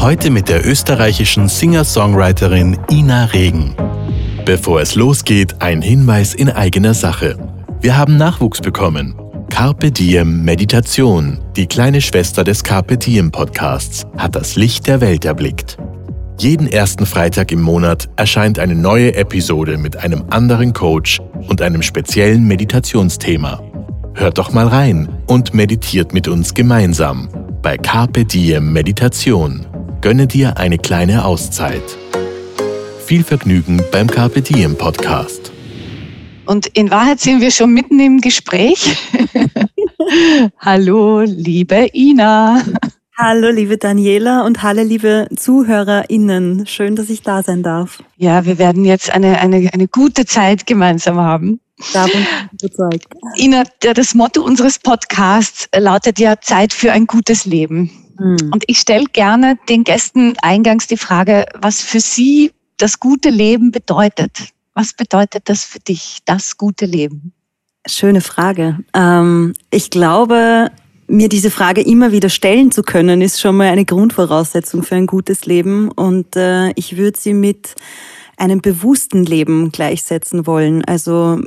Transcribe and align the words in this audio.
Heute 0.00 0.30
mit 0.30 0.48
der 0.48 0.66
österreichischen 0.66 1.46
Singer-Songwriterin 1.46 2.78
Ina 2.90 3.26
Regen. 3.26 3.74
Bevor 4.46 4.80
es 4.80 4.94
losgeht, 4.94 5.56
ein 5.60 5.82
Hinweis 5.82 6.32
in 6.32 6.48
eigener 6.48 6.94
Sache. 6.94 7.36
Wir 7.82 7.98
haben 7.98 8.16
Nachwuchs 8.16 8.62
bekommen. 8.62 9.14
Carpe 9.50 9.92
Diem 9.92 10.42
Meditation, 10.42 11.38
die 11.54 11.66
kleine 11.66 12.00
Schwester 12.00 12.44
des 12.44 12.64
Carpe 12.64 12.96
Diem 12.96 13.30
Podcasts, 13.30 14.06
hat 14.16 14.36
das 14.36 14.56
Licht 14.56 14.86
der 14.86 15.02
Welt 15.02 15.26
erblickt. 15.26 15.76
Jeden 16.38 16.66
ersten 16.66 17.04
Freitag 17.04 17.52
im 17.52 17.60
Monat 17.60 18.08
erscheint 18.16 18.58
eine 18.58 18.74
neue 18.74 19.14
Episode 19.14 19.76
mit 19.76 19.98
einem 19.98 20.24
anderen 20.30 20.72
Coach 20.72 21.20
und 21.46 21.60
einem 21.60 21.82
speziellen 21.82 22.48
Meditationsthema. 22.48 23.62
Hört 24.14 24.38
doch 24.38 24.50
mal 24.50 24.66
rein 24.66 25.10
und 25.26 25.52
meditiert 25.52 26.14
mit 26.14 26.26
uns 26.26 26.54
gemeinsam 26.54 27.28
bei 27.60 27.76
Carpe 27.76 28.24
Diem 28.24 28.72
Meditation. 28.72 29.66
Gönne 30.02 30.26
dir 30.26 30.56
eine 30.56 30.78
kleine 30.78 31.26
Auszeit. 31.26 31.82
Viel 33.04 33.22
Vergnügen 33.22 33.82
beim 33.92 34.06
Carpe 34.06 34.40
Diem 34.40 34.74
Podcast. 34.78 35.52
Und 36.46 36.68
in 36.68 36.90
Wahrheit 36.90 37.20
sind 37.20 37.42
wir 37.42 37.50
schon 37.50 37.74
mitten 37.74 38.00
im 38.00 38.22
Gespräch. 38.22 38.96
Hallo, 40.58 41.20
liebe 41.20 41.90
Ina. 41.92 42.62
Hallo, 43.14 43.50
liebe 43.50 43.76
Daniela 43.76 44.46
und 44.46 44.62
hallo, 44.62 44.82
liebe 44.82 45.28
ZuhörerInnen. 45.36 46.66
Schön, 46.66 46.96
dass 46.96 47.10
ich 47.10 47.20
da 47.20 47.42
sein 47.42 47.62
darf. 47.62 48.02
Ja, 48.16 48.46
wir 48.46 48.56
werden 48.56 48.86
jetzt 48.86 49.10
eine, 49.10 49.38
eine, 49.38 49.68
eine 49.70 49.86
gute 49.86 50.24
Zeit 50.24 50.66
gemeinsam 50.66 51.18
haben. 51.18 51.60
Davon 51.92 52.26
überzeugt. 52.52 53.06
Ina, 53.36 53.64
das 53.80 54.14
Motto 54.14 54.42
unseres 54.42 54.78
Podcasts 54.78 55.68
lautet 55.76 56.18
ja 56.18 56.40
Zeit 56.40 56.72
für 56.72 56.90
ein 56.90 57.06
gutes 57.06 57.44
Leben. 57.44 57.99
Hm. 58.20 58.50
Und 58.52 58.64
ich 58.66 58.78
stelle 58.78 59.06
gerne 59.06 59.58
den 59.68 59.82
Gästen 59.82 60.34
eingangs 60.42 60.86
die 60.86 60.98
Frage, 60.98 61.46
was 61.60 61.80
für 61.80 62.00
sie 62.00 62.52
das 62.76 63.00
gute 63.00 63.30
Leben 63.30 63.72
bedeutet. 63.72 64.50
Was 64.74 64.92
bedeutet 64.92 65.48
das 65.48 65.64
für 65.64 65.80
dich, 65.80 66.18
das 66.26 66.56
gute 66.56 66.86
Leben? 66.86 67.32
Schöne 67.86 68.20
Frage. 68.20 68.78
Ähm, 68.94 69.54
ich 69.70 69.90
glaube, 69.90 70.70
mir 71.06 71.28
diese 71.28 71.50
Frage 71.50 71.80
immer 71.80 72.12
wieder 72.12 72.28
stellen 72.28 72.70
zu 72.70 72.82
können, 72.82 73.22
ist 73.22 73.40
schon 73.40 73.56
mal 73.56 73.68
eine 73.68 73.84
Grundvoraussetzung 73.86 74.82
für 74.82 74.96
ein 74.96 75.06
gutes 75.06 75.46
Leben. 75.46 75.90
Und 75.90 76.36
äh, 76.36 76.70
ich 76.72 76.98
würde 76.98 77.18
sie 77.18 77.34
mit 77.34 77.74
einem 78.36 78.60
bewussten 78.60 79.24
Leben 79.24 79.72
gleichsetzen 79.72 80.46
wollen. 80.46 80.84
Also 80.84 81.40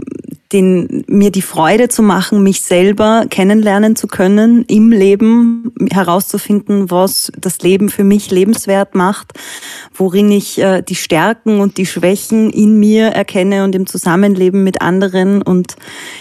den, 0.54 1.04
mir 1.08 1.32
die 1.32 1.42
Freude 1.42 1.90
zu 1.90 2.04
machen, 2.04 2.44
mich 2.44 2.62
selber 2.62 3.26
kennenlernen 3.30 3.96
zu 3.96 4.08
können, 4.08 4.64
im 4.66 4.92
Leben 4.92 5.74
herauszufinden, 5.92 6.92
was 6.92 7.32
das 7.38 7.60
Leben 7.60 7.90
für 7.90 8.04
mich 8.04 8.32
lebenswert 8.32 8.96
macht, 8.96 9.34
worin 9.94 10.32
ich 10.32 10.60
äh, 10.60 10.82
die 10.82 10.96
Stärken 10.96 11.60
und 11.60 11.78
die 11.78 11.86
Schwächen 11.86 12.52
in 12.52 12.80
mir 12.80 13.08
erkenne 13.08 13.64
und 13.64 13.76
im 13.76 13.88
Zusammenleben 13.88 14.64
mit 14.64 14.82
anderen 14.82 15.42
und 15.42 15.76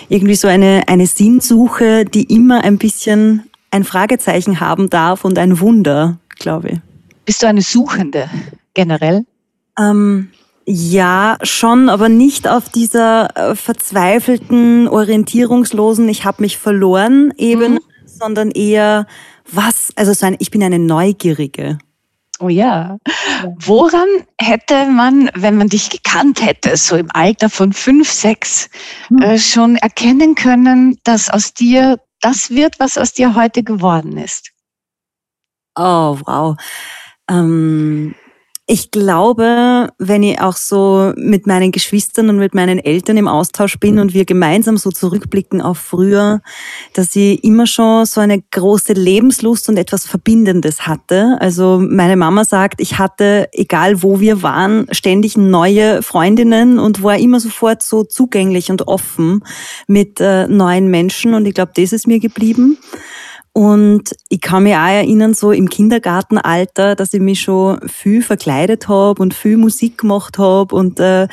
irgendwie 0.08 0.34
so 0.34 0.48
eine, 0.48 0.84
eine 0.86 1.06
Sinnsuche, 1.06 2.04
die 2.04 2.24
immer 2.34 2.64
ein 2.64 2.78
bisschen 2.78 3.44
ein 3.70 3.84
Fragezeichen 3.84 4.60
haben 4.60 4.90
darf 4.90 5.24
und 5.24 5.38
ein 5.38 5.60
Wunder, 5.60 6.18
glaube 6.38 6.68
ich. 6.68 6.78
Bist 7.24 7.42
du 7.42 7.46
eine 7.46 7.62
Suchende 7.62 8.28
generell? 8.74 9.24
Ähm, 9.78 10.30
ja, 10.64 11.38
schon, 11.42 11.88
aber 11.88 12.08
nicht 12.08 12.48
auf 12.48 12.68
dieser 12.68 13.36
äh, 13.36 13.54
verzweifelten, 13.54 14.88
orientierungslosen, 14.88 16.08
ich 16.08 16.24
habe 16.24 16.42
mich 16.42 16.58
verloren 16.58 17.32
Ebene, 17.36 17.80
mhm. 17.80 18.06
sondern 18.06 18.50
eher 18.50 19.06
was, 19.50 19.92
also 19.96 20.12
so 20.12 20.26
ein, 20.26 20.36
ich 20.38 20.50
bin 20.50 20.62
eine 20.62 20.78
Neugierige. 20.78 21.78
Oh 22.38 22.48
ja. 22.48 22.98
Woran 23.58 24.08
hätte 24.40 24.86
man, 24.86 25.30
wenn 25.34 25.56
man 25.56 25.68
dich 25.68 25.90
gekannt 25.90 26.44
hätte, 26.44 26.76
so 26.76 26.96
im 26.96 27.08
Alter 27.12 27.48
von 27.48 27.72
fünf, 27.72 28.10
sechs, 28.10 28.68
mhm. 29.10 29.18
äh, 29.22 29.38
schon 29.38 29.76
erkennen 29.76 30.34
können, 30.34 30.98
dass 31.04 31.30
aus 31.30 31.54
dir 31.54 32.00
das 32.20 32.50
wird, 32.50 32.80
was 32.80 32.98
aus 32.98 33.12
dir 33.12 33.34
heute 33.34 33.62
geworden 33.62 34.16
ist? 34.16 34.50
Oh, 35.76 36.18
wow. 36.26 36.56
Ähm, 37.28 38.14
ich 38.66 38.92
glaube, 38.92 39.88
wenn 39.98 40.22
ich 40.22 40.40
auch 40.40 40.54
so 40.54 41.12
mit 41.16 41.48
meinen 41.48 41.72
Geschwistern 41.72 42.28
und 42.28 42.38
mit 42.38 42.54
meinen 42.54 42.78
Eltern 42.78 43.16
im 43.16 43.26
Austausch 43.26 43.78
bin 43.80 43.98
und 43.98 44.14
wir 44.14 44.24
gemeinsam 44.24 44.76
so 44.76 44.92
zurückblicken 44.92 45.60
auf 45.60 45.78
früher, 45.78 46.40
dass 46.92 47.16
ich 47.16 47.42
immer 47.42 47.66
schon 47.66 48.06
so 48.06 48.20
eine 48.20 48.40
große 48.40 48.92
Lebenslust 48.92 49.68
und 49.68 49.78
etwas 49.78 50.06
Verbindendes 50.06 50.86
hatte. 50.86 51.38
Also 51.40 51.80
meine 51.84 52.16
Mama 52.16 52.44
sagt, 52.44 52.80
ich 52.80 52.98
hatte, 52.98 53.48
egal 53.52 54.02
wo 54.04 54.20
wir 54.20 54.42
waren, 54.42 54.86
ständig 54.92 55.36
neue 55.36 56.00
Freundinnen 56.02 56.78
und 56.78 57.02
war 57.02 57.18
immer 57.18 57.40
sofort 57.40 57.82
so 57.82 58.04
zugänglich 58.04 58.70
und 58.70 58.86
offen 58.86 59.42
mit 59.88 60.20
äh, 60.20 60.46
neuen 60.46 60.88
Menschen 60.88 61.34
und 61.34 61.46
ich 61.46 61.54
glaube, 61.54 61.72
das 61.74 61.92
ist 61.92 62.06
mir 62.06 62.20
geblieben. 62.20 62.78
Und 63.54 64.14
ich 64.30 64.40
kann 64.40 64.62
mich 64.62 64.74
auch 64.74 64.86
erinnern, 64.86 65.34
so 65.34 65.52
im 65.52 65.68
Kindergartenalter, 65.68 66.94
dass 66.94 67.12
ich 67.12 67.20
mich 67.20 67.40
schon 67.40 67.86
viel 67.86 68.22
verkleidet 68.22 68.88
habe 68.88 69.20
und 69.20 69.34
viel 69.34 69.58
Musik 69.58 69.98
gemacht 69.98 70.38
habe 70.38 70.74
und 70.74 70.98
äh, 71.00 71.28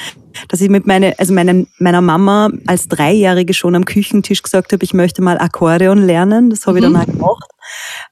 dass 0.49 0.59
ich 0.59 0.69
mit 0.69 0.85
meine, 0.85 1.17
also 1.17 1.33
meine, 1.33 1.65
meiner 1.77 2.01
Mama 2.01 2.49
als 2.67 2.89
Dreijährige 2.89 3.53
schon 3.53 3.75
am 3.75 3.85
Küchentisch 3.85 4.43
gesagt 4.43 4.73
habe, 4.73 4.83
ich 4.83 4.93
möchte 4.93 5.21
mal 5.21 5.39
Akkordeon 5.39 6.05
lernen. 6.05 6.49
Das 6.49 6.67
habe 6.67 6.79
ich 6.79 6.85
mhm. 6.85 6.93
dann 6.93 7.01
auch 7.03 7.07
gemacht. 7.07 7.51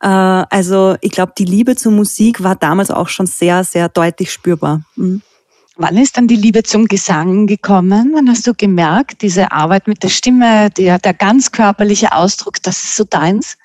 Äh, 0.01 0.07
also 0.07 0.95
ich 1.01 1.11
glaube, 1.11 1.33
die 1.37 1.45
Liebe 1.45 1.75
zur 1.75 1.91
Musik 1.91 2.43
war 2.43 2.55
damals 2.55 2.91
auch 2.91 3.09
schon 3.09 3.27
sehr, 3.27 3.65
sehr 3.65 3.89
deutlich 3.89 4.31
spürbar. 4.31 4.83
Mhm. 4.95 5.21
Wann 5.75 5.97
ist 5.97 6.17
dann 6.17 6.27
die 6.27 6.37
Liebe 6.37 6.63
zum 6.63 6.87
Gesang 6.87 7.45
gekommen? 7.45 8.11
Wann 8.15 8.29
hast 8.29 8.47
du 8.47 8.53
gemerkt, 8.55 9.21
diese 9.21 9.51
Arbeit 9.51 9.87
mit 9.87 10.01
der 10.01 10.09
Stimme, 10.09 10.71
der, 10.71 10.97
der 10.97 11.13
ganz 11.13 11.51
körperliche 11.51 12.13
Ausdruck, 12.13 12.63
das 12.63 12.83
ist 12.83 12.95
so 12.95 13.03
deins? 13.03 13.57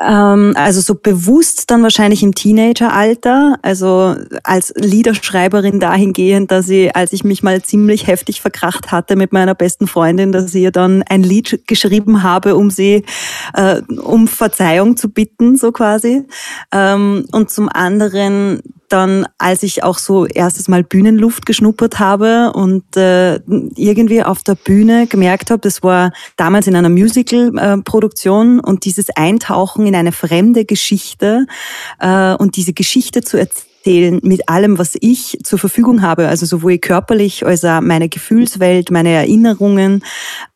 Ähm, 0.00 0.54
also 0.56 0.80
so 0.80 0.94
bewusst 0.94 1.70
dann 1.70 1.82
wahrscheinlich 1.82 2.22
im 2.22 2.34
Teenageralter, 2.34 3.58
also 3.62 4.14
als 4.44 4.72
Liederschreiberin 4.76 5.80
dahingehend, 5.80 6.52
dass 6.52 6.68
ich, 6.68 6.94
als 6.94 7.12
ich 7.12 7.24
mich 7.24 7.42
mal 7.42 7.62
ziemlich 7.62 8.06
heftig 8.06 8.40
verkracht 8.40 8.92
hatte 8.92 9.16
mit 9.16 9.32
meiner 9.32 9.56
besten 9.56 9.88
Freundin, 9.88 10.30
dass 10.30 10.54
ich 10.54 10.62
ihr 10.62 10.70
dann 10.70 11.02
ein 11.02 11.24
Lied 11.24 11.62
geschrieben 11.66 12.22
habe, 12.22 12.54
um 12.54 12.70
sie 12.70 13.04
äh, 13.54 13.82
um 14.00 14.28
Verzeihung 14.28 14.96
zu 14.96 15.08
bitten, 15.08 15.56
so 15.56 15.72
quasi. 15.72 16.24
Ähm, 16.72 17.26
und 17.32 17.50
zum 17.50 17.68
anderen 17.68 18.62
dann, 18.88 19.26
als 19.38 19.62
ich 19.62 19.82
auch 19.82 19.98
so 19.98 20.26
erstes 20.26 20.68
Mal 20.68 20.82
Bühnenluft 20.82 21.46
geschnuppert 21.46 21.98
habe 21.98 22.52
und 22.54 22.96
äh, 22.96 23.36
irgendwie 23.76 24.22
auf 24.22 24.42
der 24.42 24.54
Bühne 24.54 25.06
gemerkt 25.06 25.50
habe, 25.50 25.60
das 25.60 25.82
war 25.82 26.12
damals 26.36 26.66
in 26.66 26.76
einer 26.76 26.88
Musical-Produktion 26.88 28.60
und 28.60 28.84
dieses 28.84 29.10
Eintauchen 29.10 29.86
in 29.86 29.94
eine 29.94 30.12
fremde 30.12 30.64
Geschichte 30.64 31.46
äh, 32.00 32.34
und 32.34 32.56
diese 32.56 32.72
Geschichte 32.72 33.22
zu 33.22 33.38
erzählen, 33.38 33.67
erzählen 33.88 34.20
mit 34.22 34.48
allem, 34.48 34.78
was 34.78 34.96
ich 35.00 35.38
zur 35.42 35.58
Verfügung 35.58 36.02
habe, 36.02 36.28
also 36.28 36.46
sowohl 36.46 36.78
körperlich 36.78 37.44
als 37.44 37.64
auch 37.64 37.80
meine 37.80 38.08
Gefühlswelt, 38.08 38.90
meine 38.90 39.10
Erinnerungen 39.10 40.04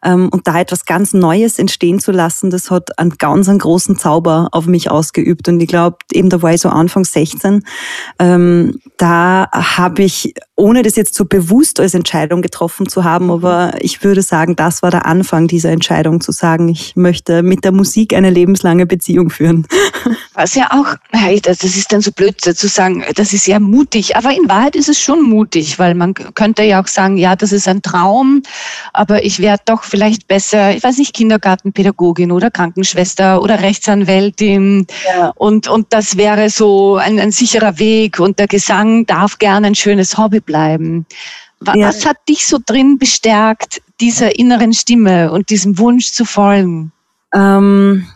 ähm, 0.05 0.29
und 0.31 0.47
da 0.47 0.61
etwas 0.61 0.85
ganz 0.85 1.13
Neues 1.13 1.59
entstehen 1.59 2.01
zu 2.01 2.13
lassen, 2.13 2.51
das 2.51 2.71
hat 2.71 2.99
einen 2.99 3.17
ganz 3.19 3.49
einen 3.49 3.59
großen 3.59 3.97
Zauber 3.97 4.49
auf 4.53 4.67
mich 4.67 4.91
ausgeübt. 4.91 5.49
Und 5.49 5.61
ich 5.61 5.69
glaube, 5.69 5.99
eben 6.13 6.29
da 6.29 6.43
war 6.43 6.53
ich 6.53 6.61
so 6.61 6.69
Anfang 6.69 7.05
16, 7.05 7.65
ähm, 8.19 8.79
da 8.99 9.49
habe 9.53 10.03
ich 10.03 10.35
ohne 10.63 10.83
das 10.83 10.95
jetzt 10.95 11.17
so 11.17 11.25
bewusst 11.25 11.81
als 11.81 11.93
Entscheidung 11.93 12.41
getroffen 12.41 12.89
zu 12.89 13.03
haben, 13.03 13.33
aber 13.33 13.73
ich 13.81 14.05
würde 14.05 14.23
sagen, 14.23 14.55
das 14.55 14.81
war 14.81 14.93
der 14.93 15.07
Anfang 15.07 15.49
dieser 15.49 15.71
Entscheidung 15.71 16.21
zu 16.21 16.31
sagen, 16.31 16.69
ich 16.69 16.95
möchte 16.95 17.43
mit 17.43 17.65
der 17.65 17.73
Musik 17.73 18.15
eine 18.15 18.31
lebenslange 18.31 18.87
Beziehung 18.87 19.29
führen. 19.29 19.67
Was 20.35 20.55
ja 20.55 20.71
auch, 20.71 20.95
das 21.43 21.65
ist 21.65 21.93
dann 21.93 22.01
so 22.01 22.11
blöd 22.13 22.41
zu 22.41 22.69
sagen, 22.69 23.05
das 23.17 23.33
ist 23.33 23.47
ja 23.47 23.59
mutig, 23.59 24.17
aber 24.17 24.31
in 24.31 24.49
Wahrheit 24.49 24.77
ist 24.77 24.89
es 24.89 25.01
schon 25.01 25.23
mutig, 25.23 25.79
weil 25.81 25.95
man 25.95 26.15
könnte 26.15 26.63
ja 26.63 26.81
auch 26.81 26.87
sagen, 26.87 27.17
ja, 27.17 27.37
das 27.37 27.53
ist 27.53 27.67
ein 27.69 27.83
Traum, 27.83 28.43
aber 28.93 29.25
ich 29.25 29.41
werde 29.41 29.65
doch 29.67 29.83
vielleicht 29.83 30.29
besser, 30.29 30.75
ich 30.75 30.83
weiß 30.83 30.97
nicht, 30.99 31.13
Kindergartenpädagogin 31.13 32.31
oder 32.31 32.51
Krankenschwester 32.51 33.43
oder 33.43 33.61
Rechtsanwältin 33.61 34.87
ja. 35.13 35.33
und, 35.35 35.67
und 35.69 35.93
das 35.93 36.17
wäre 36.17 36.49
so 36.51 36.97
ein, 36.97 37.19
ein 37.19 37.33
sicherer 37.33 37.79
Weg 37.79 38.21
und 38.21 38.39
der 38.39 38.47
Gesang 38.47 39.05
darf 39.07 39.39
gerne 39.39 39.67
ein 39.67 39.75
schönes 39.75 40.17
Hobby 40.17 40.39
bleiben. 40.41 40.52
Was 41.61 42.03
ja. 42.03 42.11
hat 42.11 42.17
dich 42.29 42.47
so 42.47 42.59
drin 42.65 42.99
bestärkt, 42.99 43.83
dieser 44.01 44.39
inneren 44.39 44.73
Stimme 44.73 45.31
und 45.31 45.51
diesem 45.51 45.79
Wunsch 45.79 46.13
zu 46.13 46.25
folgen? 46.25 46.93
Ähm 47.35 48.07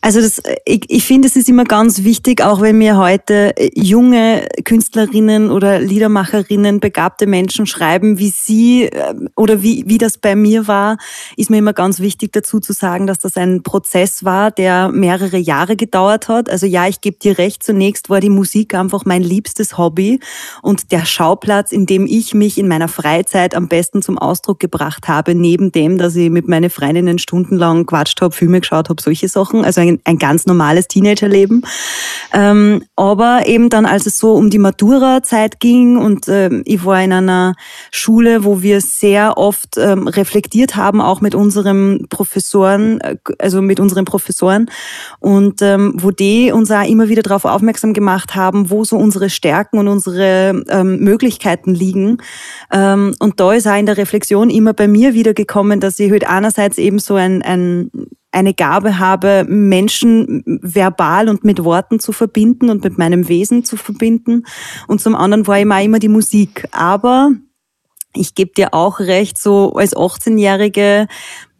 also 0.00 0.20
das, 0.20 0.42
ich, 0.64 0.84
ich 0.88 1.04
finde, 1.04 1.28
es 1.28 1.36
ist 1.36 1.48
immer 1.48 1.64
ganz 1.64 2.02
wichtig, 2.02 2.42
auch 2.42 2.60
wenn 2.60 2.78
mir 2.78 2.96
heute 2.96 3.56
äh, 3.56 3.70
junge 3.74 4.46
Künstlerinnen 4.64 5.50
oder 5.50 5.78
Liedermacherinnen, 5.78 6.80
begabte 6.80 7.26
Menschen 7.26 7.66
schreiben, 7.66 8.18
wie 8.18 8.30
sie 8.30 8.84
äh, 8.86 9.14
oder 9.36 9.62
wie, 9.62 9.84
wie 9.86 9.98
das 9.98 10.18
bei 10.18 10.34
mir 10.34 10.66
war, 10.66 10.96
ist 11.36 11.50
mir 11.50 11.58
immer 11.58 11.72
ganz 11.72 12.00
wichtig 12.00 12.32
dazu 12.32 12.58
zu 12.58 12.72
sagen, 12.72 13.06
dass 13.06 13.20
das 13.20 13.36
ein 13.36 13.62
Prozess 13.62 14.24
war, 14.24 14.50
der 14.50 14.88
mehrere 14.88 15.36
Jahre 15.36 15.76
gedauert 15.76 16.28
hat. 16.28 16.50
Also 16.50 16.66
ja, 16.66 16.88
ich 16.88 17.00
gebe 17.00 17.18
dir 17.18 17.38
recht, 17.38 17.62
zunächst 17.62 18.10
war 18.10 18.20
die 18.20 18.30
Musik 18.30 18.74
einfach 18.74 19.04
mein 19.04 19.22
liebstes 19.22 19.78
Hobby 19.78 20.18
und 20.62 20.90
der 20.90 21.04
Schauplatz, 21.04 21.70
in 21.70 21.86
dem 21.86 22.06
ich 22.06 22.34
mich 22.34 22.58
in 22.58 22.66
meiner 22.66 22.88
Freizeit 22.88 23.54
am 23.54 23.68
besten 23.68 24.02
zum 24.02 24.18
Ausdruck 24.18 24.58
gebracht 24.58 25.06
habe, 25.06 25.36
neben 25.36 25.70
dem, 25.70 25.96
dass 25.96 26.16
ich 26.16 26.30
mit 26.30 26.48
meinen 26.48 26.70
Freundinnen 26.70 27.18
stundenlang 27.18 27.86
quatscht 27.86 28.20
habe, 28.20 28.34
Filme 28.34 28.60
geschaut 28.60 28.88
habe, 28.88 29.00
solche 29.00 29.28
Sachen 29.28 29.59
Sachen, 29.60 29.64
also 29.64 29.80
ein, 29.80 30.00
ein 30.04 30.18
ganz 30.18 30.46
normales 30.46 30.88
Teenagerleben. 30.88 31.62
Ähm, 32.32 32.84
aber 32.96 33.46
eben 33.46 33.70
dann, 33.70 33.86
als 33.86 34.06
es 34.06 34.18
so 34.18 34.34
um 34.34 34.50
die 34.50 34.58
Matura-Zeit 34.58 35.60
ging 35.60 35.96
und 35.96 36.28
ähm, 36.28 36.62
ich 36.64 36.84
war 36.84 37.02
in 37.02 37.12
einer 37.12 37.54
Schule, 37.90 38.44
wo 38.44 38.62
wir 38.62 38.80
sehr 38.80 39.36
oft 39.36 39.76
ähm, 39.78 40.06
reflektiert 40.06 40.76
haben, 40.76 41.00
auch 41.00 41.20
mit 41.20 41.34
unseren 41.34 42.06
Professoren, 42.08 43.00
äh, 43.00 43.16
also 43.38 43.62
mit 43.62 43.80
unseren 43.80 44.04
Professoren 44.04 44.70
und 45.18 45.60
ähm, 45.62 45.94
wo 45.96 46.12
die 46.12 46.52
uns 46.52 46.70
auch 46.70 46.86
immer 46.86 47.08
wieder 47.08 47.22
darauf 47.22 47.44
aufmerksam 47.44 47.94
gemacht 47.94 48.36
haben, 48.36 48.70
wo 48.70 48.84
so 48.84 48.96
unsere 48.96 49.28
Stärken 49.28 49.78
und 49.78 49.88
unsere 49.88 50.62
ähm, 50.68 51.00
Möglichkeiten 51.00 51.74
liegen. 51.74 52.18
Ähm, 52.72 53.14
und 53.18 53.40
da 53.40 53.52
ist 53.52 53.66
auch 53.66 53.78
in 53.78 53.86
der 53.86 53.96
Reflexion 53.96 54.50
immer 54.50 54.72
bei 54.72 54.86
mir 54.86 55.14
wieder 55.14 55.34
gekommen, 55.34 55.80
dass 55.80 55.98
ich 55.98 56.12
halt 56.12 56.28
einerseits 56.28 56.78
eben 56.78 57.00
so 57.00 57.16
ein, 57.16 57.42
ein 57.42 57.90
eine 58.32 58.54
Gabe 58.54 58.98
habe, 58.98 59.44
Menschen 59.48 60.42
verbal 60.62 61.28
und 61.28 61.44
mit 61.44 61.64
Worten 61.64 61.98
zu 61.98 62.12
verbinden 62.12 62.70
und 62.70 62.84
mit 62.84 62.98
meinem 62.98 63.28
Wesen 63.28 63.64
zu 63.64 63.76
verbinden. 63.76 64.44
Und 64.86 65.00
zum 65.00 65.16
anderen 65.16 65.46
war 65.46 65.58
immer 65.58 65.82
immer 65.82 65.98
die 65.98 66.08
Musik. 66.08 66.66
Aber 66.70 67.32
ich 68.14 68.34
gebe 68.34 68.52
dir 68.52 68.74
auch 68.74 69.00
recht, 69.00 69.38
so 69.38 69.72
als 69.74 69.94
18-Jährige 69.94 71.06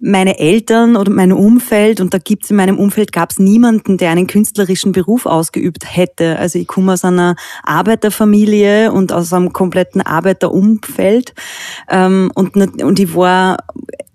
meine 0.00 0.38
Eltern 0.38 0.96
oder 0.96 1.12
mein 1.12 1.31
Umfeld, 1.31 2.00
und 2.00 2.14
da 2.14 2.19
gibt's 2.19 2.50
in 2.50 2.56
meinem 2.56 2.78
Umfeld 2.78 3.12
gab's 3.12 3.38
niemanden, 3.38 3.99
der 3.99 4.11
einen 4.11 4.26
künstlerischen 4.26 4.93
Beruf 4.93 5.26
ausgeübt 5.26 5.84
hätte. 5.84 6.38
Also 6.38 6.58
ich 6.58 6.66
komme 6.66 6.94
aus 6.94 7.05
einer 7.05 7.37
Arbeiterfamilie 7.62 8.93
und 8.93 9.12
aus 9.12 9.32
einem 9.32 9.52
kompletten 9.52 10.00
Arbeiterumfeld. 10.00 11.34
Ähm, 11.88 12.32
und, 12.34 12.56
und 12.56 12.99
ich 12.99 13.14
war 13.14 13.58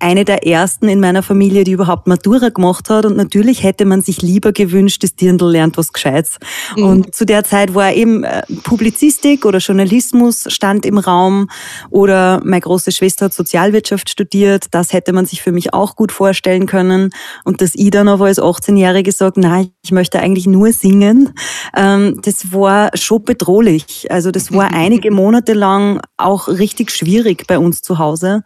eine 0.06 0.24
der 0.24 0.46
ersten 0.46 0.88
in 0.88 1.00
meiner 1.00 1.24
Familie, 1.24 1.64
die 1.64 1.72
überhaupt 1.72 2.06
Matura 2.06 2.50
gemacht 2.50 2.92
hat. 2.92 3.08
Und 3.08 3.18
natürlich 3.18 3.64
hätte 3.64 3.86
man 3.86 4.02
sich 4.02 4.22
lieber 4.22 4.52
gewünscht, 4.52 5.02
das 5.02 5.16
Dirndl 5.16 5.50
lernt 5.50 5.78
was 5.78 5.94
Gescheites. 5.94 6.38
Mhm. 6.78 6.84
Und 6.84 7.16
zu 7.16 7.26
der 7.26 7.44
Zeit 7.44 7.74
war 7.74 7.92
eben 7.92 8.24
äh, 8.24 8.44
Publizistik 8.64 9.46
oder 9.46 9.58
Journalismus 9.58 10.44
stand 10.50 10.86
im 10.86 11.00
Raum 11.00 11.50
oder 11.90 12.40
meine 12.46 12.62
große 12.62 12.92
Schwester 12.92 13.26
hat 13.26 13.34
Sozialwirtschaft 13.34 14.08
studiert. 14.08 14.68
Das 14.70 14.94
hätte 14.94 15.12
man 15.12 15.26
sich 15.26 15.42
für 15.42 15.52
mich 15.52 15.74
auch 15.74 15.96
gut 15.96 16.12
vorstellen 16.12 16.68
können. 16.68 17.10
Und 17.44 17.62
dass 17.62 17.74
ich 17.74 17.90
dann 17.90 18.08
aber 18.08 18.26
als 18.26 18.40
18-Jährige 18.40 19.12
sagt, 19.12 19.38
nein, 19.38 19.72
ich 19.84 19.92
möchte 19.92 20.20
eigentlich 20.20 20.46
nur 20.46 20.72
singen, 20.72 21.34
ähm, 21.76 22.20
das 22.22 22.54
war 22.54 22.92
schon 22.94 23.24
bedrohlich. 23.24 24.06
Also 24.12 24.30
das 24.30 24.54
war 24.54 24.72
einige 24.72 25.10
Monate 25.10 25.54
lang 25.54 26.00
auch 26.18 26.48
richtig 26.48 26.92
schwierig 26.92 27.48
bei 27.48 27.58
uns 27.58 27.82
zu 27.82 27.98
Hause. 27.98 28.44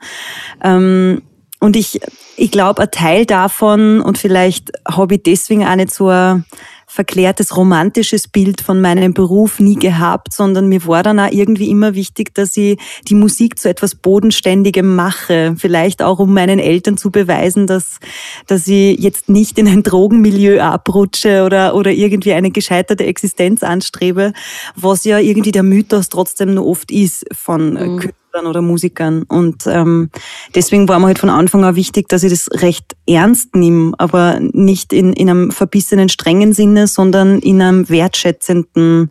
Und 1.60 1.76
ich, 1.76 2.00
ich 2.38 2.52
glaube, 2.52 2.84
ein 2.84 2.92
Teil 2.92 3.26
davon, 3.26 4.02
und 4.02 4.18
vielleicht 4.18 4.72
habe 4.88 5.16
ich 5.16 5.24
deswegen 5.24 5.66
auch 5.66 5.76
nicht 5.76 5.94
so 5.94 6.08
ein 6.08 6.46
verklärtes 6.92 7.56
romantisches 7.56 8.28
Bild 8.28 8.62
von 8.62 8.82
meinem 8.82 9.14
Beruf 9.14 9.60
nie 9.60 9.76
gehabt, 9.76 10.34
sondern 10.34 10.68
mir 10.68 10.88
war 10.88 11.04
dann 11.04 11.20
auch 11.20 11.32
irgendwie 11.32 11.70
immer 11.70 11.94
wichtig, 11.94 12.34
dass 12.34 12.58
ich 12.58 12.80
die 13.08 13.14
Musik 13.14 13.60
zu 13.60 13.70
etwas 13.70 13.94
Bodenständigem 13.94 14.96
mache. 14.96 15.54
Vielleicht 15.56 16.02
auch, 16.02 16.18
um 16.18 16.34
meinen 16.34 16.58
Eltern 16.58 16.98
zu 16.98 17.12
beweisen, 17.12 17.68
dass, 17.68 18.00
dass 18.48 18.68
ich 18.68 19.00
jetzt 19.00 19.30
nicht 19.30 19.60
in 19.60 19.68
ein 19.68 19.84
Drogenmilieu 19.84 20.62
abrutsche 20.62 21.44
oder, 21.46 21.76
oder 21.76 21.92
irgendwie 21.92 22.34
eine 22.34 22.50
gescheiterte 22.50 23.06
Existenz 23.06 23.62
anstrebe, 23.62 24.34
was 24.76 25.04
ja 25.04 25.20
irgendwie 25.20 25.52
der 25.52 25.64
Mythos 25.64 26.10
trotzdem 26.10 26.56
nur 26.56 26.66
oft 26.66 26.92
ist 26.92 27.24
von 27.32 27.74
mhm. 27.74 28.10
Künstlern 28.30 28.48
oder 28.48 28.62
Musikern. 28.62 29.24
Und 29.24 29.66
ähm, 29.68 30.10
deswegen 30.56 30.88
war 30.88 31.00
mir 31.00 31.08
halt 31.08 31.20
von 31.20 31.30
Anfang 31.30 31.64
an 31.64 31.76
wichtig, 31.76 32.08
dass 32.10 32.24
ich 32.24 32.31
das 32.31 32.50
recht 32.62 32.96
ernst 33.08 33.56
nehme, 33.56 33.94
aber 33.98 34.40
nicht 34.40 34.94
in, 34.94 35.14
in 35.14 35.30
einem 35.30 35.52
verbissenen, 35.52 36.10
strengen 36.10 36.54
Sinne, 36.54 36.88
sondern 36.88 37.40
in 37.40 37.62
einem 37.62 37.90
wertschätzenden, 37.90 39.10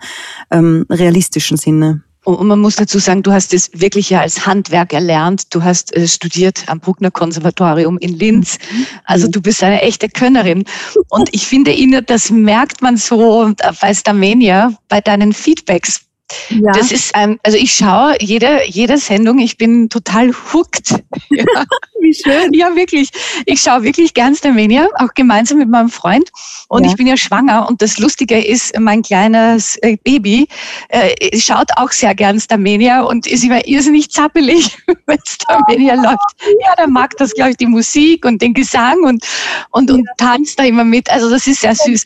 ähm, 0.50 0.86
realistischen 0.90 1.56
Sinne. 1.56 2.02
Und 2.24 2.46
man 2.46 2.60
muss 2.60 2.76
dazu 2.76 2.98
sagen, 2.98 3.22
du 3.22 3.32
hast 3.32 3.54
es 3.54 3.70
wirklich 3.72 4.10
ja 4.10 4.20
als 4.20 4.46
Handwerk 4.46 4.92
erlernt. 4.92 5.54
Du 5.54 5.62
hast 5.62 5.96
äh, 5.96 6.06
studiert 6.06 6.64
am 6.66 6.78
Bruckner 6.78 7.10
Konservatorium 7.10 7.96
in 7.98 8.18
Linz. 8.18 8.58
Also 9.04 9.28
du 9.28 9.40
bist 9.40 9.62
eine 9.62 9.80
echte 9.80 10.10
Könnerin. 10.10 10.64
Und 11.08 11.30
ich 11.32 11.46
finde, 11.46 11.72
Ina, 11.72 12.02
das 12.02 12.30
merkt 12.30 12.82
man 12.82 12.98
so 12.98 13.52
bei 13.80 13.94
Starmania, 13.94 14.74
bei 14.88 15.00
deinen 15.00 15.32
Feedbacks 15.32 16.07
ja. 16.50 16.72
Das 16.72 16.92
ist, 16.92 17.12
ähm, 17.14 17.38
also 17.42 17.56
ich 17.56 17.72
schaue 17.72 18.16
jede, 18.20 18.62
jede 18.66 18.98
Sendung, 18.98 19.38
ich 19.38 19.56
bin 19.56 19.88
total 19.88 20.32
hooked. 20.52 20.94
Ja. 21.30 21.64
Wie 22.00 22.14
schön. 22.14 22.52
Ja, 22.52 22.74
wirklich. 22.74 23.10
Ich 23.44 23.60
schaue 23.60 23.82
wirklich 23.82 24.14
gern 24.14 24.34
Starmania, 24.34 24.88
auch 24.98 25.12
gemeinsam 25.14 25.58
mit 25.58 25.68
meinem 25.68 25.90
Freund. 25.90 26.30
Und 26.68 26.84
ja. 26.84 26.90
ich 26.90 26.96
bin 26.96 27.06
ja 27.06 27.16
schwanger. 27.16 27.68
Und 27.68 27.82
das 27.82 27.98
Lustige 27.98 28.42
ist, 28.42 28.78
mein 28.78 29.02
kleines 29.02 29.76
äh, 29.82 29.96
Baby 30.04 30.48
äh, 30.88 31.36
schaut 31.38 31.68
auch 31.76 31.92
sehr 31.92 32.14
gern 32.14 32.40
Starmania 32.40 33.02
und 33.02 33.26
ist 33.26 33.44
immer 33.44 33.66
irrsinnig 33.66 34.10
zappelig, 34.10 34.78
wenn 35.06 35.18
Starmania 35.26 35.96
oh. 35.98 36.02
läuft. 36.02 36.58
Ja, 36.64 36.74
der 36.76 36.88
mag 36.88 37.16
das, 37.18 37.34
glaube 37.34 37.50
ich, 37.50 37.56
die 37.56 37.66
Musik 37.66 38.24
und 38.24 38.40
den 38.40 38.54
Gesang 38.54 39.02
und, 39.04 39.24
und, 39.70 39.90
und 39.90 40.06
tanzt 40.16 40.58
da 40.58 40.64
immer 40.64 40.84
mit. 40.84 41.10
Also 41.10 41.28
das 41.28 41.46
ist 41.46 41.60
sehr 41.60 41.74
süß. 41.74 42.04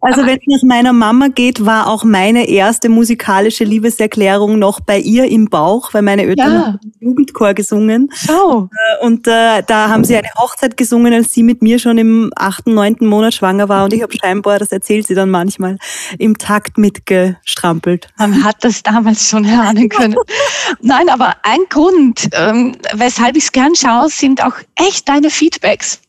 Also 0.00 0.26
wenn 0.26 0.38
es 0.38 0.62
nach 0.62 0.62
meiner 0.68 0.92
Mama 0.92 1.28
geht, 1.28 1.64
war 1.64 1.88
auch 1.88 2.04
meine 2.04 2.48
erste 2.48 2.88
musikalische 2.88 3.49
musikalische 3.50 3.64
Liebeserklärung 3.64 4.58
noch 4.58 4.80
bei 4.80 4.98
ihr 4.98 5.26
im 5.26 5.48
Bauch, 5.48 5.92
weil 5.92 6.02
meine 6.02 6.22
Eltern 6.22 6.52
ja. 6.52 6.66
haben 6.66 6.78
Jugendchor 7.00 7.54
gesungen. 7.54 8.10
Oh. 8.28 8.68
Und 9.02 9.26
äh, 9.26 9.62
da 9.66 9.88
haben 9.88 10.04
sie 10.04 10.16
eine 10.16 10.28
Hochzeit 10.38 10.76
gesungen, 10.76 11.12
als 11.12 11.32
sie 11.32 11.42
mit 11.42 11.62
mir 11.62 11.78
schon 11.78 11.98
im 11.98 12.30
achten, 12.36 12.74
neunten 12.74 13.06
Monat 13.06 13.34
schwanger 13.34 13.68
war. 13.68 13.84
Und 13.84 13.92
ich 13.92 14.02
habe 14.02 14.12
scheinbar, 14.16 14.58
das 14.58 14.72
erzählt 14.72 15.06
sie 15.06 15.14
dann 15.14 15.30
manchmal, 15.30 15.78
im 16.18 16.38
Takt 16.38 16.78
mitgestrampelt. 16.78 18.08
Man 18.18 18.44
hat 18.44 18.56
das 18.60 18.82
damals 18.82 19.28
schon 19.28 19.44
erahnen 19.44 19.88
können. 19.88 20.16
Nein, 20.80 21.08
aber 21.08 21.34
ein 21.42 21.60
Grund, 21.68 22.28
ähm, 22.32 22.76
weshalb 22.94 23.36
ich 23.36 23.44
es 23.44 23.52
gern 23.52 23.74
schaue, 23.74 24.08
sind 24.08 24.44
auch 24.44 24.54
echt 24.76 25.08
deine 25.08 25.30
Feedbacks 25.30 26.00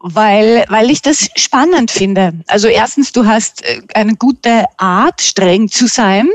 weil, 0.00 0.64
weil 0.68 0.90
ich 0.90 1.02
das 1.02 1.28
spannend 1.36 1.90
finde. 1.90 2.32
Also 2.46 2.68
erstens, 2.68 3.12
du 3.12 3.26
hast 3.26 3.62
äh, 3.64 3.82
eine 3.94 4.14
gute 4.14 4.64
Art, 4.76 5.20
streng 5.20 5.68
zu 5.68 5.86
sein 5.86 6.28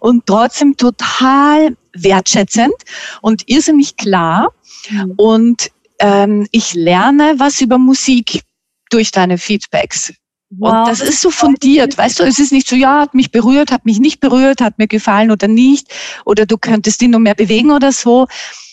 und 0.00 0.26
trotzdem 0.26 0.76
total 0.76 1.76
wertschätzend 1.94 2.74
und 3.20 3.42
irrsinnig 3.46 3.96
klar. 3.96 4.52
Mhm. 4.90 5.12
Und 5.16 5.70
ähm, 5.98 6.46
ich 6.50 6.74
lerne 6.74 7.34
was 7.38 7.60
über 7.60 7.78
Musik 7.78 8.42
durch 8.90 9.10
deine 9.10 9.38
Feedbacks. 9.38 10.12
Wow. 10.50 10.70
Und 10.70 10.88
das 10.88 11.00
ist 11.00 11.20
so 11.20 11.30
fundiert, 11.30 11.98
weißt 11.98 12.20
du, 12.20 12.24
es 12.24 12.38
ist 12.38 12.52
nicht 12.52 12.68
so, 12.68 12.76
ja, 12.76 13.00
hat 13.00 13.14
mich 13.14 13.30
berührt, 13.30 13.72
hat 13.72 13.84
mich 13.84 13.98
nicht 13.98 14.20
berührt, 14.20 14.60
hat 14.60 14.78
mir 14.78 14.86
gefallen 14.86 15.30
oder 15.30 15.48
nicht, 15.48 15.88
oder 16.24 16.46
du 16.46 16.58
könntest 16.58 17.02
ihn 17.02 17.10
noch 17.10 17.18
mehr 17.18 17.34
bewegen 17.34 17.72
oder 17.72 17.90
so, 17.90 18.28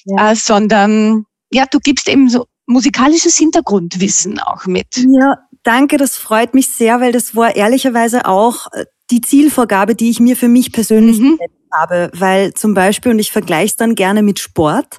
ja. 0.05 0.31
äh, 0.31 0.35
sondern 0.35 1.25
ja, 1.51 1.65
du 1.65 1.79
gibst 1.79 2.07
eben 2.07 2.29
so 2.29 2.45
musikalisches 2.67 3.35
Hintergrundwissen 3.37 4.39
auch 4.39 4.65
mit. 4.65 4.97
Ja, 4.97 5.37
danke, 5.63 5.97
das 5.97 6.17
freut 6.17 6.53
mich 6.53 6.69
sehr, 6.69 7.01
weil 7.01 7.11
das 7.11 7.35
war 7.35 7.55
ehrlicherweise 7.55 8.25
auch 8.25 8.67
äh, 8.73 8.85
die 9.11 9.21
Zielvorgabe, 9.21 9.95
die 9.95 10.09
ich 10.09 10.19
mir 10.19 10.35
für 10.35 10.47
mich 10.47 10.71
persönlich 10.71 11.19
mhm. 11.19 11.37
habe, 11.71 12.09
weil 12.13 12.53
zum 12.53 12.73
Beispiel, 12.73 13.11
und 13.11 13.19
ich 13.19 13.31
vergleiche 13.31 13.67
es 13.67 13.75
dann 13.75 13.95
gerne 13.95 14.23
mit 14.23 14.39
Sport, 14.39 14.97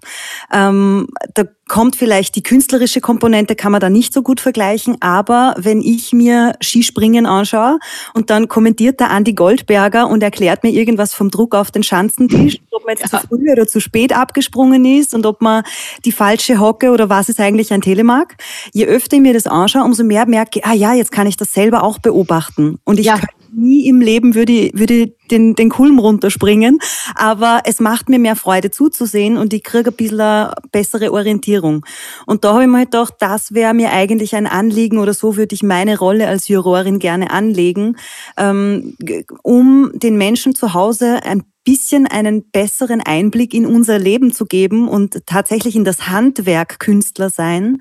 ähm, 0.53 1.09
da 1.35 1.45
kommt 1.67 1.97
vielleicht 1.97 2.37
die 2.37 2.43
künstlerische 2.43 3.01
Komponente, 3.01 3.57
kann 3.57 3.73
man 3.73 3.81
da 3.81 3.89
nicht 3.89 4.13
so 4.13 4.23
gut 4.23 4.41
vergleichen, 4.41 4.99
aber 5.01 5.55
wenn 5.57 5.81
ich 5.81 6.13
mir 6.13 6.53
Skispringen 6.63 7.25
anschaue 7.25 7.79
und 8.13 8.29
dann 8.29 8.49
kommentiert 8.49 9.01
der 9.01 9.11
Andi 9.11 9.33
Goldberger 9.33 10.09
und 10.09 10.23
erklärt 10.23 10.65
mir 10.65 10.71
irgendwas 10.71 11.15
vom 11.15 11.31
Druck 11.31 11.55
auf 11.55 11.71
den 11.71 11.83
Schanzentisch, 11.83 12.59
ob 12.73 12.85
man 12.85 12.97
jetzt 12.97 13.11
ja. 13.11 13.21
zu 13.21 13.27
früh 13.27 13.51
oder 13.51 13.67
zu 13.67 13.81
spät 13.81 14.15
abgesprungen 14.15 14.85
ist 14.85 15.15
und 15.15 15.25
ob 15.25 15.41
man 15.41 15.65
die 16.05 16.13
falsche 16.13 16.61
Hocke 16.61 16.91
oder 16.91 17.09
was 17.09 17.31
ist 17.31 17.41
eigentlich 17.41 17.73
ein 17.73 17.81
Telemark, 17.81 18.37
je 18.75 18.85
öfter 18.85 19.17
ich 19.17 19.23
mir 19.23 19.33
das 19.33 19.47
anschaue, 19.47 19.85
umso 19.85 20.05
mehr 20.05 20.27
merke 20.27 20.59
ich, 20.59 20.67
ah 20.67 20.75
ja, 20.75 20.93
jetzt 20.93 21.13
kann 21.13 21.27
ich 21.27 21.39
das 21.39 21.55
selber 21.55 21.85
auch 21.85 21.99
beobachten. 22.01 22.79
Und 22.85 23.01
ich 23.01 23.07
ja 23.07 23.19
nie 23.55 23.87
im 23.87 24.01
Leben 24.01 24.35
würde, 24.35 24.71
würde 24.75 25.13
den, 25.31 25.55
den 25.55 25.69
Kulm 25.69 25.99
runterspringen, 25.99 26.79
aber 27.15 27.63
es 27.65 27.81
macht 27.81 28.09
mir 28.09 28.19
mehr 28.19 28.37
Freude 28.37 28.71
zuzusehen 28.71 29.37
und 29.37 29.53
ich 29.53 29.63
kriege 29.63 29.91
ein 29.91 29.97
bisschen 29.97 30.21
eine 30.21 30.55
bessere 30.73 31.13
Orientierung. 31.13 31.85
Und 32.27 32.45
da 32.45 32.55
habe 32.55 32.63
ich 32.63 32.69
mir 32.69 32.79
halt 32.79 32.91
gedacht, 32.91 33.15
das 33.19 33.55
wäre 33.55 33.75
mir 33.75 33.93
eigentlich 33.93 34.35
ein 34.35 34.47
Anliegen 34.47 34.99
oder 34.99 35.15
so 35.15 35.37
würde 35.37 35.55
ich 35.55 35.63
meine 35.63 35.99
Rolle 35.99 36.29
als 36.29 36.49
Jurorin 36.49 36.99
gerne 36.99 37.31
anlegen, 37.31 37.97
ähm, 38.37 38.97
um 39.43 39.91
den 39.95 40.17
Menschen 40.17 40.55
zu 40.55 40.75
Hause 40.75 41.21
ein 41.25 41.45
bisschen 41.65 42.07
einen 42.07 42.51
besseren 42.51 43.01
Einblick 43.01 43.55
in 43.55 43.67
unser 43.67 43.99
Leben 43.99 44.33
zu 44.33 44.47
geben 44.47 44.89
und 44.89 45.27
tatsächlich 45.27 45.77
in 45.77 45.85
das 45.85 46.09
Handwerk 46.09 46.81
Künstler 46.81 47.31
sein. 47.31 47.79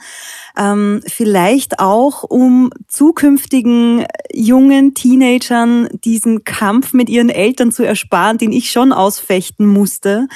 Ähm, 0.58 1.02
vielleicht 1.08 1.80
auch, 1.80 2.24
um 2.24 2.70
zukünftigen 2.88 4.06
jungen 4.32 4.94
Teenagern 4.94 5.90
diesen 6.04 6.44
Kampf 6.44 6.94
mit 6.94 7.10
ihren 7.10 7.30
Eltern 7.30 7.72
zu 7.72 7.84
ersparen, 7.84 8.38
den 8.38 8.52
ich 8.52 8.72
schon 8.72 8.92
ausfechten 8.92 9.66
musste, 9.66 10.28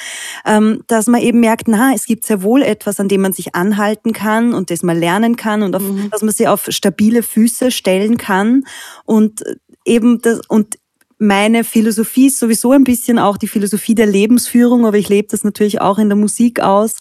ähm, 0.44 0.82
dass 0.88 1.06
man 1.06 1.20
eben 1.20 1.40
merkt, 1.40 1.68
na, 1.68 1.92
es 1.94 2.06
gibt 2.06 2.24
sehr 2.24 2.42
wohl 2.42 2.62
etwas, 2.62 2.98
an 2.98 3.08
dem 3.08 3.20
man 3.20 3.32
sich 3.32 3.54
anhalten 3.54 4.12
kann 4.12 4.54
und 4.54 4.70
das 4.70 4.82
man 4.82 4.98
lernen 4.98 5.36
kann 5.36 5.62
und 5.62 5.76
auf, 5.76 5.82
mhm. 5.82 6.10
dass 6.10 6.22
man 6.22 6.32
sie 6.32 6.48
auf 6.48 6.66
stabile 6.68 7.22
Füße 7.22 7.70
stellen 7.70 8.16
kann 8.16 8.64
und 9.04 9.42
eben 9.84 10.20
das, 10.20 10.40
und 10.48 10.78
meine 11.18 11.64
Philosophie 11.64 12.26
ist 12.26 12.38
sowieso 12.38 12.72
ein 12.72 12.84
bisschen 12.84 13.18
auch 13.18 13.38
die 13.38 13.48
Philosophie 13.48 13.94
der 13.94 14.06
Lebensführung, 14.06 14.84
aber 14.84 14.98
ich 14.98 15.08
lebe 15.08 15.28
das 15.30 15.44
natürlich 15.44 15.80
auch 15.80 15.98
in 15.98 16.08
der 16.08 16.16
Musik 16.16 16.60
aus. 16.60 16.96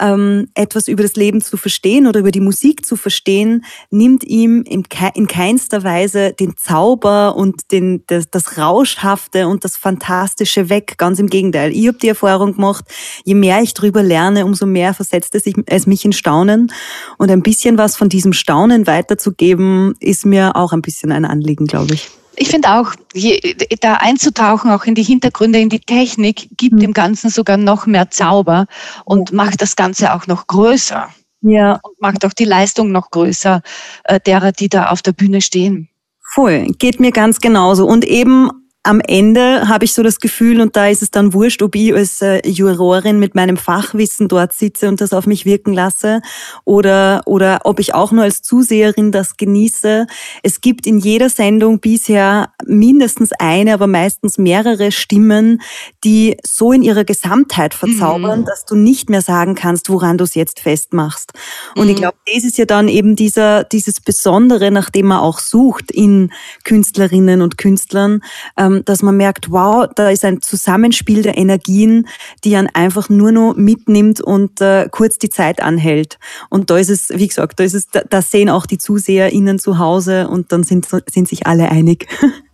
Ähm, 0.00 0.48
etwas 0.54 0.86
über 0.86 1.02
das 1.02 1.16
Leben 1.16 1.40
zu 1.40 1.56
verstehen 1.56 2.06
oder 2.06 2.20
über 2.20 2.30
die 2.30 2.40
Musik 2.40 2.86
zu 2.86 2.96
verstehen, 2.96 3.64
nimmt 3.90 4.22
ihm 4.24 4.62
in 4.62 4.84
keinster 5.26 5.82
Weise 5.82 6.32
den 6.32 6.56
Zauber 6.56 7.34
und 7.34 7.72
den, 7.72 8.04
das, 8.06 8.30
das 8.30 8.56
Rauschhafte 8.56 9.48
und 9.48 9.64
das 9.64 9.76
Fantastische 9.76 10.68
weg. 10.68 10.94
Ganz 10.96 11.18
im 11.18 11.26
Gegenteil. 11.26 11.72
Ich 11.72 11.88
habe 11.88 11.98
die 11.98 12.08
Erfahrung 12.08 12.54
gemacht, 12.54 12.84
je 13.24 13.34
mehr 13.34 13.60
ich 13.62 13.74
drüber 13.74 14.02
lerne, 14.02 14.44
umso 14.44 14.66
mehr 14.66 14.94
versetzt 14.94 15.34
es, 15.34 15.42
es 15.66 15.86
mich 15.86 16.04
in 16.04 16.12
Staunen. 16.12 16.72
Und 17.18 17.30
ein 17.30 17.42
bisschen 17.42 17.78
was 17.78 17.96
von 17.96 18.08
diesem 18.08 18.32
Staunen 18.32 18.86
weiterzugeben, 18.86 19.94
ist 19.98 20.24
mir 20.24 20.54
auch 20.54 20.72
ein 20.72 20.82
bisschen 20.82 21.10
ein 21.10 21.24
Anliegen, 21.24 21.66
glaube 21.66 21.94
ich. 21.94 22.08
Ich 22.36 22.48
finde 22.48 22.70
auch, 22.74 22.92
je, 23.14 23.40
da 23.80 23.94
einzutauchen, 23.94 24.70
auch 24.70 24.84
in 24.84 24.94
die 24.94 25.02
Hintergründe, 25.02 25.58
in 25.58 25.68
die 25.68 25.80
Technik, 25.80 26.48
gibt 26.56 26.74
mhm. 26.74 26.80
dem 26.80 26.92
Ganzen 26.92 27.30
sogar 27.30 27.56
noch 27.56 27.86
mehr 27.86 28.10
Zauber 28.10 28.66
und 29.04 29.32
macht 29.32 29.62
das 29.62 29.76
Ganze 29.76 30.14
auch 30.14 30.26
noch 30.26 30.46
größer. 30.46 31.08
Ja. 31.40 31.80
Und 31.82 32.00
macht 32.00 32.24
auch 32.24 32.32
die 32.32 32.44
Leistung 32.44 32.92
noch 32.92 33.10
größer 33.10 33.62
äh, 34.04 34.20
derer, 34.20 34.52
die 34.52 34.68
da 34.68 34.88
auf 34.88 35.02
der 35.02 35.12
Bühne 35.12 35.40
stehen. 35.40 35.88
Voll, 36.34 36.66
geht 36.78 37.00
mir 37.00 37.12
ganz 37.12 37.40
genauso. 37.40 37.86
Und 37.86 38.04
eben 38.04 38.50
am 38.86 39.00
Ende 39.00 39.68
habe 39.68 39.84
ich 39.84 39.92
so 39.92 40.02
das 40.02 40.20
Gefühl, 40.20 40.60
und 40.60 40.76
da 40.76 40.86
ist 40.88 41.02
es 41.02 41.10
dann 41.10 41.32
wurscht, 41.32 41.60
ob 41.62 41.74
ich 41.74 41.92
als 41.92 42.22
äh, 42.22 42.46
Jurorin 42.48 43.18
mit 43.18 43.34
meinem 43.34 43.56
Fachwissen 43.56 44.28
dort 44.28 44.52
sitze 44.52 44.88
und 44.88 45.00
das 45.00 45.12
auf 45.12 45.26
mich 45.26 45.44
wirken 45.44 45.72
lasse 45.72 46.22
oder, 46.64 47.22
oder 47.26 47.60
ob 47.64 47.80
ich 47.80 47.94
auch 47.94 48.12
nur 48.12 48.24
als 48.24 48.42
Zuseherin 48.42 49.10
das 49.10 49.36
genieße. 49.36 50.06
Es 50.42 50.60
gibt 50.60 50.86
in 50.86 50.98
jeder 50.98 51.28
Sendung 51.30 51.80
bisher 51.80 52.50
mindestens 52.64 53.32
eine, 53.32 53.74
aber 53.74 53.88
meistens 53.88 54.38
mehrere 54.38 54.92
Stimmen, 54.92 55.60
die 56.04 56.36
so 56.46 56.72
in 56.72 56.82
ihrer 56.82 57.04
Gesamtheit 57.04 57.74
verzaubern, 57.74 58.40
mhm. 58.40 58.44
dass 58.44 58.64
du 58.64 58.76
nicht 58.76 59.10
mehr 59.10 59.22
sagen 59.22 59.56
kannst, 59.56 59.90
woran 59.90 60.16
du 60.16 60.24
es 60.24 60.34
jetzt 60.34 60.60
festmachst. 60.60 61.32
Und 61.74 61.84
mhm. 61.84 61.90
ich 61.90 61.96
glaube, 61.96 62.16
das 62.32 62.44
ist 62.44 62.56
ja 62.56 62.66
dann 62.66 62.88
eben 62.88 63.16
dieser, 63.16 63.64
dieses 63.64 64.00
Besondere, 64.00 64.70
nach 64.70 64.90
dem 64.90 65.06
man 65.06 65.18
auch 65.18 65.40
sucht 65.40 65.90
in 65.90 66.32
Künstlerinnen 66.64 67.42
und 67.42 67.58
Künstlern, 67.58 68.22
ähm, 68.56 68.75
dass 68.84 69.02
man 69.02 69.16
merkt, 69.16 69.50
wow, 69.50 69.86
da 69.94 70.10
ist 70.10 70.24
ein 70.24 70.42
Zusammenspiel 70.42 71.22
der 71.22 71.38
Energien, 71.38 72.06
die 72.44 72.50
man 72.50 72.68
einfach 72.68 73.08
nur 73.08 73.32
noch 73.32 73.54
mitnimmt 73.56 74.20
und 74.20 74.60
äh, 74.60 74.88
kurz 74.90 75.18
die 75.18 75.30
Zeit 75.30 75.62
anhält. 75.62 76.18
Und 76.50 76.70
da 76.70 76.78
ist 76.78 76.90
es, 76.90 77.10
wie 77.10 77.28
gesagt, 77.28 77.58
da 77.60 77.64
ist 77.64 77.74
es, 77.74 77.88
da 77.88 78.22
sehen 78.22 78.50
auch 78.50 78.66
die 78.66 78.78
ZuseherInnen 78.78 79.58
zu 79.58 79.78
Hause 79.78 80.28
und 80.28 80.52
dann 80.52 80.62
sind, 80.62 80.86
sind 81.10 81.28
sich 81.28 81.46
alle 81.46 81.70
einig. 81.70 82.06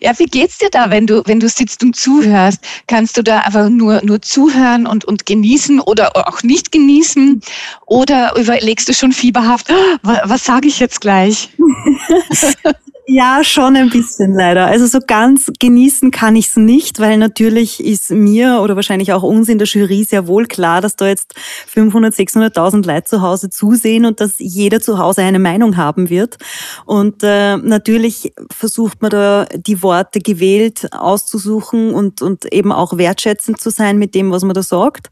Ja, 0.00 0.18
wie 0.18 0.26
geht's 0.26 0.58
dir 0.58 0.70
da, 0.70 0.90
wenn 0.90 1.06
du, 1.06 1.22
wenn 1.26 1.40
du 1.40 1.48
sitzt 1.48 1.82
und 1.82 1.94
zuhörst? 1.94 2.60
Kannst 2.86 3.16
du 3.16 3.22
da 3.22 3.40
einfach 3.40 3.68
nur, 3.68 4.04
nur 4.04 4.20
zuhören 4.20 4.86
und, 4.86 5.04
und 5.04 5.26
genießen 5.26 5.80
oder 5.80 6.16
auch 6.16 6.42
nicht 6.42 6.72
genießen? 6.72 7.40
Oder 7.86 8.36
überlegst 8.36 8.88
du 8.88 8.94
schon 8.94 9.12
fieberhaft, 9.12 9.70
oh, 9.70 9.96
was, 10.02 10.18
was 10.24 10.44
sage 10.44 10.68
ich 10.68 10.80
jetzt 10.80 11.00
gleich? 11.00 11.50
Ja, 13.06 13.42
schon 13.42 13.76
ein 13.76 13.90
bisschen 13.90 14.34
leider. 14.34 14.66
Also 14.66 14.86
so 14.86 15.00
ganz 15.04 15.50
genießen 15.58 16.10
kann 16.10 16.36
ich 16.36 16.48
es 16.48 16.56
nicht, 16.56 17.00
weil 17.00 17.18
natürlich 17.18 17.82
ist 17.84 18.10
mir 18.10 18.60
oder 18.62 18.76
wahrscheinlich 18.76 19.12
auch 19.12 19.22
uns 19.22 19.48
in 19.48 19.58
der 19.58 19.66
Jury 19.66 20.04
sehr 20.04 20.26
wohl 20.26 20.46
klar, 20.46 20.80
dass 20.80 20.96
da 20.96 21.08
jetzt 21.08 21.34
500, 21.66 22.14
600.000 22.14 22.86
Leute 22.86 23.04
zu 23.04 23.22
Hause 23.22 23.50
zusehen 23.50 24.04
und 24.04 24.20
dass 24.20 24.34
jeder 24.38 24.80
zu 24.80 24.98
Hause 24.98 25.22
eine 25.22 25.38
Meinung 25.38 25.76
haben 25.76 26.08
wird. 26.08 26.38
Und 26.84 27.22
äh, 27.22 27.56
natürlich 27.56 28.32
versucht 28.50 29.02
man 29.02 29.10
da 29.10 29.46
die 29.56 29.82
Worte 29.82 30.20
gewählt 30.20 30.88
auszusuchen 30.92 31.92
und, 31.92 32.22
und 32.22 32.52
eben 32.52 32.70
auch 32.70 32.96
wertschätzend 32.96 33.60
zu 33.60 33.70
sein 33.70 33.98
mit 33.98 34.14
dem, 34.14 34.30
was 34.30 34.44
man 34.44 34.54
da 34.54 34.62
sagt. 34.62 35.10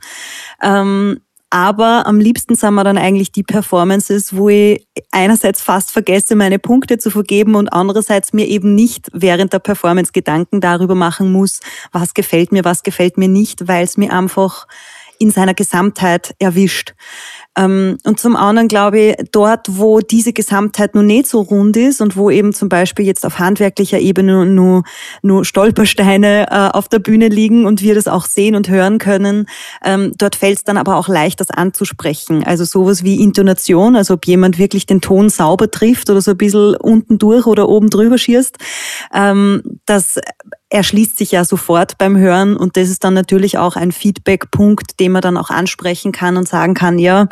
Ähm, 0.63 1.21
aber 1.51 2.07
am 2.07 2.21
liebsten 2.21 2.55
sind 2.55 2.75
wir 2.75 2.85
dann 2.85 2.99
eigentlich 2.99 3.33
die 3.33 3.43
Performances, 3.43 4.37
wo 4.37 4.49
ich 4.51 4.87
einerseits 5.11 5.63
fast 5.63 5.91
vergesse, 5.91 6.35
meine 6.37 6.59
Punkte 6.59 6.99
zu 6.99 7.11
vergeben 7.11 7.55
und 7.55 7.73
andererseits 7.73 8.33
mir 8.33 8.47
eben 8.47 8.75
nicht 8.75 9.09
während 9.13 9.53
der 9.53 9.59
Performance 9.59 10.13
Gedanken 10.13 10.61
darüber 10.61 10.95
machen 10.95 11.33
muss, 11.33 11.61
was 11.91 12.13
gefällt 12.13 12.53
mir, 12.53 12.65
was 12.65 12.83
gefällt 12.83 13.17
mir 13.17 13.29
nicht, 13.29 13.67
weil 13.67 13.85
es 13.85 13.97
mir 13.97 14.13
einfach 14.13 14.67
in 15.19 15.31
seiner 15.31 15.55
Gesamtheit 15.55 16.35
erwischt. 16.39 16.95
Ähm, 17.57 17.99
und 18.05 18.21
zum 18.21 18.37
anderen 18.37 18.69
glaube 18.69 19.01
ich, 19.01 19.17
dort, 19.33 19.67
wo 19.69 20.01
diese 20.01 20.33
Gesamtheit 20.33 20.95
nur 20.95 21.03
nicht 21.03 21.27
so 21.27 21.41
rund 21.41 21.77
ist 21.77 22.01
und 22.01 22.17
wo 22.17 22.31
eben 22.31 22.53
zum 22.53 22.69
Beispiel 22.69 23.05
jetzt 23.05 23.27
auf 23.27 23.39
handwerklicher 23.39 23.99
Ebene 23.99 24.47
nur, 24.47 24.85
nur 25.23 25.45
Stolpersteine 25.45 26.47
äh, 26.51 26.77
auf 26.77 26.89
der 26.89 27.01
Bühne 27.01 27.29
liegen 27.29 27.67
und 27.67 27.83
wir 27.83 27.95
das 27.95 28.07
auch 28.07 28.27
sehen 28.27 28.55
und 28.55 28.69
hören 28.69 28.99
können, 28.99 29.47
ähm, 29.85 30.13
dort 30.17 30.37
fällt 30.37 30.59
es 30.59 30.65
dann 30.65 30.77
aber 30.77 30.97
auch 30.97 31.09
leicht, 31.09 31.41
das 31.41 31.51
anzusprechen. 31.51 32.45
Also 32.45 32.65
sowas 32.65 33.03
wie 33.03 33.21
Intonation, 33.21 33.97
also 33.97 34.15
ob 34.15 34.27
jemand 34.27 34.59
wirklich 34.59 34.87
den 34.87 35.01
Ton 35.01 35.29
sauber 35.29 35.71
trifft 35.71 36.11
oder 36.11 36.21
so 36.21 36.33
ein 36.33 36.39
bisschen 36.39 36.77
unten 36.77 37.19
durch 37.19 37.47
oder 37.47 37.69
oben 37.69 37.91
drüber 37.91 38.19
schießt. 38.19 38.57
Ähm, 39.13 39.63
das 39.87 40.21
erschließt 40.71 41.17
sich 41.17 41.33
ja 41.33 41.45
sofort 41.45 41.97
beim 41.97 42.17
Hören 42.19 42.55
und 42.55 42.77
das 42.77 42.91
ist 42.91 43.03
dann 43.03 43.15
natürlich 43.15 43.57
auch 43.57 43.75
ein 43.75 43.91
Feedback-Punkt, 43.91 45.01
den 45.01 45.13
man 45.13 45.23
dann 45.23 45.39
auch 45.39 45.49
ansprechen 45.49 46.13
kann 46.13 46.37
und 46.37 46.47
sagen 46.47 46.75
kann, 46.75 46.99
ja, 46.99 47.27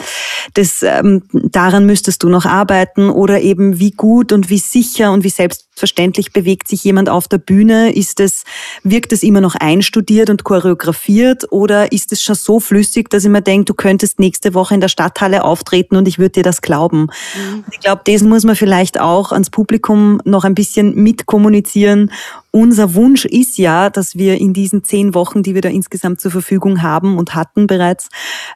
das, 0.54 0.82
ähm, 0.82 1.22
daran 1.32 1.84
müsstest 1.84 2.22
du 2.22 2.30
noch 2.30 2.46
arbeiten 2.46 3.10
oder 3.10 3.40
eben 3.42 3.78
wie 3.78 3.90
gut 3.90 4.32
und 4.32 4.48
wie 4.48 4.58
sicher 4.58 5.12
und 5.12 5.22
wie 5.22 5.28
selbstverständlich 5.28 6.32
bewegt 6.32 6.66
sich 6.66 6.82
jemand 6.84 7.10
auf 7.10 7.28
der 7.28 7.36
Bühne? 7.36 7.94
Ist 7.94 8.20
es, 8.20 8.44
wirkt 8.82 9.12
es 9.12 9.22
immer 9.22 9.42
noch 9.42 9.54
einstudiert 9.54 10.30
und 10.30 10.44
choreografiert 10.44 11.52
oder 11.52 11.92
ist 11.92 12.12
es 12.12 12.22
schon 12.22 12.36
so 12.36 12.58
flüssig, 12.58 13.10
dass 13.10 13.24
ich 13.24 13.30
mir 13.30 13.42
denke, 13.42 13.66
du 13.66 13.74
könntest 13.74 14.18
nächste 14.18 14.54
Woche 14.54 14.74
in 14.74 14.80
der 14.80 14.88
Stadthalle 14.88 15.44
auftreten 15.44 15.96
und 15.96 16.08
ich 16.08 16.18
würde 16.18 16.30
dir 16.30 16.42
das 16.42 16.62
glauben? 16.62 17.08
Mhm. 17.34 17.64
Ich 17.70 17.80
glaube, 17.80 18.00
das 18.06 18.22
muss 18.22 18.44
man 18.44 18.56
vielleicht 18.56 18.98
auch 18.98 19.32
ans 19.32 19.50
Publikum 19.50 20.22
noch 20.24 20.44
ein 20.44 20.54
bisschen 20.54 20.94
mitkommunizieren 20.94 22.10
unser 22.56 22.94
Wunsch 22.94 23.25
ist 23.30 23.58
ja, 23.58 23.90
dass 23.90 24.16
wir 24.16 24.38
in 24.38 24.52
diesen 24.52 24.84
zehn 24.84 25.14
Wochen, 25.14 25.42
die 25.42 25.54
wir 25.54 25.62
da 25.62 25.68
insgesamt 25.68 26.20
zur 26.20 26.30
Verfügung 26.30 26.82
haben 26.82 27.18
und 27.18 27.34
hatten 27.34 27.66
bereits, 27.66 28.08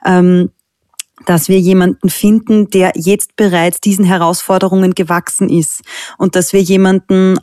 ähm, 0.05 0.51
dass 1.27 1.49
wir 1.49 1.59
jemanden 1.59 2.09
finden, 2.09 2.71
der 2.71 2.93
jetzt 2.95 3.37
bereits 3.37 3.81
diesen 3.81 4.05
Herausforderungen 4.05 4.95
gewachsen 4.95 5.49
ist. 5.49 5.83
Und 6.19 6.37
dass 6.37 6.53
wir 6.53 6.61
jemanden 6.61 7.39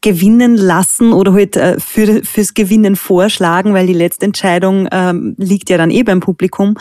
gewinnen 0.00 0.56
lassen 0.56 1.12
oder 1.12 1.32
halt 1.32 1.56
äh, 1.56 1.78
für, 1.78 2.22
fürs 2.24 2.54
Gewinnen 2.54 2.96
vorschlagen, 2.96 3.74
weil 3.74 3.86
die 3.86 3.92
letzte 3.92 4.26
Entscheidung 4.26 4.88
ähm, 4.90 5.34
liegt 5.38 5.70
ja 5.70 5.78
dann 5.78 5.90
eh 5.90 6.02
beim 6.02 6.20
Publikum, 6.20 6.76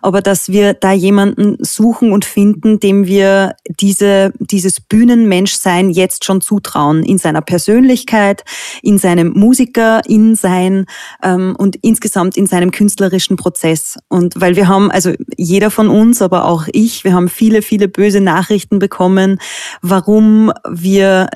aber 0.00 0.20
dass 0.20 0.48
wir 0.48 0.74
da 0.74 0.92
jemanden 0.92 1.56
suchen 1.60 2.12
und 2.12 2.24
finden, 2.24 2.80
dem 2.80 3.06
wir 3.06 3.54
diese, 3.68 4.32
dieses 4.38 4.80
Bühnenmenschsein 4.80 5.90
jetzt 5.90 6.24
schon 6.24 6.40
zutrauen, 6.40 7.02
in 7.02 7.18
seiner 7.18 7.42
Persönlichkeit, 7.42 8.44
in 8.82 8.98
seinem 8.98 9.32
Musiker, 9.32 10.02
in 10.06 10.34
sein 10.34 10.86
ähm, 11.22 11.54
und 11.56 11.76
insgesamt 11.82 12.36
in 12.36 12.46
seinem 12.46 12.70
künstlerischen 12.70 13.36
Prozess. 13.36 13.98
Und 14.08 14.40
weil 14.40 14.56
wir 14.56 14.68
haben, 14.68 14.90
also 14.90 15.12
jeder 15.36 15.70
von 15.70 15.91
uns, 15.92 16.22
aber 16.22 16.46
auch 16.46 16.66
ich, 16.72 17.04
wir 17.04 17.14
haben 17.14 17.28
viele, 17.28 17.62
viele 17.62 17.86
böse 17.86 18.20
Nachrichten 18.20 18.78
bekommen, 18.78 19.38
warum 19.82 20.52
wir 20.68 21.28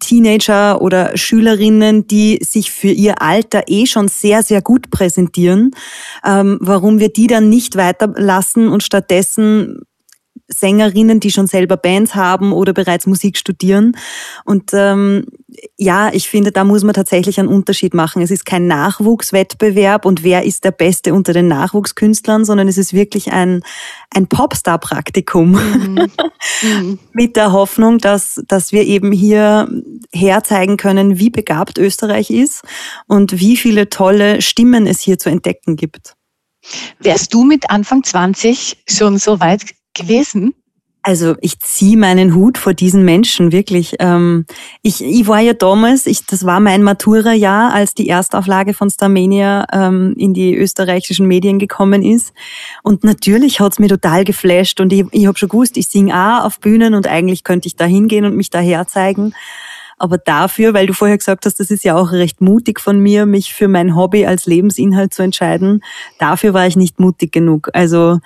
Teenager 0.00 0.82
oder 0.82 1.16
Schülerinnen, 1.16 2.06
die 2.06 2.38
sich 2.42 2.70
für 2.70 2.90
ihr 2.90 3.22
Alter 3.22 3.62
eh 3.68 3.86
schon 3.86 4.08
sehr, 4.08 4.42
sehr 4.42 4.60
gut 4.60 4.90
präsentieren, 4.90 5.70
ähm, 6.26 6.58
warum 6.60 6.98
wir 6.98 7.10
die 7.10 7.26
dann 7.26 7.48
nicht 7.48 7.76
weiterlassen 7.76 8.68
und 8.68 8.82
stattdessen 8.82 9.80
Sängerinnen, 10.52 11.20
die 11.20 11.30
schon 11.30 11.46
selber 11.46 11.76
Bands 11.76 12.14
haben 12.14 12.52
oder 12.52 12.72
bereits 12.72 13.06
Musik 13.06 13.36
studieren. 13.36 13.96
Und 14.44 14.70
ähm, 14.74 15.26
ja, 15.76 16.12
ich 16.12 16.28
finde, 16.28 16.52
da 16.52 16.64
muss 16.64 16.82
man 16.82 16.94
tatsächlich 16.94 17.38
einen 17.38 17.48
Unterschied 17.48 17.94
machen. 17.94 18.22
Es 18.22 18.30
ist 18.30 18.44
kein 18.44 18.66
Nachwuchswettbewerb 18.66 20.04
und 20.04 20.22
wer 20.22 20.44
ist 20.44 20.64
der 20.64 20.70
Beste 20.70 21.14
unter 21.14 21.32
den 21.32 21.48
Nachwuchskünstlern, 21.48 22.44
sondern 22.44 22.68
es 22.68 22.78
ist 22.78 22.92
wirklich 22.92 23.32
ein, 23.32 23.62
ein 24.14 24.26
Popstar-Praktikum 24.26 25.52
mhm. 25.52 26.08
mhm. 26.62 26.98
mit 27.12 27.36
der 27.36 27.52
Hoffnung, 27.52 27.98
dass, 27.98 28.42
dass 28.48 28.72
wir 28.72 28.82
eben 28.82 29.12
hier 29.12 29.68
herzeigen 30.12 30.76
können, 30.76 31.18
wie 31.18 31.30
begabt 31.30 31.78
Österreich 31.78 32.30
ist 32.30 32.62
und 33.06 33.38
wie 33.40 33.56
viele 33.56 33.88
tolle 33.88 34.42
Stimmen 34.42 34.86
es 34.86 35.00
hier 35.00 35.18
zu 35.18 35.30
entdecken 35.30 35.76
gibt. 35.76 36.14
Wärst 36.98 37.32
du 37.32 37.44
mit 37.44 37.70
Anfang 37.70 38.04
20 38.04 38.84
schon 38.86 39.18
so 39.18 39.40
weit 39.40 39.62
gewesen? 39.94 40.54
Also 41.02 41.34
ich 41.40 41.58
ziehe 41.60 41.96
meinen 41.96 42.34
Hut 42.34 42.58
vor 42.58 42.74
diesen 42.74 43.06
Menschen, 43.06 43.52
wirklich. 43.52 43.96
Ähm, 44.00 44.44
ich, 44.82 45.02
ich 45.02 45.26
war 45.26 45.40
ja 45.40 45.54
damals, 45.54 46.04
ich, 46.04 46.26
das 46.26 46.44
war 46.44 46.60
mein 46.60 46.82
Matura-Jahr, 46.82 47.72
als 47.72 47.94
die 47.94 48.08
Erstauflage 48.08 48.74
von 48.74 48.90
Starmania 48.90 49.66
ähm, 49.72 50.14
in 50.18 50.34
die 50.34 50.54
österreichischen 50.54 51.26
Medien 51.26 51.58
gekommen 51.58 52.02
ist. 52.02 52.34
Und 52.82 53.02
natürlich 53.02 53.60
hat's 53.60 53.78
mir 53.78 53.88
total 53.88 54.24
geflasht 54.24 54.78
und 54.80 54.92
ich, 54.92 55.06
ich 55.12 55.26
habe 55.26 55.38
schon 55.38 55.48
gewusst, 55.48 55.78
ich 55.78 55.86
singe 55.86 56.14
auch 56.14 56.44
auf 56.44 56.60
Bühnen 56.60 56.92
und 56.92 57.06
eigentlich 57.06 57.44
könnte 57.44 57.66
ich 57.66 57.76
da 57.76 57.86
hingehen 57.86 58.26
und 58.26 58.36
mich 58.36 58.50
daher 58.50 58.86
zeigen. 58.86 59.32
Aber 59.96 60.16
dafür, 60.16 60.72
weil 60.72 60.86
du 60.86 60.94
vorher 60.94 61.18
gesagt 61.18 61.44
hast, 61.44 61.60
das 61.60 61.70
ist 61.70 61.84
ja 61.84 61.94
auch 61.94 62.12
recht 62.12 62.40
mutig 62.40 62.80
von 62.80 63.00
mir, 63.00 63.26
mich 63.26 63.52
für 63.52 63.68
mein 63.68 63.94
Hobby 63.94 64.26
als 64.26 64.46
Lebensinhalt 64.46 65.12
zu 65.12 65.22
entscheiden, 65.22 65.82
dafür 66.18 66.54
war 66.54 66.66
ich 66.66 66.76
nicht 66.76 67.00
mutig 67.00 67.32
genug. 67.32 67.68
Also 67.74 68.18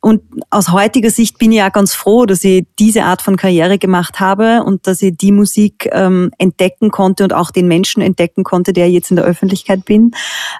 und 0.00 0.22
aus 0.50 0.70
heutiger 0.70 1.10
Sicht 1.10 1.38
bin 1.38 1.52
ich 1.52 1.58
ja 1.58 1.68
ganz 1.68 1.94
froh, 1.94 2.26
dass 2.26 2.44
ich 2.44 2.66
diese 2.78 3.04
Art 3.04 3.22
von 3.22 3.36
Karriere 3.36 3.78
gemacht 3.78 4.20
habe 4.20 4.62
und 4.64 4.86
dass 4.86 5.02
ich 5.02 5.16
die 5.16 5.32
Musik 5.32 5.88
ähm, 5.92 6.30
entdecken 6.38 6.90
konnte 6.90 7.24
und 7.24 7.32
auch 7.32 7.50
den 7.50 7.68
Menschen 7.68 8.02
entdecken 8.02 8.44
konnte, 8.44 8.72
der 8.72 8.90
jetzt 8.90 9.10
in 9.10 9.16
der 9.16 9.24
Öffentlichkeit 9.24 9.84
bin. 9.84 10.12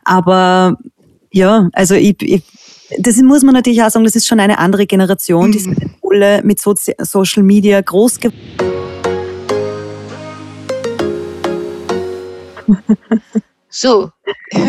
Aber 0.05 0.79
ja, 1.33 1.69
also 1.73 1.95
ich, 1.95 2.23
ich 2.23 2.43
das 2.99 3.17
muss 3.19 3.43
man 3.43 3.55
natürlich 3.55 3.83
auch 3.83 3.91
sagen, 3.91 4.05
das 4.05 4.15
ist 4.15 4.27
schon 4.27 4.41
eine 4.41 4.59
andere 4.59 4.87
Generation, 4.87 5.53
die 5.53 5.59
sind 5.59 5.83
mhm. 5.83 5.95
alle 6.03 6.43
mit 6.43 6.61
Sozi 6.61 6.95
Social 6.99 7.43
Media 7.43 7.81
groß 7.81 8.21
geworden. 8.21 8.39
So, 13.77 14.13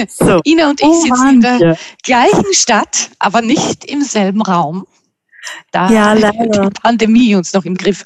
so. 0.10 0.40
Ina 0.46 0.72
und 0.72 0.82
ich 0.82 0.88
oh, 0.88 1.00
sitzen 1.00 1.30
in 1.30 1.42
der 1.42 1.78
gleichen 2.04 2.54
Stadt, 2.54 3.12
aber 3.20 3.42
nicht 3.42 3.86
im 3.86 4.02
selben 4.02 4.42
Raum. 4.42 4.88
Da 5.72 5.92
ja, 5.92 6.14
leider. 6.14 6.70
die 6.70 6.70
Pandemie 6.82 7.36
uns 7.36 7.54
noch 7.54 7.66
im 7.66 7.76
Griff. 7.76 8.04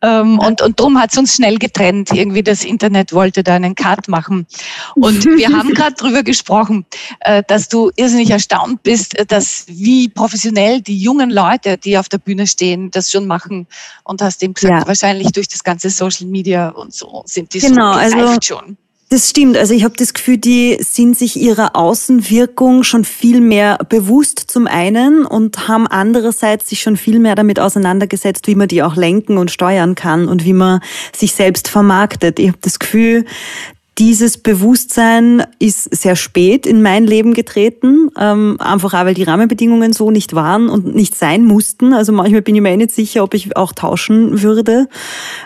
Ähm, 0.00 0.38
und, 0.38 0.62
und 0.62 0.80
darum 0.80 0.98
hat 0.98 1.12
es 1.12 1.18
uns 1.18 1.34
schnell 1.34 1.58
getrennt. 1.58 2.12
Irgendwie 2.12 2.42
das 2.42 2.64
Internet 2.64 3.12
wollte 3.12 3.42
da 3.42 3.56
einen 3.56 3.74
Cut 3.74 4.08
machen. 4.08 4.46
Und 4.94 5.26
wir 5.26 5.48
haben 5.50 5.68
gerade 5.74 5.94
drüber 5.94 6.22
gesprochen, 6.22 6.86
äh, 7.20 7.42
dass 7.46 7.68
du 7.68 7.90
irrsinnig 7.96 8.30
erstaunt 8.30 8.82
bist, 8.82 9.18
äh, 9.18 9.26
dass 9.26 9.66
wie 9.68 10.08
professionell 10.08 10.80
die 10.80 10.98
jungen 10.98 11.30
Leute, 11.30 11.76
die 11.76 11.98
auf 11.98 12.08
der 12.08 12.18
Bühne 12.18 12.46
stehen, 12.46 12.90
das 12.90 13.10
schon 13.10 13.26
machen. 13.26 13.66
Und 14.02 14.22
hast 14.22 14.42
eben 14.42 14.54
gesagt, 14.54 14.80
ja. 14.80 14.88
wahrscheinlich 14.88 15.30
durch 15.32 15.48
das 15.48 15.62
ganze 15.62 15.90
Social 15.90 16.26
Media 16.26 16.70
und 16.70 16.94
so 16.94 17.22
sind 17.26 17.52
die 17.52 17.60
genau, 17.60 17.92
so 17.92 17.98
also 17.98 18.38
schon. 18.42 18.78
Das 19.16 19.30
stimmt. 19.30 19.56
Also 19.56 19.72
ich 19.72 19.82
habe 19.82 19.94
das 19.96 20.12
Gefühl, 20.12 20.36
die 20.36 20.76
sind 20.78 21.16
sich 21.16 21.40
ihrer 21.40 21.74
Außenwirkung 21.74 22.82
schon 22.82 23.06
viel 23.06 23.40
mehr 23.40 23.78
bewusst 23.88 24.38
zum 24.38 24.66
einen 24.66 25.24
und 25.24 25.68
haben 25.68 25.86
andererseits 25.86 26.68
sich 26.68 26.82
schon 26.82 26.98
viel 26.98 27.18
mehr 27.18 27.34
damit 27.34 27.58
auseinandergesetzt, 27.58 28.46
wie 28.46 28.54
man 28.54 28.68
die 28.68 28.82
auch 28.82 28.94
lenken 28.94 29.38
und 29.38 29.50
steuern 29.50 29.94
kann 29.94 30.28
und 30.28 30.44
wie 30.44 30.52
man 30.52 30.80
sich 31.16 31.32
selbst 31.32 31.68
vermarktet. 31.68 32.38
Ich 32.38 32.48
habe 32.48 32.58
das 32.60 32.78
Gefühl, 32.78 33.24
dieses 33.98 34.36
Bewusstsein 34.36 35.44
ist 35.58 35.94
sehr 35.94 36.16
spät 36.16 36.66
in 36.66 36.82
mein 36.82 37.04
Leben 37.04 37.32
getreten, 37.32 38.10
ähm, 38.18 38.56
einfach 38.60 38.92
auch, 38.92 39.06
weil 39.06 39.14
die 39.14 39.22
Rahmenbedingungen 39.22 39.94
so 39.94 40.10
nicht 40.10 40.34
waren 40.34 40.68
und 40.68 40.94
nicht 40.94 41.16
sein 41.16 41.44
mussten. 41.44 41.94
Also 41.94 42.12
manchmal 42.12 42.42
bin 42.42 42.54
ich 42.54 42.60
mir 42.60 42.70
eh 42.70 42.76
nicht 42.76 42.90
sicher, 42.90 43.22
ob 43.22 43.32
ich 43.32 43.56
auch 43.56 43.72
tauschen 43.72 44.42
würde. 44.42 44.88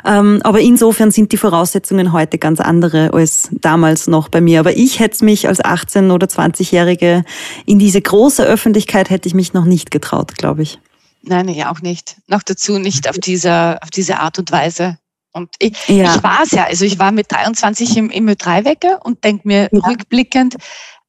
Ähm, 0.04 0.40
aber 0.42 0.60
insofern 0.60 1.12
sind 1.12 1.30
die 1.30 1.36
Voraussetzungen 1.36 2.12
heute 2.12 2.38
ganz 2.38 2.58
andere 2.58 3.12
als 3.14 3.48
damals 3.52 4.08
noch 4.08 4.28
bei 4.28 4.40
mir. 4.40 4.58
Aber 4.58 4.76
ich 4.76 4.98
hätte 4.98 5.24
mich 5.24 5.46
als 5.46 5.60
18- 5.60 6.10
oder 6.12 6.26
20-Jährige 6.26 7.24
in 7.66 7.78
diese 7.78 8.00
große 8.00 8.44
Öffentlichkeit 8.44 9.10
hätte 9.10 9.28
ich 9.28 9.34
mich 9.34 9.52
noch 9.52 9.64
nicht 9.64 9.92
getraut, 9.92 10.36
glaube 10.36 10.62
ich. 10.62 10.80
Nein, 11.22 11.48
ja 11.48 11.70
auch 11.70 11.82
nicht. 11.82 12.16
Noch 12.26 12.42
dazu 12.42 12.78
nicht 12.78 13.08
auf 13.08 13.18
diese, 13.18 13.80
auf 13.82 13.90
diese 13.90 14.18
Art 14.18 14.38
und 14.38 14.50
Weise. 14.50 14.98
Und 15.32 15.54
ich, 15.58 15.76
ja. 15.88 16.14
ich 16.14 16.22
war 16.22 16.42
es 16.42 16.50
ja, 16.50 16.64
also 16.64 16.84
ich 16.84 16.98
war 16.98 17.12
mit 17.12 17.30
23 17.30 17.96
im, 17.96 18.10
im 18.10 18.28
Ö3-Wecker 18.28 19.04
und 19.04 19.24
denke 19.24 19.46
mir 19.46 19.68
ja. 19.70 19.80
rückblickend, 19.80 20.56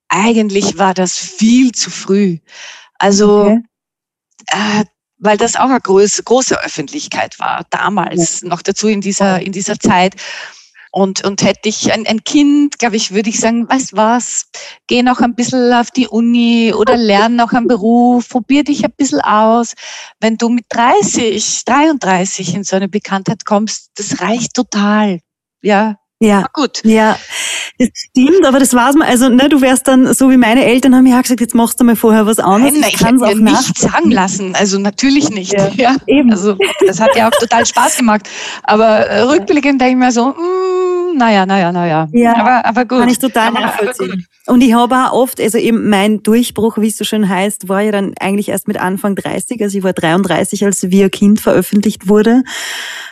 eigentlich 0.09 0.77
war 0.77 0.93
das 0.93 1.17
viel 1.17 1.71
zu 1.71 1.89
früh. 1.89 2.37
Also, 2.99 3.41
okay. 3.43 3.59
äh, 4.47 4.85
weil 5.17 5.37
das 5.37 5.55
auch 5.55 5.69
eine 5.69 5.79
große, 5.79 6.23
große 6.23 6.61
Öffentlichkeit 6.63 7.39
war, 7.39 7.65
damals, 7.69 8.41
ja. 8.41 8.49
noch 8.49 8.61
dazu 8.61 8.87
in 8.87 9.01
dieser, 9.01 9.41
in 9.41 9.51
dieser 9.51 9.79
Zeit. 9.79 10.15
Und, 10.91 11.23
und 11.23 11.41
hätte 11.41 11.69
ich 11.69 11.93
ein, 11.93 12.05
ein 12.05 12.23
Kind, 12.25 12.77
glaube 12.77 12.97
ich, 12.97 13.13
würde 13.13 13.29
ich 13.29 13.39
sagen, 13.39 13.69
weißt 13.69 13.95
was, 13.95 14.47
geh 14.87 15.03
noch 15.03 15.21
ein 15.21 15.35
bisschen 15.35 15.71
auf 15.73 15.89
die 15.89 16.07
Uni 16.07 16.73
oder 16.73 16.97
lern 16.97 17.37
noch 17.37 17.53
einen 17.53 17.67
Beruf, 17.67 18.27
probier 18.27 18.65
dich 18.65 18.83
ein 18.83 18.91
bisschen 18.97 19.21
aus. 19.21 19.73
Wenn 20.19 20.37
du 20.37 20.49
mit 20.49 20.65
30, 20.69 21.63
33 21.63 22.55
in 22.55 22.63
so 22.65 22.75
eine 22.75 22.89
Bekanntheit 22.89 23.45
kommst, 23.45 23.91
das 23.95 24.19
reicht 24.19 24.53
total. 24.53 25.21
Ja, 25.61 26.00
ja, 26.21 26.45
gut. 26.53 26.83
Ja, 26.83 27.17
das 27.79 27.89
stimmt, 27.95 28.45
aber 28.45 28.59
das 28.59 28.75
war's 28.75 28.95
mal. 28.95 29.07
Also, 29.07 29.29
ne, 29.29 29.49
du 29.49 29.59
wärst 29.59 29.87
dann, 29.87 30.13
so 30.13 30.29
wie 30.29 30.37
meine 30.37 30.63
Eltern 30.63 30.95
haben 30.95 31.07
ja 31.07 31.19
gesagt, 31.19 31.41
jetzt 31.41 31.55
machst 31.55 31.79
du 31.79 31.83
mal 31.83 31.95
vorher 31.95 32.27
was 32.27 32.37
anderes. 32.37 32.73
Nein, 32.73 32.81
nein 32.81 32.89
ich, 32.89 33.01
ich 33.01 33.27
hätte 33.27 33.41
mir 33.41 33.51
nicht 33.51 33.77
sagen 33.77 34.11
lassen. 34.11 34.53
Also, 34.55 34.77
natürlich 34.77 35.31
nicht. 35.31 35.51
Ja, 35.51 35.69
ja, 35.75 35.95
eben. 36.05 36.29
Also, 36.31 36.57
das 36.85 36.99
hat 36.99 37.15
ja 37.15 37.27
auch 37.27 37.39
total 37.39 37.65
Spaß 37.65 37.97
gemacht. 37.97 38.29
Aber 38.63 39.07
äh, 39.07 39.21
rückblickend 39.21 39.81
denke 39.81 39.93
ich 39.93 39.97
mir 39.97 40.11
so, 40.11 40.27
mm, 40.27 41.17
naja, 41.17 41.47
naja, 41.47 41.71
naja. 41.71 42.07
Ja, 42.11 42.37
aber, 42.37 42.65
aber 42.65 42.85
gut. 42.85 42.99
Kann 42.99 43.09
ich 43.09 43.19
total 43.19 43.51
nachvollziehen. 43.51 44.27
Und 44.47 44.61
ich 44.61 44.73
habe 44.73 44.95
auch 44.95 45.13
oft, 45.13 45.39
also 45.39 45.57
eben 45.57 45.89
mein 45.89 46.23
Durchbruch, 46.23 46.77
wie 46.77 46.87
es 46.87 46.97
so 46.97 47.03
schön 47.03 47.29
heißt, 47.29 47.69
war 47.69 47.81
ja 47.81 47.91
dann 47.91 48.13
eigentlich 48.19 48.49
erst 48.49 48.67
mit 48.67 48.77
Anfang 48.77 49.15
30. 49.15 49.61
Also 49.61 49.77
ich 49.77 49.83
war 49.83 49.93
33, 49.93 50.65
als 50.65 50.89
Wir 50.89 51.09
Kind 51.09 51.39
veröffentlicht 51.39 52.07
wurde. 52.07 52.43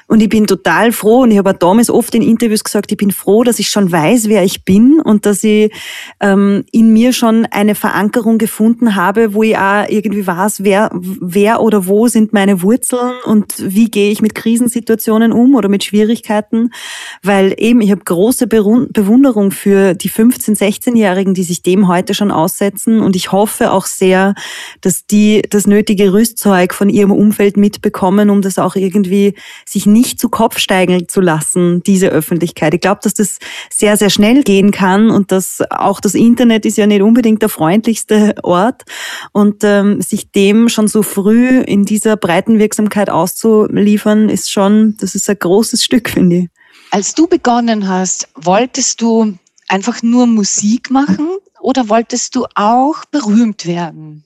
Und 0.10 0.22
ich 0.22 0.30
bin 0.30 0.48
total 0.48 0.91
froh 0.91 1.22
und 1.22 1.30
ich 1.30 1.38
habe 1.38 1.52
auch 1.52 1.58
damals 1.58 1.91
oft 1.91 2.15
in 2.15 2.24
Interviews 2.24 2.63
gesagt, 2.63 2.91
ich 2.91 2.98
bin 2.98 3.12
froh, 3.12 3.43
dass 3.43 3.60
ich 3.60 3.69
schon 3.69 3.91
weiß, 3.91 4.28
wer 4.28 4.43
ich 4.43 4.65
bin 4.65 5.00
und 5.00 5.28
dass 5.28 5.43
ich 5.43 5.72
ähm, 6.19 6.65
in 6.72 6.91
mir 6.91 7.13
schon 7.13 7.45
eine 7.45 7.76
Verankerung 7.76 8.39
gefunden 8.39 8.95
habe, 8.95 9.36
wo 9.36 9.43
ich 9.43 9.56
auch 9.56 9.88
irgendwie 9.88 10.26
weiß, 10.26 10.63
wer, 10.63 10.89
wer 10.93 11.62
oder 11.62 11.86
wo 11.86 12.08
sind 12.08 12.34
meine 12.34 12.63
Wurzeln 12.63 13.13
und 13.26 13.54
wie 13.60 13.91
gehe 13.91 14.10
ich 14.10 14.19
mit 14.19 14.34
Krisensituationen 14.34 15.32
um 15.32 15.54
oder 15.54 15.69
mit 15.69 15.84
Schwierigkeiten. 15.84 16.72
Weil 17.22 17.54
eben, 17.58 17.80
ich 17.82 17.91
habe 17.91 18.02
große 18.04 18.48
Bewunderung 18.48 19.52
für 19.52 19.93
die 19.93 20.10
15-, 20.10 20.58
16-Jährigen, 20.58 21.36
die 21.36 21.43
sich 21.43 21.62
dem 21.62 21.88
heute 21.88 22.15
schon 22.15 22.32
aussetzen 22.32 23.00
und 23.02 23.15
ich 23.15 23.32
hoffe 23.32 23.72
auch 23.72 23.86
sehr, 23.86 24.34
dass 24.82 25.06
die 25.06 25.43
das 25.48 25.67
nötige 25.67 26.13
Rüstzeug 26.13 26.74
von 26.74 26.89
ihrem 26.89 27.12
Umfeld 27.12 27.58
mitbekommen, 27.58 28.32
um 28.32 28.41
das 28.41 28.58
auch 28.58 28.76
irgendwie 28.76 29.36
sich 29.67 29.86
nicht 29.86 29.98
nicht 29.99 30.19
zu 30.19 30.29
Kopf 30.29 30.57
steigen 30.57 31.09
zu 31.09 31.19
lassen, 31.19 31.83
diese 31.83 32.07
Öffentlichkeit. 32.07 32.73
Ich 32.73 32.79
glaube, 32.79 33.01
dass 33.03 33.13
das 33.13 33.38
sehr, 33.69 33.97
sehr 33.97 34.09
schnell 34.09 34.43
gehen 34.43 34.71
kann 34.71 35.09
und 35.09 35.31
dass 35.31 35.62
auch 35.69 35.99
das 35.99 36.15
Internet 36.15 36.65
ist 36.65 36.77
ja 36.77 36.88
nicht 36.88 37.01
unbedingt 37.01 37.41
der 37.41 37.49
freundlichste 37.49 38.35
Ort 38.43 38.83
und 39.33 39.63
ähm, 39.63 40.01
sich 40.01 40.31
dem 40.31 40.69
schon 40.69 40.88
so 40.88 41.03
früh 41.03 41.59
in 41.59 41.83
dieser 41.83 42.15
breiten 42.15 42.59
Wirksamkeit 42.59 43.09
auszuliefern, 43.09 44.29
ist 44.29 44.49
schon, 44.49 44.95
das 44.99 45.15
ist 45.15 45.29
ein 45.29 45.38
großes 45.38 45.83
Stück, 45.83 46.09
finde 46.09 46.35
ich. 46.38 46.47
Als 46.91 47.13
du 47.13 47.27
begonnen 47.27 47.88
hast, 47.88 48.29
wolltest 48.35 49.01
du 49.01 49.38
einfach 49.67 50.01
nur 50.01 50.25
Musik 50.25 50.89
machen 50.89 51.27
oder 51.59 51.89
wolltest 51.89 52.35
du 52.35 52.45
auch 52.55 53.03
berühmt 53.12 53.65
werden? 53.65 54.23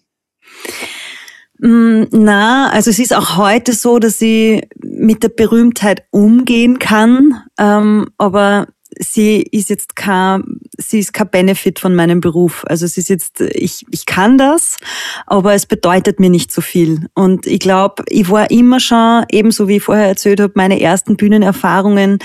Mm, 1.63 2.03
na, 2.11 2.69
also 2.71 2.89
es 2.89 2.99
ist 2.99 3.13
auch 3.13 3.37
heute 3.37 3.71
so, 3.71 3.97
dass 3.97 4.21
ich 4.21 4.67
mit 4.95 5.23
der 5.23 5.29
Berühmtheit 5.29 6.05
umgehen 6.11 6.79
kann, 6.79 7.41
ähm, 7.57 8.09
aber 8.17 8.67
sie 8.99 9.41
ist 9.41 9.69
jetzt 9.69 9.95
kein, 9.95 10.43
sie 10.77 10.99
ist 10.99 11.13
kein 11.13 11.29
Benefit 11.29 11.79
von 11.79 11.95
meinem 11.95 12.21
Beruf. 12.21 12.63
Also 12.67 12.85
es 12.85 12.97
ist 12.97 13.09
jetzt, 13.09 13.41
ich, 13.41 13.85
ich 13.91 14.05
kann 14.05 14.37
das, 14.37 14.77
aber 15.25 15.53
es 15.53 15.65
bedeutet 15.65 16.19
mir 16.19 16.29
nicht 16.29 16.51
so 16.51 16.61
viel. 16.61 17.07
Und 17.13 17.47
ich 17.47 17.59
glaube, 17.59 18.03
ich 18.07 18.29
war 18.29 18.51
immer 18.51 18.79
schon, 18.79 19.25
ebenso 19.31 19.67
wie 19.67 19.77
ich 19.77 19.83
vorher 19.83 20.07
erzählt 20.07 20.39
habe, 20.39 20.53
meine 20.55 20.79
ersten 20.79 21.17
Bühnenerfahrungen 21.17 22.19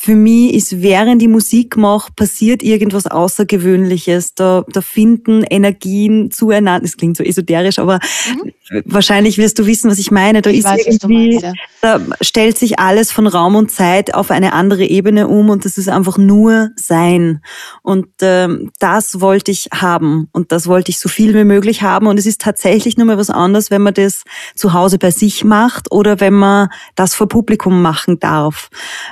für 0.00 0.14
mich 0.14 0.54
ist, 0.54 0.80
während 0.80 1.20
die 1.20 1.26
Musik 1.26 1.76
mache, 1.76 2.12
passiert 2.14 2.62
irgendwas 2.62 3.08
Außergewöhnliches. 3.08 4.32
Da, 4.36 4.64
da 4.72 4.80
finden 4.80 5.42
Energien 5.42 6.30
zueinander. 6.30 6.82
Das 6.82 6.96
klingt 6.96 7.16
so 7.16 7.24
esoterisch, 7.24 7.80
aber 7.80 7.98
mhm. 8.28 8.52
wahrscheinlich 8.84 9.38
wirst 9.38 9.58
du 9.58 9.66
wissen, 9.66 9.90
was 9.90 9.98
ich 9.98 10.12
meine. 10.12 10.40
Da 10.40 10.50
ich 10.50 10.58
ist 10.58 10.66
weiß, 10.66 10.86
irgendwie, 10.86 11.30
meinst, 11.30 11.42
ja. 11.42 11.52
da 11.80 12.00
stellt 12.20 12.56
sich 12.58 12.78
alles 12.78 13.10
von 13.10 13.26
Raum 13.26 13.56
und 13.56 13.72
Zeit 13.72 14.14
auf 14.14 14.30
eine 14.30 14.52
andere 14.52 14.84
Ebene 14.84 15.26
um 15.26 15.50
und 15.50 15.64
das 15.64 15.76
ist 15.76 15.88
einfach 15.88 16.16
nur 16.16 16.70
Sein. 16.76 17.42
Und 17.82 18.06
ähm, 18.22 18.70
das 18.78 19.20
wollte 19.20 19.50
ich 19.50 19.68
haben 19.74 20.28
und 20.30 20.52
das 20.52 20.68
wollte 20.68 20.92
ich 20.92 21.00
so 21.00 21.08
viel 21.08 21.34
wie 21.34 21.42
möglich 21.42 21.82
haben. 21.82 22.06
Und 22.06 22.20
es 22.20 22.26
ist 22.26 22.40
tatsächlich 22.40 22.98
nur 22.98 23.06
mal 23.06 23.18
was 23.18 23.30
anderes, 23.30 23.72
wenn 23.72 23.82
man 23.82 23.94
das 23.94 24.22
zu 24.54 24.74
Hause 24.74 24.98
bei 24.98 25.10
sich 25.10 25.42
macht 25.42 25.90
oder 25.90 26.20
wenn 26.20 26.34
man 26.34 26.68
das 26.94 27.16
vor 27.16 27.26
Publikum 27.26 27.82
machen 27.82 28.20
darf. 28.20 28.70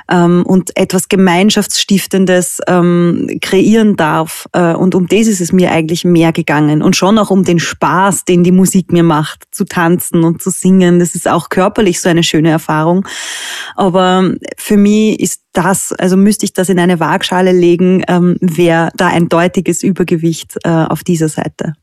Ähm, 0.09 0.45
und 0.45 0.76
etwas 0.77 1.09
Gemeinschaftsstiftendes 1.09 2.59
ähm, 2.67 3.27
kreieren 3.41 3.95
darf. 3.95 4.47
Äh, 4.53 4.73
und 4.73 4.95
um 4.95 5.07
das 5.07 5.27
ist 5.27 5.41
es 5.41 5.51
mir 5.51 5.71
eigentlich 5.71 6.05
mehr 6.05 6.31
gegangen. 6.31 6.81
Und 6.81 6.95
schon 6.95 7.17
auch 7.17 7.29
um 7.29 7.43
den 7.43 7.59
Spaß, 7.59 8.25
den 8.25 8.43
die 8.43 8.51
Musik 8.51 8.91
mir 8.91 9.03
macht, 9.03 9.45
zu 9.51 9.65
tanzen 9.65 10.23
und 10.23 10.41
zu 10.41 10.49
singen. 10.49 10.99
Das 10.99 11.15
ist 11.15 11.27
auch 11.27 11.49
körperlich 11.49 12.01
so 12.01 12.09
eine 12.09 12.23
schöne 12.23 12.49
Erfahrung. 12.49 13.07
Aber 13.75 14.33
für 14.57 14.77
mich 14.77 15.19
ist 15.19 15.41
das, 15.53 15.91
also 15.93 16.17
müsste 16.17 16.45
ich 16.45 16.53
das 16.53 16.69
in 16.69 16.79
eine 16.79 16.99
Waagschale 16.99 17.51
legen, 17.51 18.03
ähm, 18.07 18.37
wäre 18.39 18.91
da 18.95 19.07
ein 19.07 19.27
deutiges 19.29 19.83
Übergewicht 19.83 20.55
äh, 20.63 20.69
auf 20.69 21.03
dieser 21.03 21.29
Seite. 21.29 21.73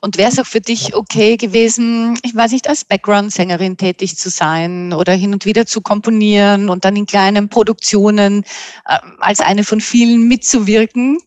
Und 0.00 0.16
wäre 0.16 0.30
es 0.30 0.38
auch 0.38 0.46
für 0.46 0.60
dich 0.60 0.94
okay 0.94 1.36
gewesen, 1.36 2.18
ich 2.22 2.34
weiß 2.34 2.52
nicht, 2.52 2.68
als 2.68 2.84
Background-Sängerin 2.84 3.76
tätig 3.76 4.16
zu 4.16 4.30
sein 4.30 4.92
oder 4.92 5.12
hin 5.12 5.32
und 5.32 5.44
wieder 5.44 5.66
zu 5.66 5.80
komponieren 5.80 6.68
und 6.68 6.84
dann 6.84 6.96
in 6.96 7.06
kleinen 7.06 7.48
Produktionen 7.48 8.44
äh, 8.86 8.98
als 9.18 9.40
eine 9.40 9.64
von 9.64 9.80
vielen 9.80 10.26
mitzuwirken? 10.28 11.18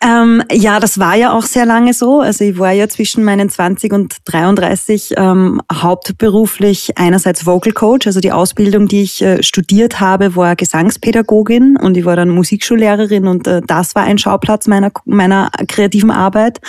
Ähm, 0.00 0.42
ja, 0.52 0.80
das 0.80 0.98
war 0.98 1.16
ja 1.16 1.32
auch 1.32 1.44
sehr 1.44 1.66
lange 1.66 1.92
so. 1.92 2.20
Also 2.20 2.44
ich 2.44 2.58
war 2.58 2.72
ja 2.72 2.88
zwischen 2.88 3.24
meinen 3.24 3.48
20 3.48 3.92
und 3.92 4.16
33 4.26 5.14
ähm, 5.16 5.60
hauptberuflich 5.72 6.96
einerseits 6.96 7.46
Vocal 7.46 7.72
Coach, 7.72 8.06
also 8.06 8.20
die 8.20 8.32
Ausbildung, 8.32 8.86
die 8.86 9.02
ich 9.02 9.22
äh, 9.22 9.42
studiert 9.42 10.00
habe, 10.00 10.36
war 10.36 10.56
Gesangspädagogin 10.56 11.76
und 11.76 11.96
ich 11.96 12.04
war 12.04 12.16
dann 12.16 12.28
Musikschullehrerin 12.28 13.26
und 13.26 13.46
äh, 13.46 13.62
das 13.66 13.94
war 13.94 14.04
ein 14.04 14.18
Schauplatz 14.18 14.66
meiner, 14.66 14.92
meiner 15.04 15.50
kreativen 15.68 16.10
Arbeit. 16.10 16.60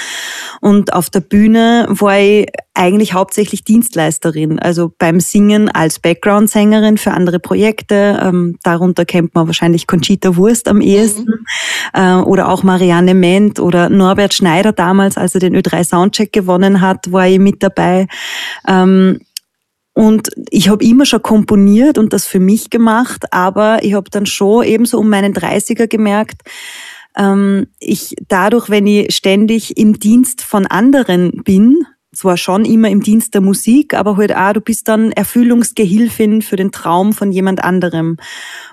Und 0.61 0.93
auf 0.93 1.09
der 1.09 1.21
Bühne 1.21 1.85
war 1.89 2.17
ich 2.19 2.47
eigentlich 2.75 3.13
hauptsächlich 3.13 3.63
Dienstleisterin, 3.63 4.59
also 4.59 4.91
beim 4.97 5.19
Singen 5.19 5.69
als 5.69 5.99
Background-Sängerin 5.99 6.97
für 6.97 7.11
andere 7.11 7.39
Projekte. 7.39 8.19
Ähm, 8.21 8.57
darunter 8.63 9.05
kennt 9.05 9.33
man 9.33 9.47
wahrscheinlich 9.47 9.87
Conchita 9.87 10.35
Wurst 10.35 10.67
am 10.67 10.81
ehesten 10.81 11.25
mhm. 11.25 11.45
äh, 11.93 12.15
oder 12.15 12.49
auch 12.49 12.63
Marianne 12.63 13.13
Ment 13.13 13.59
oder 13.59 13.89
Norbert 13.89 14.33
Schneider 14.33 14.73
damals, 14.73 15.17
als 15.17 15.33
er 15.35 15.39
den 15.39 15.55
Ö3 15.55 15.83
Soundcheck 15.83 16.33
gewonnen 16.33 16.81
hat, 16.81 17.11
war 17.11 17.27
ich 17.27 17.39
mit 17.39 17.63
dabei. 17.63 18.07
Ähm, 18.67 19.19
und 19.93 20.29
ich 20.49 20.67
habe 20.67 20.83
immer 20.83 21.05
schon 21.05 21.21
komponiert 21.21 21.97
und 21.97 22.11
das 22.11 22.25
für 22.25 22.41
mich 22.41 22.69
gemacht, 22.69 23.31
aber 23.31 23.81
ich 23.81 23.93
habe 23.93 24.09
dann 24.09 24.25
schon 24.25 24.65
ebenso 24.65 24.99
um 24.99 25.09
meinen 25.09 25.33
30er 25.33 25.87
gemerkt, 25.87 26.41
ähm, 27.15 27.67
ich 27.79 28.13
dadurch, 28.27 28.69
wenn 28.69 28.87
ich 28.87 29.15
ständig 29.15 29.77
im 29.77 29.97
Dienst 29.97 30.41
von 30.41 30.65
anderen 30.65 31.31
bin, 31.43 31.85
zwar 32.15 32.37
schon 32.37 32.65
immer 32.65 32.89
im 32.89 33.01
Dienst 33.01 33.33
der 33.33 33.41
Musik, 33.41 33.93
aber 33.93 34.17
halt 34.17 34.35
auch, 34.35 34.53
du 34.53 34.61
bist 34.61 34.87
dann 34.87 35.11
Erfüllungsgehilfin 35.11 36.41
für 36.41 36.55
den 36.55 36.71
Traum 36.71 37.13
von 37.13 37.31
jemand 37.31 37.63
anderem. 37.63 38.17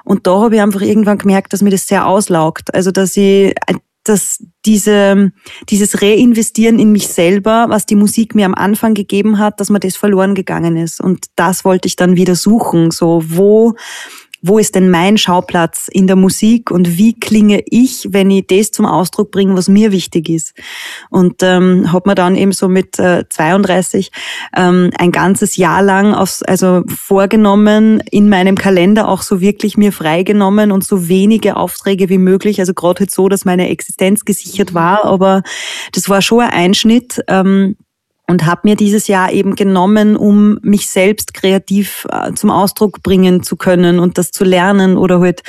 Und 0.05 0.27
da 0.27 0.41
habe 0.41 0.57
ich 0.57 0.61
einfach 0.61 0.81
irgendwann 0.81 1.19
gemerkt, 1.19 1.53
dass 1.53 1.63
mir 1.63 1.71
das 1.71 1.87
sehr 1.87 2.07
auslaugt. 2.07 2.75
Also, 2.75 2.91
dass 2.91 3.17
ich, 3.17 3.55
dass 4.05 4.45
diese, 4.65 5.33
dieses 5.69 6.03
Reinvestieren 6.03 6.79
in 6.79 6.93
mich 6.93 7.09
selber, 7.09 7.67
was 7.69 7.87
die 7.87 7.97
Musik 7.97 8.35
mir 8.35 8.47
am 8.47 8.55
Anfang 8.55 8.95
gegeben 8.95 9.39
hat, 9.39 9.61
dass 9.61 9.71
mir 9.71 9.81
das 9.81 9.97
verloren 9.97 10.35
gegangen 10.35 10.77
ist. 10.77 11.01
Und 11.01 11.27
das 11.37 11.65
wollte 11.65 11.89
ich 11.89 11.97
dann 11.97 12.17
wieder 12.17 12.35
suchen. 12.35 12.91
So, 12.91 13.23
wo, 13.27 13.75
wo 14.43 14.59
ist 14.59 14.75
denn 14.75 14.91
mein 14.91 15.19
Schauplatz 15.19 15.89
in 15.89 16.07
der 16.07 16.17
Musik 16.17 16.71
und 16.71 16.99
wie 16.99 17.19
klinge 17.19 17.63
ich, 17.67 18.09
wenn 18.11 18.31
ich 18.31 18.47
das 18.49 18.73
zum 18.73 18.87
Ausdruck 18.87 19.31
bringe, 19.31 19.57
was 19.57 19.69
mir 19.69 19.93
wichtig 19.93 20.29
ist. 20.29 20.55
Und 21.11 21.43
ähm, 21.43 21.93
habe 21.93 22.11
mir 22.11 22.15
dann 22.15 22.35
eben 22.35 22.53
so 22.53 22.69
mit 22.69 22.99
äh, 22.99 23.25
32 23.29 24.11
ähm, 24.57 24.91
ein 24.99 25.13
ganzes 25.13 25.57
Jahr 25.57 25.83
lang 25.83 26.13
aufs, 26.13 26.43
also 26.43 26.83
vorgenommen, 26.89 28.03
in 28.11 28.29
meinem 28.29 28.57
Kalender 28.57 29.09
auch 29.09 29.23
so 29.23 29.41
wirklich 29.41 29.77
mir 29.77 29.93
freigenommen 29.93 30.73
und 30.73 30.85
so 30.85 31.09
wenige 31.09 31.57
Aufträge 31.57 32.09
wie 32.09 32.19
möglich. 32.19 32.59
Also 32.59 32.75
gerade 32.75 33.01
halt 33.01 33.11
so, 33.13 33.29
dass 33.29 33.45
meine 33.45 33.69
Existenz 33.69 34.25
gesichert 34.25 34.75
war, 34.75 35.05
aber 35.05 35.43
das 35.93 36.09
war 36.09 36.21
schon 36.21 36.41
ein 36.41 36.51
Einschnitt. 36.51 37.23
Ähm, 37.29 37.77
und 38.33 38.47
habe 38.47 38.63
mir 38.65 38.77
dieses 38.77 39.09
Jahr 39.09 39.31
eben 39.31 39.57
genommen, 39.57 40.17
um 40.17 40.59
mich 40.63 40.89
selbst 40.89 41.35
kreativ 41.35 42.07
äh, 42.11 42.33
zum 42.33 42.51
Ausdruck 42.51 43.03
bringen 43.03 43.43
zu 43.43 43.57
können 43.57 43.99
und 43.99 44.17
das 44.17 44.31
zu 44.31 44.43
lernen 44.43 44.97
oder 44.97 45.21
halt 45.21 45.43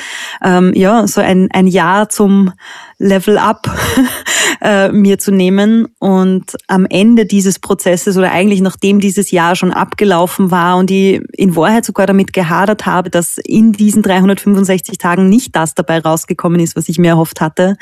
ähm, 0.43 0.74
ja 0.76 1.08
so 1.08 1.22
ein, 1.22 1.48
ein 1.54 1.67
Jahr 1.67 2.10
zum 2.10 2.52
Level 2.97 3.38
Up 3.38 3.69
äh, 4.62 4.89
mir 4.89 5.19
zu 5.19 5.32
nehmen. 5.32 5.88
Und 5.99 6.56
am 6.67 6.86
Ende 6.86 7.25
dieses 7.25 7.60
Prozesses 7.60 8.17
oder 8.17 8.32
eigentlich 8.32 8.62
nachdem 8.62 8.99
dieses 8.99 9.32
Jahr 9.32 9.56
schon 9.56 9.71
abgelaufen 9.71 10.51
war 10.51 10.77
und 10.77 10.91
ich 10.91 11.21
in 11.34 11.56
Wahrheit 11.56 11.86
sogar 11.86 12.06
damit 12.06 12.34
gehadert 12.34 12.86
habe, 12.86 13.10
dass 13.10 13.38
in 13.38 13.73
diesen 13.73 14.01
365 14.01 14.97
Tagen 14.97 15.29
nicht 15.29 15.56
das 15.56 15.75
dabei 15.75 15.99
rausgekommen 15.99 16.60
ist, 16.60 16.75
was 16.75 16.89
ich 16.89 16.97
mir 16.97 17.10
erhofft 17.10 17.41
hatte. 17.41 17.75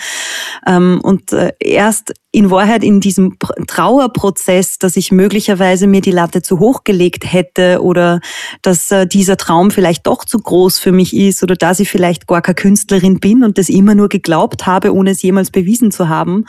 Ähm, 0.67 1.00
und 1.04 1.32
äh, 1.34 1.54
erst 1.60 2.13
in 2.34 2.50
Wahrheit 2.50 2.84
in 2.84 3.02
diesem 3.02 3.38
Trauerprozess, 3.67 4.78
dass 4.80 4.95
ich 4.95 5.12
möglicherweise 5.12 5.86
mir 5.86 6.00
die 6.00 6.12
Latte 6.12 6.41
zu 6.41 6.60
hoch 6.60 6.86
gelegt 6.86 7.32
hätte 7.32 7.82
oder 7.82 8.21
dass 8.62 8.89
äh, 8.91 9.06
dieser 9.06 9.36
Traum 9.36 9.69
vielleicht 9.69 10.08
doch 10.08 10.24
zu 10.24 10.39
groß 10.39 10.80
für 10.80 10.93
mich 10.93 11.13
ist 11.13 11.43
oder 11.43 11.56
dass 11.56 11.82
ich 11.82 11.89
vielleicht 11.89 12.28
gar 12.28 12.41
keine 12.41 12.56
Künstlerin 12.56 13.19
bin 13.19 13.43
und 13.43 13.58
das 13.58 13.67
immer 13.67 13.95
nur 13.95 14.08
geglaubt 14.08 14.65
habe, 14.65 14.93
ohne 15.02 15.12
es 15.12 15.22
jemals 15.22 15.52
bewiesen 15.52 15.92
zu 15.92 16.08
haben, 16.08 16.46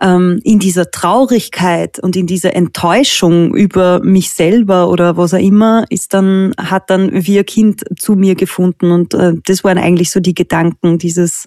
ähm, 0.00 0.40
in 0.44 0.58
dieser 0.58 0.90
Traurigkeit 0.90 1.98
und 1.98 2.16
in 2.16 2.26
dieser 2.26 2.54
Enttäuschung 2.54 3.54
über 3.54 4.00
mich 4.00 4.30
selber 4.30 4.88
oder 4.88 5.16
was 5.16 5.34
auch 5.34 5.38
immer, 5.38 5.84
ist 5.88 6.14
dann, 6.14 6.54
hat 6.58 6.90
dann 6.90 7.10
ein 7.10 7.46
Kind 7.46 7.84
zu 7.98 8.14
mir 8.14 8.34
gefunden. 8.34 8.90
Und 8.90 9.14
äh, 9.14 9.34
das 9.44 9.64
waren 9.64 9.78
eigentlich 9.78 10.10
so 10.10 10.20
die 10.20 10.34
Gedanken, 10.34 10.98
dieses, 10.98 11.46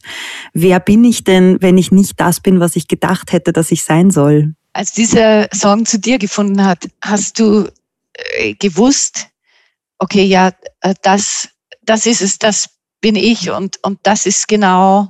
wer 0.54 0.80
bin 0.80 1.04
ich 1.04 1.24
denn, 1.24 1.58
wenn 1.62 1.78
ich 1.78 1.92
nicht 1.92 2.20
das 2.20 2.40
bin, 2.40 2.60
was 2.60 2.76
ich 2.76 2.88
gedacht 2.88 3.32
hätte, 3.32 3.54
dass 3.54 3.72
ich 3.72 3.84
sein 3.84 4.12
soll? 4.12 4.54
Als 4.74 4.92
dieser 4.94 5.48
Song 5.54 5.86
zu 5.86 6.00
dir 6.00 6.18
gefunden 6.18 6.64
hat, 6.64 6.88
hast 7.02 7.40
du 7.40 7.68
äh, 8.38 8.54
gewusst, 8.54 9.28
okay, 9.98 10.24
ja, 10.24 10.52
äh, 10.82 10.94
das, 11.02 11.50
das 11.82 12.06
ist 12.06 12.22
es, 12.22 12.38
das 12.38 12.70
bin 13.02 13.16
ich 13.16 13.52
und, 13.52 13.78
und 13.84 14.00
das 14.04 14.26
ist 14.26 14.48
genau 14.48 15.10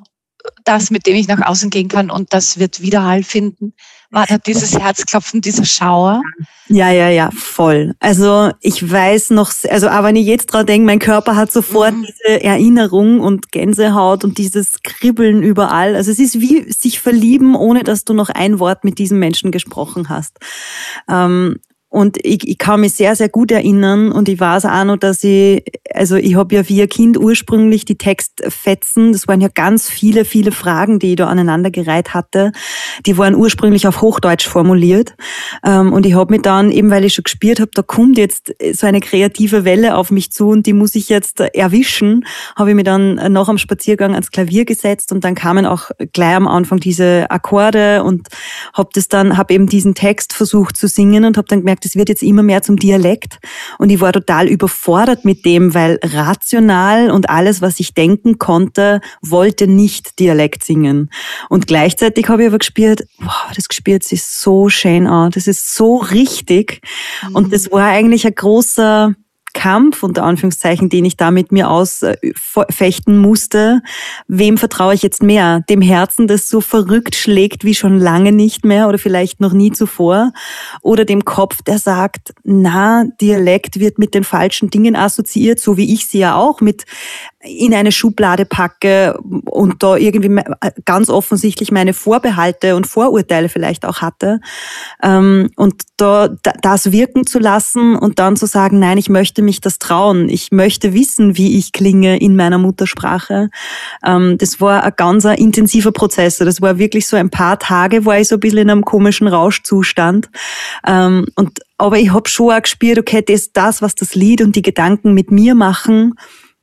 das, 0.68 0.92
mit 0.92 1.06
dem 1.06 1.16
ich 1.16 1.28
nach 1.28 1.46
außen 1.46 1.70
gehen 1.70 1.88
kann 1.88 2.10
und 2.10 2.34
das 2.34 2.60
wird 2.60 2.82
Widerhall 2.82 3.24
finden. 3.24 3.74
War 4.10 4.26
da 4.26 4.38
dieses 4.38 4.80
Herzklopfen, 4.80 5.42
dieser 5.42 5.66
Schauer? 5.66 6.22
Ja, 6.70 6.92
ja, 6.92 7.10
ja, 7.10 7.30
voll. 7.32 7.94
Also 8.00 8.52
ich 8.62 8.90
weiß 8.90 9.32
noch, 9.32 9.52
also 9.70 9.90
aber 9.90 10.08
wenn 10.08 10.16
ich 10.16 10.26
jetzt 10.26 10.48
dran 10.48 10.66
denke, 10.66 10.86
mein 10.86 11.00
Körper 11.00 11.36
hat 11.36 11.52
sofort 11.52 11.94
mhm. 11.94 12.06
diese 12.06 12.42
Erinnerung 12.42 13.20
und 13.20 13.52
Gänsehaut 13.52 14.24
und 14.24 14.38
dieses 14.38 14.82
Kribbeln 14.82 15.44
überall. 15.44 15.96
Also 15.96 16.12
es 16.12 16.20
ist 16.20 16.40
wie 16.40 16.72
sich 16.72 17.02
verlieben, 17.02 17.56
ohne 17.56 17.84
dass 17.84 18.06
du 18.06 18.14
noch 18.14 18.30
ein 18.30 18.60
Wort 18.60 18.86
mit 18.86 18.98
diesem 18.98 19.20
Menschen 19.20 19.52
gesprochen 19.52 20.08
hast. 20.08 20.38
Ähm, 21.10 21.58
und 21.98 22.20
ich, 22.22 22.48
ich 22.48 22.60
kann 22.60 22.82
mich 22.82 22.94
sehr, 22.94 23.16
sehr 23.16 23.28
gut 23.28 23.50
erinnern 23.50 24.12
und 24.12 24.30
ich 24.30 24.40
weiß 24.40 24.66
auch 24.66 24.84
noch, 24.84 24.98
dass 24.98 25.24
ich, 25.24 25.64
also 25.92 26.16
ich 26.16 26.36
habe 26.36 26.54
ja 26.54 26.70
wie 26.70 26.84
ein 26.84 26.90
Kind 26.90 27.18
ursprünglich 27.18 27.86
die 27.86 27.98
Textfetzen, 27.98 29.14
das 29.14 29.28
waren 29.28 29.42
ja 29.42 29.48
ganz 29.48 29.90
viele, 29.90 30.24
viele 30.24 30.52
Fragen, 30.52 31.00
die 31.00 31.10
ich 31.10 31.16
da 31.16 31.26
aneinandergereiht 31.26 32.14
hatte, 32.14 32.52
die 33.08 33.18
waren 33.18 33.34
ursprünglich 33.34 33.88
auf 33.88 34.02
Hochdeutsch 34.02 34.48
formuliert. 34.48 35.16
Ähm, 35.66 35.92
und 35.92 36.06
ich 36.06 36.14
habe 36.14 36.36
mich 36.36 36.44
dann, 36.44 36.72
eben 36.72 36.92
weil 36.92 37.04
ich 37.04 37.16
schon 37.16 37.24
gespürt 37.24 37.60
habe, 37.60 37.72
da 37.74 37.82
kommt 37.82 38.20
jetzt 38.20 38.54
so 38.74 38.86
eine 38.86 39.00
kreative 39.00 39.66
Welle 39.66 39.96
auf 39.96 40.12
mich 40.12 40.32
zu 40.32 40.50
und 40.50 40.68
die 40.68 40.74
muss 40.74 40.94
ich 40.94 41.10
jetzt 41.10 41.40
erwischen, 41.40 42.28
habe 42.56 42.70
ich 42.70 42.76
mich 42.76 42.86
dann 42.86 43.16
nach 43.34 43.50
am 43.50 43.58
Spaziergang 43.58 44.12
ans 44.14 44.30
Klavier 44.30 44.66
gesetzt 44.66 45.12
und 45.12 45.24
dann 45.24 45.34
kamen 45.34 45.66
auch 45.66 45.90
gleich 46.14 46.36
am 46.36 46.48
Anfang 46.48 46.80
diese 46.80 47.32
Akkorde 47.32 48.04
und 48.04 48.28
habe 48.74 48.90
das 48.94 49.08
dann, 49.08 49.36
habe 49.36 49.56
eben 49.56 49.66
diesen 49.66 49.96
Text 49.96 50.34
versucht 50.34 50.78
zu 50.78 50.88
singen 50.88 51.26
und 51.26 51.38
habe 51.38 51.48
dann 51.48 51.62
gemerkt, 51.62 51.87
es 51.88 51.96
wird 51.96 52.10
jetzt 52.10 52.24
immer 52.24 52.44
mehr 52.44 52.62
zum 52.62 52.78
Dialekt. 52.78 53.40
Und 53.80 53.90
ich 53.90 54.00
war 54.02 54.14
total 54.14 54.48
überfordert 54.48 55.26
mit 55.26 55.46
dem, 55.46 55.74
weil 55.74 56.00
rational 56.04 57.10
und 57.10 57.30
alles, 57.30 57.62
was 57.62 57.80
ich 57.80 57.94
denken 57.94 58.38
konnte, 58.38 59.02
wollte 59.22 59.68
nicht 59.68 60.20
Dialekt 60.20 60.64
singen. 60.64 61.10
Und 61.50 61.68
gleichzeitig 61.68 62.30
habe 62.30 62.44
ich 62.44 62.50
aber 62.50 62.60
gespürt, 62.60 63.04
wow, 63.20 63.52
das 63.56 63.68
gespürt 63.68 64.04
sich 64.04 64.24
so 64.24 64.70
schön 64.70 65.08
an, 65.08 65.32
das 65.32 65.48
ist 65.48 65.74
so 65.74 65.98
richtig. 65.98 66.82
Und 67.34 67.54
das 67.54 67.72
war 67.72 67.88
eigentlich 67.88 68.28
ein 68.28 68.36
großer 68.36 69.16
Kampf, 69.58 70.04
unter 70.04 70.24
Anführungszeichen, 70.24 70.88
den 70.88 71.04
ich 71.04 71.18
da 71.18 71.32
mit 71.32 71.52
mir 71.52 71.72
ausfechten 71.72 73.18
musste. 73.18 73.82
Wem 74.28 74.60
vertraue 74.60 74.94
ich 74.94 75.02
jetzt 75.02 75.24
mehr? 75.24 75.64
Dem 75.68 75.82
Herzen, 75.82 76.28
das 76.28 76.48
so 76.48 76.62
verrückt 76.62 77.16
schlägt 77.16 77.64
wie 77.64 77.74
schon 77.74 77.98
lange 77.98 78.32
nicht 78.32 78.66
mehr 78.66 78.88
oder 78.88 79.00
vielleicht 79.00 79.40
noch 79.40 79.54
nie 79.54 79.72
zuvor? 79.72 80.32
Oder 80.84 81.06
dem 81.06 81.26
Kopf, 81.26 81.64
der 81.64 81.80
sagt, 81.80 82.36
na, 82.44 83.06
Dialekt 83.20 83.80
wird 83.80 83.98
mit 83.98 84.14
den 84.14 84.24
falschen 84.24 84.70
Dingen 84.70 84.96
assoziiert, 84.96 85.60
so 85.60 85.76
wie 85.76 85.92
ich 85.92 86.06
sie 86.06 86.20
ja 86.20 86.36
auch 86.36 86.62
mit 86.62 86.86
in 87.48 87.74
eine 87.74 87.92
Schublade 87.92 88.46
packe 88.46 89.18
und 89.46 89.84
da 89.84 89.96
irgendwie 89.96 90.42
ganz 90.86 91.10
offensichtlich 91.10 91.72
meine 91.72 91.94
Vorbehalte 91.94 92.76
und 92.76 92.88
Vorurteile 92.88 93.50
vielleicht 93.50 93.86
auch 93.86 94.02
hatte. 94.02 94.40
Ähm, 95.02 95.50
und 95.56 95.84
da 95.98 96.30
das 96.62 96.92
wirken 96.92 97.26
zu 97.26 97.40
lassen 97.40 97.96
und 97.96 98.20
dann 98.20 98.36
zu 98.36 98.46
sagen, 98.46 98.80
nein, 98.80 98.98
ich 98.98 99.10
möchte 99.10 99.42
mich 99.42 99.62
das 99.62 99.80
trauen. 99.80 100.30
Ich 100.30 100.52
möchte 100.52 100.94
wissen, 100.94 101.38
wie 101.38 101.58
ich 101.58 101.72
klinge 101.72 102.20
in 102.20 102.36
meiner 102.36 102.58
Muttersprache. 102.58 103.50
Ähm, 104.06 104.38
das 104.38 104.62
war 104.62 104.84
ein 104.84 104.94
ganz 104.96 105.26
intensiver 105.26 105.92
Prozess. 105.92 106.38
Das 106.38 106.62
war 106.62 106.78
wirklich 106.78 107.08
so 107.08 107.18
ein 107.18 107.30
paar 107.30 107.60
Tage, 107.60 108.06
war 108.06 108.20
ich 108.20 108.28
so 108.28 108.36
ein 108.36 108.40
bisschen 108.40 108.60
in 108.60 108.70
einem 108.70 108.86
komischen 108.86 109.28
Rauschzustand. 109.28 110.30
Ähm, 110.86 111.26
und 111.36 111.60
aber 111.78 112.00
ich 112.00 112.12
habe 112.12 112.28
schon 112.28 112.52
auch 112.52 112.62
gespürt, 112.62 112.98
okay, 112.98 113.24
das, 113.26 113.52
das, 113.52 113.82
was 113.82 113.96
das 113.96 114.16
Lied 114.16 114.42
und 114.42 114.56
die 114.56 114.64
Gedanken 114.64 115.14
mit 115.14 115.32
mir 115.32 115.54
machen, 115.54 116.16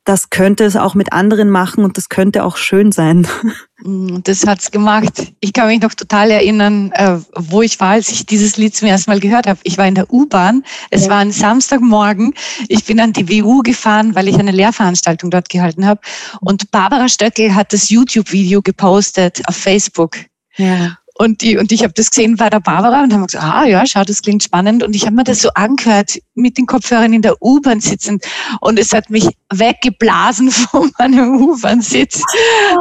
das 0.05 0.29
könnte 0.29 0.65
es 0.65 0.77
auch 0.77 0.95
mit 0.95 1.13
anderen 1.13 1.49
machen 1.49 1.83
und 1.83 1.97
das 1.97 2.09
könnte 2.09 2.45
auch 2.45 2.57
schön 2.57 2.93
sein. 2.93 3.27
Mm, 3.83 4.23
das 4.23 4.47
hat's 4.47 4.71
gemacht. 4.71 5.33
Ich 5.41 5.53
kann 5.53 5.67
mich 5.67 5.83
noch 5.83 5.93
total 5.93 6.31
erinnern, 6.31 6.93
äh, 6.93 7.19
wo 7.35 7.61
ich 7.61 7.81
war, 7.81 7.91
als 7.91 8.09
ich 8.09 8.25
dieses 8.25 8.57
Lied 8.57 8.75
zum 8.75 8.87
ersten 8.87 9.11
Mal 9.11 9.19
gehört 9.19 9.49
habe. 9.49 9.59
Ich 9.65 9.77
war 9.77 9.87
in 9.87 9.97
der 9.97 10.11
U-Bahn. 10.13 10.63
Es 10.91 11.09
war 11.11 11.19
ein 11.19 11.33
Samstagmorgen. 11.33 12.35
Ich 12.69 12.85
bin 12.85 13.01
an 13.01 13.13
die 13.13 13.29
WU 13.29 13.63
gefahren, 13.63 14.15
weil 14.15 14.29
ich 14.29 14.39
eine 14.39 14.53
Lehrveranstaltung 14.53 15.31
dort 15.31 15.49
gehalten 15.49 15.85
habe. 15.85 16.01
Und 16.41 16.71
Barbara 16.71 17.09
Stöckel 17.09 17.55
hat 17.55 17.73
das 17.73 17.91
YouTube-Video 17.91 18.63
gepostet 18.63 19.43
auf 19.49 19.57
Facebook. 19.57 20.17
Ja. 20.57 20.97
Und, 21.17 21.43
die, 21.43 21.57
und 21.57 21.71
ich 21.71 21.85
habe 21.85 21.93
das 21.93 22.11
gesehen 22.11 22.37
bei 22.37 22.51
der 22.51 22.59
Barbara 22.59 23.05
und 23.05 23.13
haben 23.13 23.27
gesagt, 23.27 23.45
ah 23.45 23.65
ja, 23.65 23.87
schau, 23.87 24.03
das 24.03 24.21
klingt 24.21 24.43
spannend. 24.43 24.83
Und 24.83 24.97
ich 24.97 25.07
habe 25.07 25.15
mir 25.15 25.23
das 25.23 25.43
so 25.43 25.51
angehört, 25.55 26.19
mit 26.35 26.59
den 26.59 26.67
Kopfhörern 26.67 27.13
in 27.13 27.23
der 27.23 27.41
U-Bahn 27.41 27.81
sitzend. 27.81 28.25
Und 28.61 28.81
es 28.81 28.93
hat 28.93 29.11
mich 29.11 29.29
weggeblasen 29.53 30.51
von 30.51 30.91
meinem 30.99 31.41
U-Bahn-Sitz. 31.41 32.21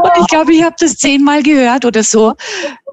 Und 0.03 0.11
ich 0.19 0.27
glaube, 0.27 0.53
ich 0.53 0.63
habe 0.63 0.75
das 0.79 0.97
zehnmal 0.97 1.43
gehört 1.43 1.85
oder 1.85 2.03
so. 2.03 2.33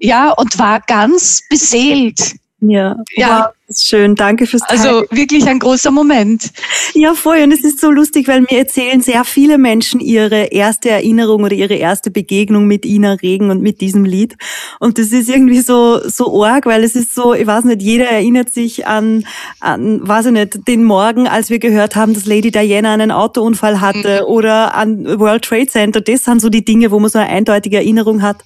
Ja, 0.00 0.30
und 0.32 0.58
war 0.58 0.80
ganz 0.80 1.42
beseelt. 1.48 2.34
Ja, 2.60 2.96
ja. 3.16 3.50
Schön, 3.72 4.16
danke 4.16 4.46
fürs 4.46 4.62
Teilen. 4.62 4.80
Also 4.80 5.04
wirklich 5.12 5.46
ein 5.46 5.60
großer 5.60 5.92
Moment. 5.92 6.50
Ja, 6.94 7.14
voll. 7.14 7.38
Und 7.44 7.52
es 7.52 7.62
ist 7.62 7.80
so 7.80 7.92
lustig, 7.92 8.26
weil 8.26 8.40
mir 8.40 8.58
erzählen 8.58 9.00
sehr 9.00 9.22
viele 9.24 9.58
Menschen 9.58 10.00
ihre 10.00 10.46
erste 10.46 10.90
Erinnerung 10.90 11.44
oder 11.44 11.54
ihre 11.54 11.74
erste 11.74 12.10
Begegnung 12.10 12.66
mit 12.66 12.84
Ina 12.84 13.12
Regen 13.12 13.50
und 13.50 13.62
mit 13.62 13.80
diesem 13.80 14.04
Lied. 14.04 14.36
Und 14.80 14.98
das 14.98 15.12
ist 15.12 15.28
irgendwie 15.28 15.60
so, 15.60 16.00
so 16.08 16.44
arg, 16.44 16.66
weil 16.66 16.82
es 16.82 16.96
ist 16.96 17.14
so, 17.14 17.32
ich 17.32 17.46
weiß 17.46 17.62
nicht, 17.64 17.80
jeder 17.80 18.06
erinnert 18.06 18.50
sich 18.50 18.88
an, 18.88 19.24
an, 19.60 20.00
weiß 20.06 20.26
ich 20.26 20.32
nicht, 20.32 20.66
den 20.66 20.82
Morgen, 20.82 21.28
als 21.28 21.48
wir 21.48 21.60
gehört 21.60 21.94
haben, 21.94 22.12
dass 22.12 22.26
Lady 22.26 22.50
Diana 22.50 22.92
einen 22.92 23.12
Autounfall 23.12 23.80
hatte 23.80 24.22
mhm. 24.22 24.32
oder 24.32 24.74
an 24.74 25.20
World 25.20 25.44
Trade 25.44 25.68
Center. 25.68 26.00
Das 26.00 26.24
sind 26.24 26.40
so 26.40 26.48
die 26.48 26.64
Dinge, 26.64 26.90
wo 26.90 26.98
man 26.98 27.08
so 27.08 27.20
eine 27.20 27.30
eindeutige 27.30 27.76
Erinnerung 27.76 28.22
hat. 28.22 28.42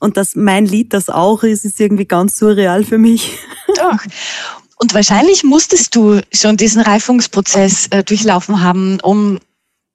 Und 0.00 0.16
dass 0.16 0.34
mein 0.34 0.66
Lied 0.66 0.92
das 0.92 1.10
auch 1.10 1.44
ist, 1.44 1.64
ist 1.64 1.78
irgendwie 1.78 2.06
ganz 2.06 2.36
surreal 2.36 2.82
für 2.82 2.98
mich. 2.98 3.38
Doch. 3.76 3.98
Und 4.76 4.94
wahrscheinlich 4.94 5.44
musstest 5.44 5.94
du 5.94 6.20
schon 6.32 6.56
diesen 6.56 6.82
Reifungsprozess 6.82 7.88
äh, 7.88 8.02
durchlaufen 8.02 8.62
haben, 8.62 9.00
um, 9.00 9.38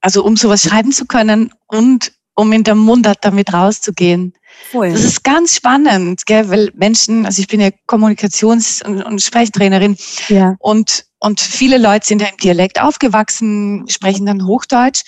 also 0.01 0.23
um 0.23 0.37
sowas 0.37 0.63
schreiben 0.63 0.91
zu 0.91 1.05
können 1.05 1.53
und 1.67 2.13
um 2.35 2.53
in 2.53 2.63
der 2.63 2.75
Mundart 2.75 3.19
damit 3.21 3.51
rauszugehen. 3.53 4.33
Voll. 4.71 4.91
Das 4.91 5.03
ist 5.03 5.23
ganz 5.23 5.55
spannend, 5.55 6.25
gell? 6.25 6.49
weil 6.49 6.71
Menschen, 6.73 7.25
also 7.25 7.41
ich 7.41 7.47
bin 7.47 7.59
ja 7.59 7.69
Kommunikations- 7.87 8.83
und, 8.83 9.03
und 9.03 9.21
Sprechtrainerin 9.21 9.97
ja. 10.29 10.55
und, 10.59 11.05
und 11.19 11.41
viele 11.41 11.77
Leute 11.77 12.05
sind 12.05 12.21
ja 12.21 12.29
im 12.29 12.37
Dialekt 12.37 12.81
aufgewachsen, 12.81 13.85
sprechen 13.89 14.25
dann 14.25 14.45
Hochdeutsch. 14.45 15.01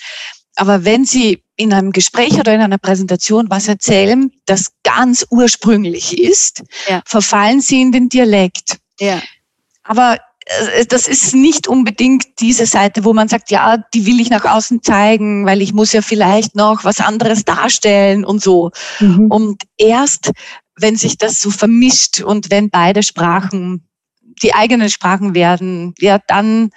Aber 0.56 0.84
wenn 0.84 1.04
sie 1.04 1.42
in 1.56 1.72
einem 1.72 1.92
Gespräch 1.92 2.34
oder 2.38 2.54
in 2.54 2.60
einer 2.60 2.78
Präsentation 2.78 3.46
was 3.48 3.68
erzählen, 3.68 4.30
das 4.44 4.66
ganz 4.82 5.26
ursprünglich 5.30 6.18
ist, 6.18 6.62
ja. 6.88 7.02
verfallen 7.06 7.60
sie 7.60 7.80
in 7.80 7.92
den 7.92 8.08
Dialekt. 8.08 8.76
Ja. 9.00 9.22
Aber 9.84 10.18
äh, 10.46 10.86
das 10.86 11.08
ist 11.08 11.34
nicht 11.34 11.66
unbedingt 11.68 12.40
diese 12.40 12.66
Seite, 12.66 13.04
wo 13.04 13.12
man 13.12 13.28
sagt, 13.28 13.50
ja, 13.50 13.78
die 13.94 14.06
will 14.06 14.20
ich 14.20 14.30
nach 14.30 14.44
außen 14.44 14.82
zeigen, 14.82 15.46
weil 15.46 15.62
ich 15.62 15.72
muss 15.72 15.92
ja 15.92 16.02
vielleicht 16.02 16.56
noch 16.56 16.84
was 16.84 17.00
anderes 17.00 17.44
darstellen 17.44 18.24
und 18.24 18.42
so. 18.42 18.70
Mhm. 19.00 19.26
Und 19.30 19.62
erst, 19.76 20.32
wenn 20.76 20.96
sich 20.96 21.18
das 21.18 21.40
so 21.40 21.50
vermischt 21.50 22.20
und 22.20 22.50
wenn 22.50 22.70
beide 22.70 23.02
Sprachen 23.02 23.88
die 24.42 24.54
eigenen 24.54 24.90
Sprachen 24.90 25.34
werden, 25.34 25.94
ja, 25.98 26.18
dann, 26.26 26.70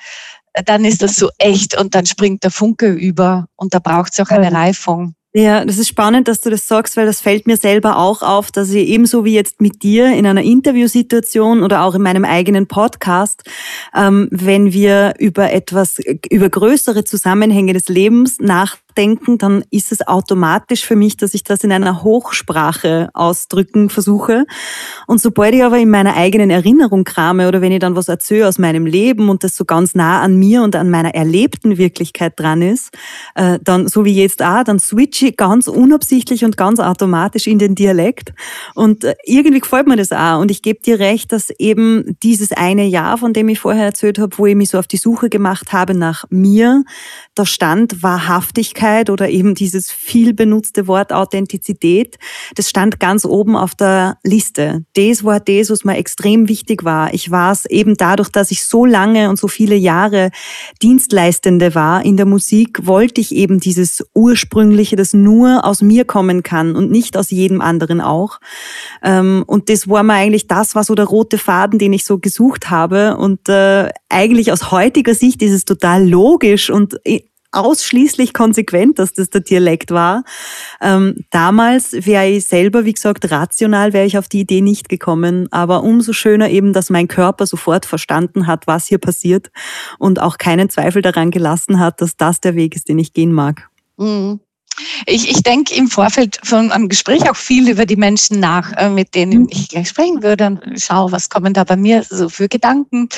dann 0.65 0.85
ist 0.85 1.01
das 1.01 1.15
so 1.15 1.29
echt 1.37 1.77
und 1.77 1.95
dann 1.95 2.05
springt 2.05 2.43
der 2.43 2.51
Funke 2.51 2.91
über 2.91 3.47
und 3.55 3.73
da 3.73 3.79
braucht 3.79 4.13
es 4.13 4.19
auch 4.19 4.31
eine 4.31 4.51
Reifung. 4.51 5.15
Ja, 5.37 5.65
das 5.65 5.77
ist 5.77 5.89
spannend, 5.89 6.29
dass 6.29 6.39
du 6.39 6.49
das 6.49 6.65
sagst, 6.65 6.95
weil 6.95 7.05
das 7.05 7.19
fällt 7.19 7.45
mir 7.45 7.57
selber 7.57 7.97
auch 7.97 8.21
auf, 8.21 8.51
dass 8.51 8.69
ich 8.69 8.87
ebenso 8.87 9.25
wie 9.25 9.33
jetzt 9.33 9.59
mit 9.59 9.83
dir 9.83 10.15
in 10.15 10.25
einer 10.25 10.43
Interviewsituation 10.43 11.61
oder 11.61 11.83
auch 11.83 11.93
in 11.93 12.03
meinem 12.03 12.23
eigenen 12.23 12.67
Podcast, 12.67 13.43
ähm, 13.93 14.29
wenn 14.31 14.71
wir 14.71 15.15
über 15.19 15.51
etwas, 15.51 15.97
über 16.29 16.47
größere 16.47 17.03
Zusammenhänge 17.03 17.73
des 17.73 17.89
Lebens 17.89 18.37
nach 18.39 18.77
nachdenken, 18.95 19.37
dann 19.37 19.63
ist 19.71 19.91
es 19.91 20.07
automatisch 20.07 20.85
für 20.85 20.95
mich, 20.95 21.17
dass 21.17 21.33
ich 21.33 21.43
das 21.43 21.63
in 21.63 21.71
einer 21.71 22.03
Hochsprache 22.03 23.09
ausdrücken 23.13 23.89
versuche. 23.89 24.45
Und 25.07 25.21
sobald 25.21 25.53
ich 25.53 25.63
aber 25.63 25.77
in 25.77 25.89
meiner 25.89 26.15
eigenen 26.15 26.49
Erinnerung 26.49 27.03
krame 27.03 27.47
oder 27.47 27.61
wenn 27.61 27.71
ich 27.71 27.79
dann 27.79 27.95
was 27.95 28.07
erzähle 28.07 28.47
aus 28.47 28.57
meinem 28.57 28.85
Leben 28.85 29.29
und 29.29 29.43
das 29.43 29.55
so 29.55 29.65
ganz 29.65 29.95
nah 29.95 30.21
an 30.21 30.37
mir 30.37 30.63
und 30.63 30.75
an 30.75 30.89
meiner 30.89 31.13
erlebten 31.13 31.77
Wirklichkeit 31.77 32.33
dran 32.37 32.61
ist, 32.61 32.91
äh, 33.35 33.59
dann, 33.63 33.87
so 33.87 34.05
wie 34.05 34.15
jetzt 34.15 34.41
auch, 34.41 34.63
dann 34.63 34.79
switche 34.79 35.27
ich 35.27 35.37
ganz 35.37 35.67
unabsichtlich 35.67 36.45
und 36.45 36.57
ganz 36.57 36.79
automatisch 36.79 37.47
in 37.47 37.59
den 37.59 37.75
Dialekt. 37.75 38.33
Und 38.73 39.03
äh, 39.03 39.15
irgendwie 39.25 39.59
gefällt 39.59 39.87
mir 39.87 39.97
das 39.97 40.11
auch. 40.11 40.39
Und 40.39 40.51
ich 40.51 40.61
gebe 40.61 40.79
dir 40.81 40.99
recht, 40.99 41.31
dass 41.31 41.49
eben 41.57 42.17
dieses 42.23 42.51
eine 42.51 42.85
Jahr, 42.85 43.17
von 43.17 43.33
dem 43.33 43.49
ich 43.49 43.59
vorher 43.59 43.85
erzählt 43.85 44.19
habe, 44.19 44.37
wo 44.37 44.45
ich 44.45 44.55
mich 44.55 44.69
so 44.69 44.79
auf 44.79 44.87
die 44.87 44.97
Suche 44.97 45.29
gemacht 45.29 45.73
habe 45.73 45.93
nach 45.93 46.25
mir, 46.29 46.83
da 47.35 47.45
stand 47.45 48.01
Wahrhaftigkeit 48.01 49.09
oder 49.09 49.29
eben 49.29 49.55
dieses 49.55 49.91
viel 49.91 50.33
benutzte 50.33 50.87
Wort 50.87 51.11
Authentizität. 51.11 52.17
Das 52.55 52.69
stand 52.69 52.99
ganz 52.99 53.25
oben 53.25 53.57
auf 53.57 53.75
der 53.75 54.17
Liste. 54.23 54.85
Das 54.95 55.25
war 55.25 55.41
das, 55.41 55.69
was 55.69 55.83
mir 55.83 55.97
extrem 55.97 56.47
wichtig 56.47 56.85
war. 56.85 57.13
Ich 57.13 57.31
war 57.31 57.51
es 57.51 57.65
eben 57.65 57.97
dadurch, 57.97 58.29
dass 58.29 58.51
ich 58.51 58.65
so 58.65 58.85
lange 58.85 59.29
und 59.29 59.37
so 59.37 59.49
viele 59.49 59.75
Jahre 59.75 60.31
Dienstleistende 60.81 61.75
war 61.75 62.05
in 62.05 62.15
der 62.15 62.25
Musik, 62.25 62.85
wollte 62.85 63.19
ich 63.19 63.35
eben 63.35 63.59
dieses 63.59 64.05
ursprüngliche, 64.13 64.95
das 64.95 65.13
nur 65.13 65.65
aus 65.65 65.81
mir 65.81 66.05
kommen 66.05 66.41
kann 66.41 66.75
und 66.75 66.89
nicht 66.89 67.17
aus 67.17 67.31
jedem 67.31 67.59
anderen 67.59 67.99
auch. 67.99 68.39
Ähm, 69.03 69.43
und 69.45 69.69
das 69.69 69.89
war 69.89 70.03
mir 70.03 70.13
eigentlich, 70.13 70.47
das 70.47 70.73
war 70.73 70.85
so 70.85 70.95
der 70.95 71.05
rote 71.05 71.37
Faden, 71.37 71.79
den 71.79 71.91
ich 71.91 72.05
so 72.05 72.17
gesucht 72.17 72.69
habe. 72.69 73.17
Und 73.17 73.49
äh, 73.49 73.89
eigentlich 74.07 74.53
aus 74.53 74.71
heutiger 74.71 75.13
Sicht 75.13 75.41
ist 75.41 75.51
es 75.51 75.65
total 75.65 76.07
logisch 76.07 76.69
und 76.69 76.95
ausschließlich 77.55 78.33
konsequent, 78.33 78.99
dass 78.99 79.13
das 79.13 79.29
der 79.29 79.41
Dialekt 79.41 79.91
war. 79.91 80.23
Ähm, 80.81 81.15
damals 81.31 81.93
wäre 81.93 82.27
ich 82.27 82.47
selber, 82.47 82.85
wie 82.85 82.93
gesagt, 82.93 83.29
rational 83.31 83.93
wäre 83.93 84.05
ich 84.05 84.17
auf 84.17 84.27
die 84.27 84.41
Idee 84.41 84.61
nicht 84.61 84.89
gekommen, 84.89 85.47
aber 85.51 85.83
umso 85.83 86.13
schöner 86.13 86.49
eben, 86.49 86.73
dass 86.73 86.89
mein 86.89 87.07
Körper 87.07 87.45
sofort 87.45 87.85
verstanden 87.85 88.47
hat, 88.47 88.67
was 88.67 88.87
hier 88.87 88.99
passiert 88.99 89.51
und 89.99 90.21
auch 90.21 90.37
keinen 90.37 90.69
Zweifel 90.69 91.01
daran 91.01 91.31
gelassen 91.31 91.79
hat, 91.79 92.01
dass 92.01 92.17
das 92.17 92.41
der 92.41 92.55
Weg 92.55 92.75
ist, 92.75 92.89
den 92.89 92.99
ich 92.99 93.13
gehen 93.13 93.31
mag. 93.31 93.69
Mhm. 93.97 94.39
Ich, 95.05 95.29
ich 95.29 95.43
denke 95.43 95.73
im 95.75 95.87
Vorfeld 95.87 96.39
von 96.43 96.71
einem 96.71 96.89
Gespräch 96.89 97.29
auch 97.29 97.35
viel 97.35 97.69
über 97.69 97.85
die 97.85 97.95
Menschen 97.95 98.39
nach, 98.39 98.71
äh, 98.73 98.89
mit 98.89 99.15
denen 99.15 99.43
mhm. 99.43 99.47
ich 99.49 99.69
gleich 99.69 99.89
sprechen 99.89 100.23
würde 100.23 100.47
und 100.47 100.81
schaue, 100.81 101.11
was 101.11 101.29
kommen 101.29 101.53
da 101.53 101.63
bei 101.63 101.75
mir 101.75 102.03
so 102.03 102.29
für 102.29 102.47
Gedanken. 102.47 103.09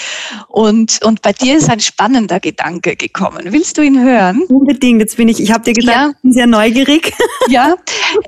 Und, 0.48 1.00
und 1.04 1.22
bei 1.22 1.34
dir 1.34 1.58
ist 1.58 1.70
ein 1.70 1.80
spannender 1.80 2.39
Gedanke 2.39 2.96
gekommen. 2.96 3.52
Willst 3.52 3.78
du 3.78 3.82
ihn 3.82 4.02
hören? 4.02 4.43
Unbedingt. 4.50 5.02
Jetzt 5.02 5.17
bin 5.17 5.28
ich, 5.28 5.39
ich 5.39 5.52
habe 5.52 5.63
dir 5.63 5.74
gesagt, 5.74 5.98
ja. 5.98 6.10
ich 6.10 6.22
bin 6.22 6.34
sehr 6.34 6.48
neugierig. 6.48 7.13
Ja, 7.50 7.76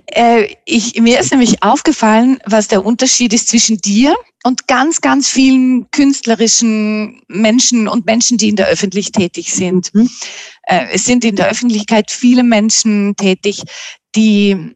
äh, 0.06 0.48
ich, 0.64 1.00
mir 1.02 1.20
ist 1.20 1.32
nämlich 1.32 1.62
aufgefallen, 1.62 2.40
was 2.46 2.70
der 2.70 2.86
Unterschied 2.86 3.34
ist 3.34 3.50
zwischen 3.50 3.78
dir 3.80 4.16
und 4.44 4.68
ganz, 4.68 5.02
ganz 5.02 5.30
vielen 5.30 5.90
künstlerischen 5.92 7.22
Menschen 7.28 7.88
und 7.88 8.06
Menschen, 8.06 8.38
die 8.38 8.50
in 8.50 8.56
der 8.56 8.68
Öffentlichkeit 8.68 9.34
tätig 9.34 9.54
sind. 9.54 9.94
Mhm. 9.94 10.10
Äh, 10.64 10.88
es 10.94 11.06
sind 11.06 11.26
in 11.26 11.36
der 11.36 11.50
Öffentlichkeit 11.50 12.10
viele 12.10 12.44
Menschen 12.44 13.16
tätig, 13.18 13.64
die, 14.16 14.74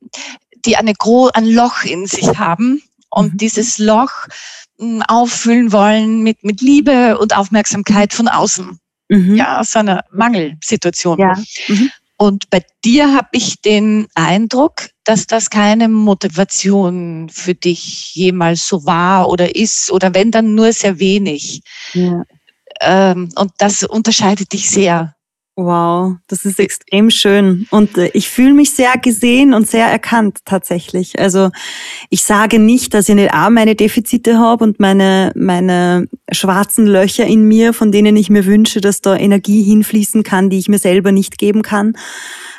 die 0.65 0.75
eine 0.75 0.93
gro 0.93 1.29
ein 1.33 1.45
Loch 1.45 1.83
in 1.83 2.07
sich 2.07 2.37
haben 2.37 2.81
und 3.09 3.33
mhm. 3.33 3.37
dieses 3.37 3.77
Loch 3.77 4.11
hm, 4.79 5.01
auffüllen 5.03 5.71
wollen 5.71 6.23
mit, 6.23 6.43
mit 6.43 6.61
Liebe 6.61 7.17
und 7.17 7.35
Aufmerksamkeit 7.35 8.13
von 8.13 8.27
außen. 8.27 8.79
Mhm. 9.09 9.35
Ja, 9.35 9.59
aus 9.59 9.75
einer 9.75 10.03
Mangelsituation. 10.11 11.19
Ja. 11.19 11.35
Mhm. 11.67 11.91
Und 12.17 12.49
bei 12.49 12.63
dir 12.83 13.13
habe 13.13 13.29
ich 13.33 13.61
den 13.61 14.07
Eindruck, 14.15 14.89
dass 15.03 15.27
das 15.27 15.49
keine 15.49 15.89
Motivation 15.89 17.29
für 17.29 17.55
dich 17.55 18.15
jemals 18.15 18.67
so 18.67 18.85
war 18.85 19.29
oder 19.29 19.55
ist 19.55 19.91
oder 19.91 20.13
wenn 20.13 20.31
dann 20.31 20.55
nur 20.55 20.71
sehr 20.71 20.99
wenig. 20.99 21.61
Ja. 21.93 22.23
Ähm, 22.81 23.29
und 23.35 23.51
das 23.57 23.83
unterscheidet 23.83 24.53
dich 24.53 24.69
sehr. 24.69 25.15
Wow, 25.55 26.15
das 26.27 26.45
ist 26.45 26.59
extrem 26.59 27.11
schön. 27.11 27.67
Und 27.69 27.95
äh, 27.95 28.09
ich 28.15 28.27
fühle 28.27 28.53
mich 28.53 28.71
sehr 28.71 28.93
gesehen 28.97 29.53
und 29.53 29.67
sehr 29.69 29.85
erkannt 29.85 30.39
tatsächlich. 30.45 31.19
Also 31.19 31.51
ich 32.09 32.23
sage 32.23 32.57
nicht, 32.57 32.95
dass 32.95 33.07
ich 33.07 33.13
nicht 33.13 33.33
auch 33.33 33.51
meine 33.51 33.75
Defizite 33.75 34.39
habe 34.39 34.63
und 34.63 34.79
meine, 34.79 35.31
meine 35.35 36.07
schwarzen 36.31 36.87
Löcher 36.87 37.27
in 37.27 37.47
mir, 37.47 37.73
von 37.73 37.91
denen 37.91 38.15
ich 38.15 38.31
mir 38.31 38.47
wünsche, 38.47 38.81
dass 38.81 39.01
da 39.01 39.15
Energie 39.15 39.61
hinfließen 39.61 40.23
kann, 40.23 40.49
die 40.49 40.57
ich 40.57 40.69
mir 40.69 40.79
selber 40.79 41.11
nicht 41.11 41.37
geben 41.37 41.61
kann. 41.61 41.95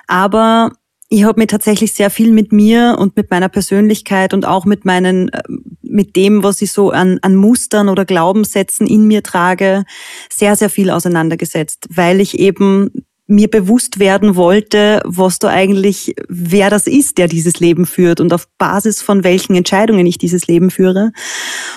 Aber 0.06 0.70
ich 1.14 1.24
habe 1.24 1.40
mir 1.40 1.46
tatsächlich 1.46 1.92
sehr 1.92 2.10
viel 2.10 2.32
mit 2.32 2.52
mir 2.52 2.96
und 2.98 3.16
mit 3.16 3.30
meiner 3.30 3.48
Persönlichkeit 3.48 4.34
und 4.34 4.44
auch 4.46 4.64
mit 4.64 4.84
meinen, 4.84 5.28
äh, 5.28 5.42
mit 5.82 6.16
dem, 6.16 6.42
was 6.42 6.60
ich 6.60 6.72
so 6.72 6.90
an, 6.90 7.18
an 7.22 7.36
Mustern 7.36 7.88
oder 7.88 8.04
Glaubenssätzen 8.04 8.86
in 8.86 9.06
mir 9.06 9.22
trage, 9.22 9.84
sehr, 10.28 10.56
sehr 10.56 10.70
viel 10.70 10.90
auseinandergesetzt, 10.90 11.86
weil 11.90 12.20
ich 12.20 12.38
eben 12.40 12.90
mir 13.26 13.48
bewusst 13.48 13.98
werden 13.98 14.36
wollte, 14.36 15.00
was 15.04 15.38
da 15.38 15.48
eigentlich, 15.48 16.14
wer 16.28 16.68
das 16.68 16.86
ist, 16.86 17.16
der 17.16 17.26
dieses 17.26 17.58
Leben 17.58 17.86
führt 17.86 18.20
und 18.20 18.34
auf 18.34 18.46
Basis 18.58 19.00
von 19.00 19.24
welchen 19.24 19.54
Entscheidungen 19.54 20.04
ich 20.04 20.18
dieses 20.18 20.46
Leben 20.46 20.70
führe. 20.70 21.10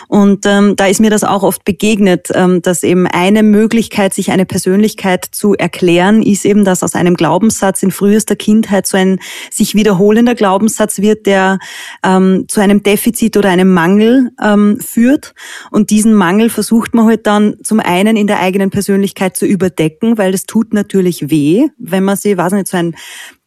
Und 0.10 0.46
ähm, 0.46 0.76
da 0.76 0.88
ist 0.88 1.00
mir 1.00 1.10
das 1.10 1.24
auch 1.24 1.44
oft 1.44 1.64
begegnet, 1.64 2.28
ähm, 2.34 2.62
dass 2.62 2.84
eben 2.84 3.08
eine 3.08 3.44
Möglichkeit, 3.44 4.14
sich 4.14 4.32
eine 4.32 4.46
Persönlichkeit 4.46 5.26
zu 5.32 5.54
erklären, 5.54 6.22
ist 6.22 6.44
eben, 6.44 6.66
dass 6.66 6.84
aus 6.84 6.96
einem 6.96 7.16
Glaubenssatz 7.16 7.82
in 7.82 7.92
frühester 7.92 8.36
Kindheit 8.36 8.86
so 8.86 8.98
ein 8.98 9.20
sich 9.50 9.74
wiederholender 9.74 10.36
Glaubenssatz 10.36 11.00
wird, 11.00 11.28
der 11.28 11.60
ähm, 12.04 12.46
zu 12.50 12.60
einem 12.60 12.84
Defizit 12.84 13.38
oder 13.38 13.50
einem 13.50 13.74
Mangel 13.74 14.32
ähm, 14.44 14.82
führt. 14.82 15.34
Und 15.72 15.92
diesen 15.92 16.14
Mangel 16.14 16.50
versucht 16.50 16.94
man 16.94 17.06
halt 17.06 17.26
dann 17.26 17.56
zum 17.64 17.80
einen 17.80 18.18
in 18.18 18.28
der 18.28 18.42
eigenen 18.42 18.70
Persönlichkeit 18.70 19.38
zu 19.38 19.46
überdecken, 19.46 20.18
weil 20.18 20.34
das 20.34 20.46
tut 20.46 20.74
natürlich 20.74 21.30
weh 21.30 21.37
weh, 21.38 21.70
wenn 21.78 22.04
man 22.04 22.18
sie, 22.18 22.38
weiß 22.38 22.54
nicht, 22.54 22.68
so 22.68 22.78
ein 22.78 22.96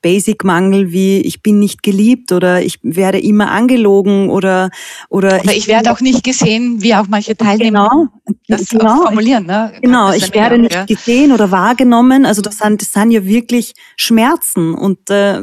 Basic-Mangel 0.03 0.93
wie 0.93 1.21
ich 1.21 1.43
bin 1.43 1.59
nicht 1.59 1.83
geliebt 1.83 2.33
oder 2.33 2.63
ich 2.63 2.79
werde 2.83 3.21
immer 3.21 3.51
angelogen 3.51 4.29
oder 4.29 4.71
oder, 5.11 5.41
oder 5.43 5.45
ich, 5.53 5.59
ich, 5.59 5.69
werde 5.69 5.93
auch 5.93 6.01
nicht 6.01 6.25
gesehen, 6.25 6.83
wie 6.83 6.95
auch 6.95 7.07
manche 7.09 7.37
Teilnehmer 7.37 7.89
genau, 7.91 8.37
das 8.49 8.69
genau, 8.69 9.03
formulieren. 9.03 9.47
Ne? 9.47 9.73
Genau, 9.83 10.13
ich 10.13 10.33
werde 10.35 10.59
nicht 10.59 10.75
ja. 10.75 10.85
gesehen 10.85 11.33
oder 11.33 11.51
wahrgenommen. 11.51 12.25
Also 12.25 12.43
das 12.43 12.59
sind, 12.59 12.81
das 12.81 12.93
sind 12.93 13.11
ja 13.11 13.25
wirklich 13.25 13.75
Schmerzen 13.97 14.75
und 14.75 15.11
äh, 15.11 15.41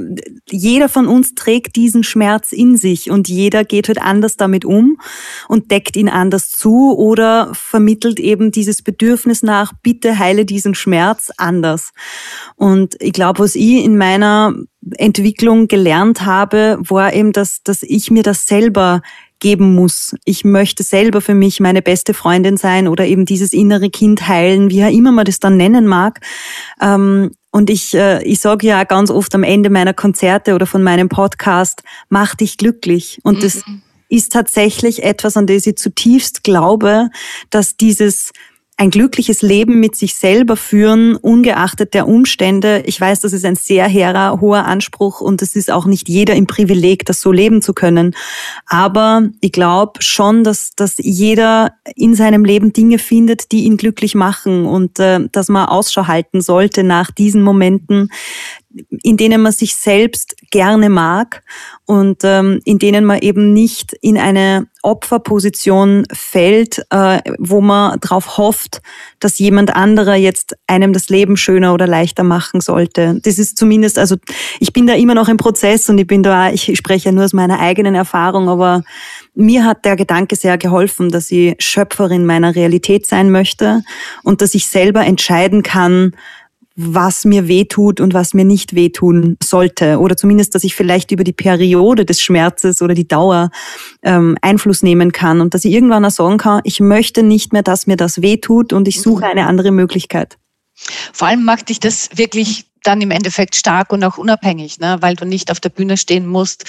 jeder 0.49 0.89
von 0.89 1.07
uns 1.07 1.35
trägt 1.35 1.75
diesen 1.75 2.03
Schmerz 2.03 2.51
in 2.51 2.77
sich 2.77 3.09
und 3.11 3.27
jeder 3.27 3.63
geht 3.63 3.87
halt 3.87 4.01
anders 4.01 4.37
damit 4.37 4.65
um 4.65 4.97
und 5.47 5.71
deckt 5.71 5.95
ihn 5.95 6.09
anders 6.09 6.49
zu 6.49 6.95
oder 6.97 7.51
vermittelt 7.53 8.19
eben 8.19 8.51
dieses 8.51 8.81
Bedürfnis 8.81 9.43
nach, 9.43 9.73
bitte 9.83 10.19
heile 10.19 10.45
diesen 10.45 10.75
Schmerz 10.75 11.31
anders. 11.37 11.91
Und 12.55 12.95
ich 12.99 13.13
glaube, 13.13 13.39
was 13.39 13.55
ich 13.55 13.83
in 13.83 13.97
meiner 13.97 14.46
Entwicklung 14.97 15.67
gelernt 15.67 16.25
habe, 16.25 16.77
war 16.81 17.13
eben, 17.13 17.31
dass, 17.31 17.63
dass 17.63 17.83
ich 17.83 18.11
mir 18.11 18.23
das 18.23 18.47
selber 18.47 19.01
geben 19.39 19.75
muss. 19.75 20.15
Ich 20.25 20.43
möchte 20.43 20.83
selber 20.83 21.21
für 21.21 21.35
mich 21.35 21.59
meine 21.59 21.81
beste 21.81 22.13
Freundin 22.13 22.57
sein 22.57 22.87
oder 22.87 23.05
eben 23.05 23.25
dieses 23.25 23.53
innere 23.53 23.89
Kind 23.89 24.27
heilen, 24.27 24.69
wie 24.69 24.83
auch 24.83 24.91
immer 24.91 25.11
man 25.11 25.25
das 25.25 25.39
dann 25.39 25.57
nennen 25.57 25.85
mag. 25.85 26.21
Ähm, 26.81 27.31
und 27.51 27.69
ich, 27.69 27.93
äh, 27.93 28.23
ich 28.23 28.39
sage 28.39 28.67
ja 28.67 28.83
ganz 28.83 29.09
oft 29.09 29.33
am 29.35 29.43
Ende 29.43 29.69
meiner 29.69 29.93
Konzerte 29.93 30.55
oder 30.55 30.65
von 30.65 30.83
meinem 30.83 31.09
Podcast, 31.09 31.83
mach 32.09 32.35
dich 32.35 32.57
glücklich. 32.57 33.19
Und 33.23 33.43
das 33.43 33.65
mhm. 33.65 33.81
ist 34.09 34.31
tatsächlich 34.31 35.03
etwas, 35.03 35.37
an 35.37 35.47
das 35.47 35.65
ich 35.65 35.77
zutiefst 35.77 36.43
glaube, 36.43 37.09
dass 37.49 37.77
dieses 37.77 38.31
ein 38.79 38.91
glückliches 38.91 39.41
Leben 39.41 39.79
mit 39.79 39.95
sich 39.95 40.13
selber 40.13 40.55
führen, 40.55 41.15
ungeachtet 41.15 41.95
der 41.95 42.07
Umstände. 42.07 42.83
Ich 42.85 43.01
weiß, 43.01 43.21
das 43.21 43.33
ist 43.33 43.43
ein 43.43 43.55
sehr 43.55 43.87
hehrer, 43.87 44.39
hoher 44.39 44.65
Anspruch 44.65 45.19
und 45.19 45.41
es 45.41 45.55
ist 45.55 45.71
auch 45.71 45.87
nicht 45.87 46.07
jeder 46.07 46.35
im 46.35 46.45
Privileg, 46.45 47.03
das 47.03 47.19
so 47.19 47.31
leben 47.31 47.63
zu 47.63 47.73
können. 47.73 48.15
Aber 48.67 49.29
ich 49.41 49.51
glaube 49.51 50.03
schon, 50.03 50.43
dass, 50.43 50.75
dass 50.75 50.95
jeder 50.99 51.73
in 51.95 52.13
seinem 52.13 52.45
Leben 52.45 52.71
Dinge 52.71 52.99
findet, 52.99 53.51
die 53.51 53.63
ihn 53.63 53.77
glücklich 53.77 54.13
machen 54.13 54.67
und 54.67 54.99
äh, 54.99 55.27
dass 55.31 55.49
man 55.49 55.67
Ausschau 55.67 56.05
halten 56.05 56.41
sollte 56.41 56.83
nach 56.83 57.09
diesen 57.09 57.41
Momenten, 57.41 58.11
in 59.03 59.17
denen 59.17 59.41
man 59.41 59.51
sich 59.51 59.75
selbst 59.75 60.35
gerne 60.51 60.89
mag 60.89 61.41
und 61.85 62.23
ähm, 62.23 62.59
in 62.65 62.79
denen 62.79 63.05
man 63.05 63.19
eben 63.19 63.53
nicht 63.53 63.93
in 64.01 64.17
eine 64.17 64.67
Opferposition 64.83 66.05
fällt, 66.11 66.85
äh, 66.89 67.19
wo 67.39 67.61
man 67.61 67.99
darauf 67.99 68.37
hofft, 68.37 68.81
dass 69.19 69.39
jemand 69.39 69.75
anderer 69.75 70.15
jetzt 70.15 70.55
einem 70.67 70.93
das 70.93 71.09
Leben 71.09 71.37
schöner 71.37 71.73
oder 71.73 71.87
leichter 71.87 72.23
machen 72.23 72.61
sollte. 72.61 73.19
Das 73.23 73.39
ist 73.39 73.57
zumindest, 73.57 73.97
also 73.97 74.15
ich 74.59 74.73
bin 74.73 74.85
da 74.85 74.93
immer 74.93 75.15
noch 75.15 75.29
im 75.29 75.37
Prozess 75.37 75.89
und 75.89 75.97
ich 75.97 76.07
bin 76.07 76.23
da, 76.23 76.51
ich 76.51 76.77
spreche 76.77 77.09
ja 77.09 77.11
nur 77.11 77.25
aus 77.25 77.33
meiner 77.33 77.59
eigenen 77.59 77.95
Erfahrung, 77.95 78.49
aber 78.49 78.83
mir 79.33 79.65
hat 79.65 79.85
der 79.85 79.95
Gedanke 79.95 80.35
sehr 80.35 80.57
geholfen, 80.57 81.09
dass 81.09 81.31
ich 81.31 81.55
Schöpferin 81.59 82.25
meiner 82.25 82.55
Realität 82.55 83.05
sein 83.05 83.31
möchte 83.31 83.81
und 84.23 84.41
dass 84.41 84.55
ich 84.55 84.67
selber 84.67 85.05
entscheiden 85.05 85.63
kann, 85.63 86.13
was 86.79 87.25
mir 87.25 87.47
wehtut 87.47 87.99
und 87.99 88.13
was 88.13 88.35
mir 88.35 88.45
nicht 88.45 88.75
wehtun 88.75 89.35
sollte. 89.43 89.99
Oder 89.99 90.15
zumindest, 90.15 90.53
dass 90.53 90.63
ich 90.63 90.75
vielleicht 90.75 91.11
über 91.11 91.23
die 91.23 91.33
Periode 91.33 92.05
des 92.05 92.21
Schmerzes 92.21 92.83
oder 92.83 92.93
die 92.93 93.07
Dauer 93.07 93.49
ähm, 94.03 94.37
Einfluss 94.41 94.83
nehmen 94.83 95.11
kann 95.11 95.41
und 95.41 95.55
dass 95.55 95.65
ich 95.65 95.73
irgendwann 95.73 96.05
auch 96.05 96.11
sagen 96.11 96.37
kann, 96.37 96.61
ich 96.63 96.79
möchte 96.79 97.23
nicht 97.23 97.51
mehr, 97.51 97.63
dass 97.63 97.87
mir 97.87 97.97
das 97.97 98.21
wehtut 98.21 98.73
und 98.73 98.87
ich 98.87 99.01
suche 99.01 99.25
eine 99.25 99.47
andere 99.47 99.71
Möglichkeit. 99.71 100.37
Vor 101.11 101.27
allem 101.27 101.43
macht 101.43 101.69
dich 101.69 101.79
das 101.79 102.09
wirklich 102.15 102.66
dann 102.87 103.01
im 103.01 103.11
Endeffekt 103.11 103.55
stark 103.55 103.91
und 103.91 104.03
auch 104.03 104.17
unabhängig, 104.17 104.79
ne? 104.79 104.97
weil 105.01 105.15
du 105.15 105.25
nicht 105.25 105.51
auf 105.51 105.59
der 105.59 105.69
Bühne 105.69 105.97
stehen 105.97 106.25
musst 106.25 106.63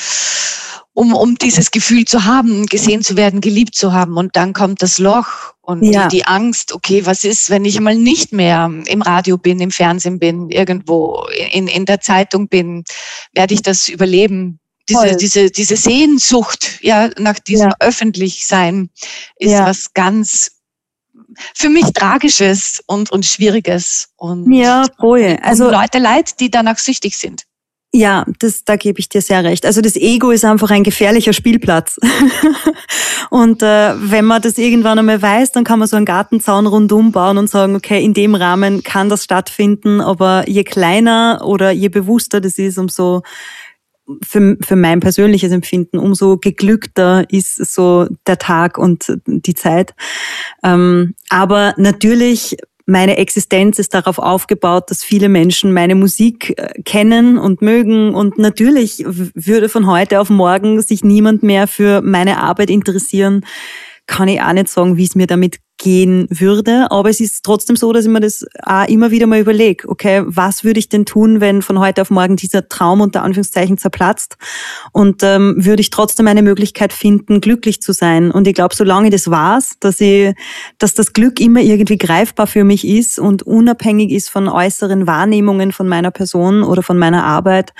um, 0.98 1.14
um 1.14 1.36
dieses 1.36 1.70
Gefühl 1.70 2.06
zu 2.06 2.24
haben, 2.24 2.66
gesehen 2.66 3.02
zu 3.02 3.16
werden, 3.16 3.40
geliebt 3.40 3.76
zu 3.76 3.92
haben. 3.92 4.16
Und 4.16 4.34
dann 4.34 4.52
kommt 4.52 4.82
das 4.82 4.98
Loch 4.98 5.54
und 5.60 5.84
ja. 5.84 6.08
die, 6.08 6.24
Angst, 6.24 6.72
okay, 6.72 7.06
was 7.06 7.22
ist, 7.22 7.50
wenn 7.50 7.64
ich 7.64 7.78
mal 7.78 7.94
nicht 7.94 8.32
mehr 8.32 8.68
im 8.86 9.02
Radio 9.02 9.38
bin, 9.38 9.60
im 9.60 9.70
Fernsehen 9.70 10.18
bin, 10.18 10.50
irgendwo 10.50 11.24
in, 11.52 11.68
in 11.68 11.84
der 11.84 12.00
Zeitung 12.00 12.48
bin, 12.48 12.82
werde 13.32 13.54
ich 13.54 13.62
das 13.62 13.88
überleben? 13.88 14.58
Diese, 14.88 15.16
diese, 15.16 15.50
diese 15.52 15.76
Sehnsucht 15.76 16.80
ja, 16.80 17.10
nach 17.16 17.38
diesem 17.38 17.68
ja. 17.68 17.76
Öffentlichsein 17.78 18.90
ist 19.36 19.52
ja. 19.52 19.66
was 19.66 19.92
ganz 19.92 20.57
für 21.54 21.68
mich 21.68 21.86
Tragisches 21.92 22.82
und, 22.86 23.10
und 23.10 23.24
Schwieriges. 23.24 24.08
Und 24.16 24.52
ja, 24.52 24.84
voll. 24.98 25.38
Also 25.42 25.70
Leute 25.70 25.98
leid, 25.98 26.40
die 26.40 26.50
danach 26.50 26.78
süchtig 26.78 27.16
sind. 27.16 27.44
Ja, 27.90 28.26
das, 28.38 28.64
da 28.64 28.76
gebe 28.76 29.00
ich 29.00 29.08
dir 29.08 29.22
sehr 29.22 29.42
recht. 29.44 29.64
Also 29.64 29.80
das 29.80 29.96
Ego 29.96 30.30
ist 30.30 30.44
einfach 30.44 30.70
ein 30.70 30.84
gefährlicher 30.84 31.32
Spielplatz. 31.32 31.98
und 33.30 33.62
äh, 33.62 33.94
wenn 33.96 34.26
man 34.26 34.42
das 34.42 34.58
irgendwann 34.58 34.98
einmal 34.98 35.22
weiß, 35.22 35.52
dann 35.52 35.64
kann 35.64 35.78
man 35.78 35.88
so 35.88 35.96
einen 35.96 36.04
Gartenzaun 36.04 36.66
rundum 36.66 37.12
bauen 37.12 37.38
und 37.38 37.48
sagen, 37.48 37.74
okay, 37.76 38.04
in 38.04 38.12
dem 38.12 38.34
Rahmen 38.34 38.82
kann 38.82 39.08
das 39.08 39.24
stattfinden, 39.24 40.02
aber 40.02 40.46
je 40.46 40.64
kleiner 40.64 41.40
oder 41.44 41.70
je 41.70 41.88
bewusster 41.88 42.42
das 42.42 42.58
ist, 42.58 42.76
umso 42.76 43.22
für, 44.22 44.56
für 44.60 44.76
mein 44.76 45.00
persönliches 45.00 45.52
Empfinden, 45.52 45.98
umso 45.98 46.38
geglückter 46.38 47.24
ist 47.30 47.56
so 47.56 48.06
der 48.26 48.38
Tag 48.38 48.78
und 48.78 49.18
die 49.26 49.54
Zeit. 49.54 49.94
Ähm, 50.62 51.14
aber 51.28 51.74
natürlich 51.76 52.56
meine 52.88 53.18
Existenz 53.18 53.78
ist 53.78 53.92
darauf 53.92 54.18
aufgebaut, 54.18 54.90
dass 54.90 55.04
viele 55.04 55.28
Menschen 55.28 55.72
meine 55.72 55.94
Musik 55.94 56.54
äh, 56.56 56.82
kennen 56.82 57.36
und 57.36 57.60
mögen. 57.60 58.14
Und 58.14 58.38
natürlich 58.38 59.04
würde 59.06 59.68
von 59.68 59.86
heute 59.86 60.20
auf 60.20 60.30
morgen 60.30 60.80
sich 60.80 61.04
niemand 61.04 61.42
mehr 61.42 61.66
für 61.66 62.00
meine 62.00 62.38
Arbeit 62.40 62.70
interessieren. 62.70 63.44
Kann 64.06 64.28
ich 64.28 64.40
auch 64.40 64.54
nicht 64.54 64.70
sagen, 64.70 64.96
wie 64.96 65.04
es 65.04 65.14
mir 65.14 65.26
damit 65.26 65.58
gehen 65.78 66.26
würde. 66.30 66.90
Aber 66.90 67.08
es 67.08 67.20
ist 67.20 67.44
trotzdem 67.44 67.76
so, 67.76 67.92
dass 67.92 68.04
ich 68.04 68.10
mir 68.10 68.20
das 68.20 68.44
auch 68.62 68.86
immer 68.88 69.10
wieder 69.10 69.26
mal 69.26 69.40
überlege, 69.40 69.88
okay, 69.88 70.22
was 70.26 70.64
würde 70.64 70.78
ich 70.78 70.88
denn 70.88 71.06
tun, 71.06 71.40
wenn 71.40 71.62
von 71.62 71.78
heute 71.78 72.02
auf 72.02 72.10
morgen 72.10 72.36
dieser 72.36 72.68
Traum 72.68 73.00
unter 73.00 73.22
Anführungszeichen 73.22 73.78
zerplatzt? 73.78 74.36
Und 74.92 75.22
ähm, 75.22 75.54
würde 75.56 75.80
ich 75.80 75.90
trotzdem 75.90 76.26
eine 76.26 76.42
Möglichkeit 76.42 76.92
finden, 76.92 77.40
glücklich 77.40 77.80
zu 77.80 77.92
sein? 77.92 78.30
Und 78.30 78.46
ich 78.46 78.54
glaube, 78.54 78.74
solange 78.74 79.10
das 79.10 79.30
war's, 79.30 79.76
dass 79.80 80.00
ich, 80.00 80.34
dass 80.78 80.94
das 80.94 81.12
Glück 81.12 81.40
immer 81.40 81.60
irgendwie 81.60 81.98
greifbar 81.98 82.46
für 82.46 82.64
mich 82.64 82.86
ist 82.86 83.18
und 83.18 83.42
unabhängig 83.44 84.10
ist 84.10 84.28
von 84.28 84.48
äußeren 84.48 85.06
Wahrnehmungen 85.06 85.72
von 85.72 85.88
meiner 85.88 86.10
Person 86.10 86.62
oder 86.62 86.82
von 86.82 86.98
meiner 86.98 87.24
Arbeit, 87.24 87.72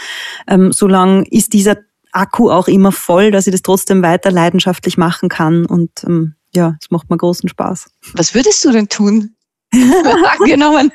ähm, 0.46 0.72
solange 0.72 1.24
ist 1.30 1.52
dieser 1.52 1.76
Akku 2.12 2.50
auch 2.50 2.68
immer 2.68 2.92
voll, 2.92 3.30
dass 3.30 3.46
ich 3.46 3.52
das 3.52 3.62
trotzdem 3.62 4.02
weiter 4.02 4.30
leidenschaftlich 4.30 4.96
machen 4.96 5.28
kann 5.28 5.66
und 5.66 5.90
ähm, 6.04 6.34
ja, 6.54 6.76
es 6.80 6.90
macht 6.90 7.10
mir 7.10 7.16
großen 7.16 7.48
Spaß. 7.48 7.90
Was 8.14 8.34
würdest 8.34 8.64
du 8.64 8.72
denn 8.72 8.88
tun? 8.88 9.34
Angenommen, 10.40 10.90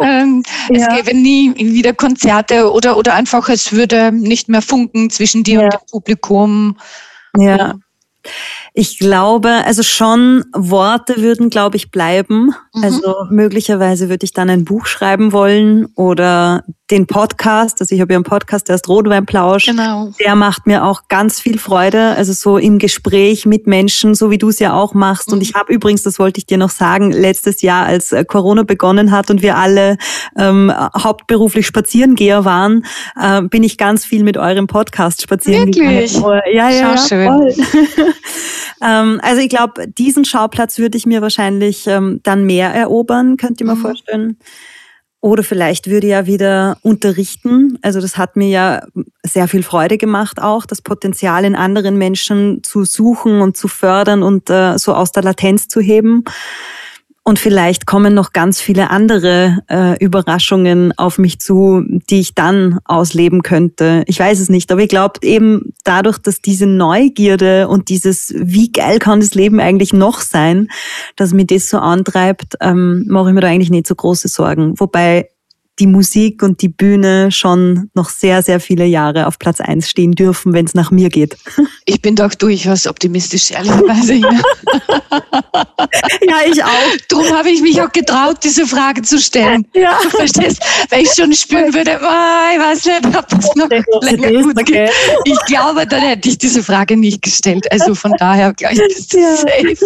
ähm, 0.00 0.42
ja. 0.68 0.76
es 0.76 0.96
gäbe 0.96 1.16
nie 1.16 1.54
wieder 1.56 1.94
Konzerte 1.94 2.70
oder, 2.70 2.98
oder 2.98 3.14
einfach 3.14 3.48
es 3.48 3.72
würde 3.72 4.12
nicht 4.12 4.50
mehr 4.50 4.60
funken 4.60 5.08
zwischen 5.08 5.42
dir 5.42 5.60
ja. 5.60 5.64
und 5.64 5.72
dem 5.72 5.86
Publikum. 5.90 6.78
Ja. 7.38 7.76
Ich 8.76 8.98
glaube, 8.98 9.50
also 9.64 9.84
schon 9.84 10.44
Worte 10.52 11.18
würden, 11.18 11.48
glaube 11.48 11.76
ich, 11.76 11.92
bleiben. 11.92 12.56
Mhm. 12.74 12.82
Also 12.82 13.14
möglicherweise 13.30 14.08
würde 14.08 14.24
ich 14.24 14.32
dann 14.32 14.50
ein 14.50 14.64
Buch 14.64 14.86
schreiben 14.86 15.30
wollen 15.30 15.86
oder 15.94 16.64
den 16.90 17.06
Podcast. 17.06 17.80
Also 17.80 17.94
ich 17.94 18.00
habe 18.00 18.12
ja 18.12 18.18
einen 18.18 18.24
Podcast, 18.24 18.68
der 18.68 18.74
ist 18.74 18.88
Rotweinplausch. 18.88 19.66
Genau. 19.66 20.10
Der 20.18 20.34
macht 20.34 20.66
mir 20.66 20.84
auch 20.84 21.02
ganz 21.08 21.38
viel 21.38 21.58
Freude. 21.58 22.16
Also 22.16 22.32
so 22.32 22.58
im 22.58 22.80
Gespräch 22.80 23.46
mit 23.46 23.68
Menschen, 23.68 24.16
so 24.16 24.32
wie 24.32 24.38
du 24.38 24.48
es 24.48 24.58
ja 24.58 24.72
auch 24.74 24.92
machst. 24.92 25.28
Mhm. 25.28 25.34
Und 25.34 25.42
ich 25.42 25.54
habe 25.54 25.72
übrigens, 25.72 26.02
das 26.02 26.18
wollte 26.18 26.38
ich 26.38 26.46
dir 26.46 26.58
noch 26.58 26.70
sagen, 26.70 27.12
letztes 27.12 27.62
Jahr, 27.62 27.86
als 27.86 28.10
äh, 28.10 28.24
Corona 28.24 28.64
begonnen 28.64 29.12
hat 29.12 29.30
und 29.30 29.40
wir 29.40 29.56
alle 29.56 29.98
ähm, 30.36 30.72
hauptberuflich 31.00 31.64
Spazierengeher 31.64 32.44
waren, 32.44 32.84
äh, 33.20 33.40
bin 33.42 33.62
ich 33.62 33.78
ganz 33.78 34.04
viel 34.04 34.24
mit 34.24 34.36
eurem 34.36 34.66
Podcast 34.66 35.22
spazieren 35.22 35.72
Wirklich? 35.72 36.14
gegangen. 36.14 36.40
Ja, 36.52 36.70
ja, 36.70 36.94
ja. 36.94 36.98
Schön. 36.98 37.54
ähm, 38.82 39.20
also 39.22 39.40
ich 39.40 39.48
glaube, 39.48 39.88
diesen 39.88 40.24
Schauplatz 40.24 40.78
würde 40.78 40.98
ich 40.98 41.06
mir 41.06 41.22
wahrscheinlich 41.22 41.86
ähm, 41.86 42.20
dann 42.22 42.44
mehr 42.44 42.72
erobern, 42.72 43.36
könnt 43.36 43.60
ihr 43.60 43.66
mir 43.66 43.74
mhm. 43.74 43.82
vorstellen. 43.82 44.38
Oder 45.20 45.42
vielleicht 45.42 45.88
würde 45.88 46.06
ich 46.06 46.10
ja 46.10 46.26
wieder 46.26 46.76
unterrichten. 46.82 47.78
Also 47.80 48.02
das 48.02 48.18
hat 48.18 48.36
mir 48.36 48.48
ja 48.48 48.86
sehr 49.22 49.48
viel 49.48 49.62
Freude 49.62 49.96
gemacht, 49.96 50.38
auch 50.38 50.66
das 50.66 50.82
Potenzial 50.82 51.46
in 51.46 51.54
anderen 51.54 51.96
Menschen 51.96 52.62
zu 52.62 52.84
suchen 52.84 53.40
und 53.40 53.56
zu 53.56 53.66
fördern 53.66 54.22
und 54.22 54.50
äh, 54.50 54.76
so 54.76 54.92
aus 54.92 55.12
der 55.12 55.22
Latenz 55.22 55.66
zu 55.66 55.80
heben. 55.80 56.24
Und 57.26 57.38
vielleicht 57.38 57.86
kommen 57.86 58.12
noch 58.12 58.34
ganz 58.34 58.60
viele 58.60 58.90
andere 58.90 59.60
äh, 59.70 59.98
Überraschungen 59.98 60.92
auf 60.98 61.16
mich 61.16 61.40
zu, 61.40 61.82
die 62.10 62.20
ich 62.20 62.34
dann 62.34 62.80
ausleben 62.84 63.42
könnte. 63.42 64.04
Ich 64.06 64.20
weiß 64.20 64.40
es 64.40 64.50
nicht, 64.50 64.70
aber 64.70 64.82
ich 64.82 64.90
glaube 64.90 65.20
eben 65.22 65.72
dadurch, 65.84 66.18
dass 66.18 66.42
diese 66.42 66.66
Neugierde 66.66 67.68
und 67.68 67.88
dieses, 67.88 68.34
wie 68.36 68.70
geil 68.70 68.98
kann 68.98 69.20
das 69.20 69.34
Leben 69.34 69.58
eigentlich 69.58 69.94
noch 69.94 70.20
sein, 70.20 70.68
dass 71.16 71.32
mir 71.32 71.46
das 71.46 71.70
so 71.70 71.78
antreibt, 71.78 72.56
ähm, 72.60 73.06
mache 73.08 73.28
ich 73.30 73.34
mir 73.34 73.40
da 73.40 73.48
eigentlich 73.48 73.70
nicht 73.70 73.86
so 73.86 73.94
große 73.94 74.28
Sorgen. 74.28 74.78
Wobei 74.78 75.30
die 75.78 75.86
Musik 75.86 76.42
und 76.42 76.60
die 76.62 76.68
Bühne 76.68 77.30
schon 77.32 77.90
noch 77.94 78.08
sehr, 78.08 78.42
sehr 78.42 78.60
viele 78.60 78.84
Jahre 78.84 79.26
auf 79.26 79.38
Platz 79.38 79.60
eins 79.60 79.90
stehen 79.90 80.12
dürfen, 80.12 80.52
wenn 80.52 80.66
es 80.66 80.74
nach 80.74 80.90
mir 80.90 81.08
geht. 81.08 81.36
Ich 81.86 82.00
bin 82.00 82.16
doch 82.16 82.34
durchaus 82.34 82.86
optimistisch, 82.86 83.50
ehrlicherweise. 83.50 84.14
ja, 84.14 84.30
ich 86.50 86.64
auch. 86.64 86.70
Darum 87.10 87.30
habe 87.30 87.50
ich 87.50 87.60
mich 87.60 87.78
auch 87.82 87.92
getraut, 87.92 88.38
diese 88.42 88.66
Frage 88.66 89.02
zu 89.02 89.18
stellen. 89.18 89.66
Ja. 89.74 89.98
Du 90.02 90.08
verstehst, 90.08 90.62
weil 90.88 91.02
ich 91.02 91.12
schon 91.12 91.34
spüren 91.34 91.74
würde, 91.74 92.00
oh, 92.00 92.54
ich 92.54 92.60
weiß 92.60 92.86
nicht, 92.86 93.04
ob 93.14 93.28
das 93.28 93.54
noch 93.54 93.68
länger 94.00 94.32
gut 94.42 94.64
geht. 94.64 94.90
Ich 95.24 95.38
glaube, 95.44 95.86
dann 95.86 96.00
hätte 96.00 96.30
ich 96.30 96.38
diese 96.38 96.62
Frage 96.62 96.96
nicht 96.96 97.20
gestellt. 97.20 97.70
Also 97.70 97.94
von 97.94 98.14
daher, 98.18 98.54
glaube 98.54 98.76
ich, 98.76 98.80
ist 98.80 99.12
das 99.12 99.20
ja. 99.20 99.36
safe. 99.36 99.76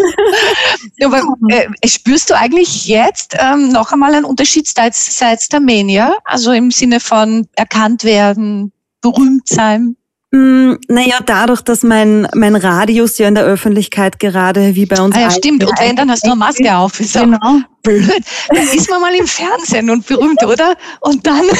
Aber 1.04 1.20
äh, 1.48 1.66
spürst 1.88 2.30
du 2.30 2.36
eigentlich 2.36 2.86
jetzt 2.86 3.34
ähm, 3.40 3.72
noch 3.72 3.90
einmal 3.90 4.14
einen 4.14 4.24
Unterschied 4.24 4.68
seit, 4.68 4.94
seit 4.94 5.52
der 5.52 5.58
Mail 5.58 5.77
weniger, 5.78 6.16
also 6.24 6.52
im 6.52 6.70
Sinne 6.70 7.00
von 7.00 7.46
erkannt 7.56 8.04
werden, 8.04 8.72
berühmt 9.00 9.48
sein? 9.48 9.96
Mm, 10.30 10.74
naja, 10.88 11.20
dadurch, 11.24 11.62
dass 11.62 11.82
mein, 11.82 12.28
mein 12.34 12.54
Radius 12.54 13.16
ja 13.16 13.28
in 13.28 13.34
der 13.34 13.44
Öffentlichkeit 13.44 14.18
gerade 14.18 14.74
wie 14.74 14.84
bei 14.84 15.00
uns. 15.00 15.16
Ah 15.16 15.20
ja, 15.20 15.30
stimmt. 15.30 15.64
Und 15.64 15.80
wenn, 15.80 15.96
dann 15.96 16.10
hast 16.10 16.26
du 16.26 16.30
eine 16.30 16.38
Maske 16.38 16.76
auf. 16.76 17.00
Ist 17.00 17.14
genau. 17.14 17.38
blöd. 17.82 18.22
Dann 18.48 18.68
ist 18.68 18.90
man 18.90 19.00
mal 19.00 19.14
im 19.14 19.26
Fernsehen 19.26 19.88
und 19.88 20.06
berühmt, 20.06 20.44
oder? 20.44 20.76
Und 21.00 21.26
dann. 21.26 21.44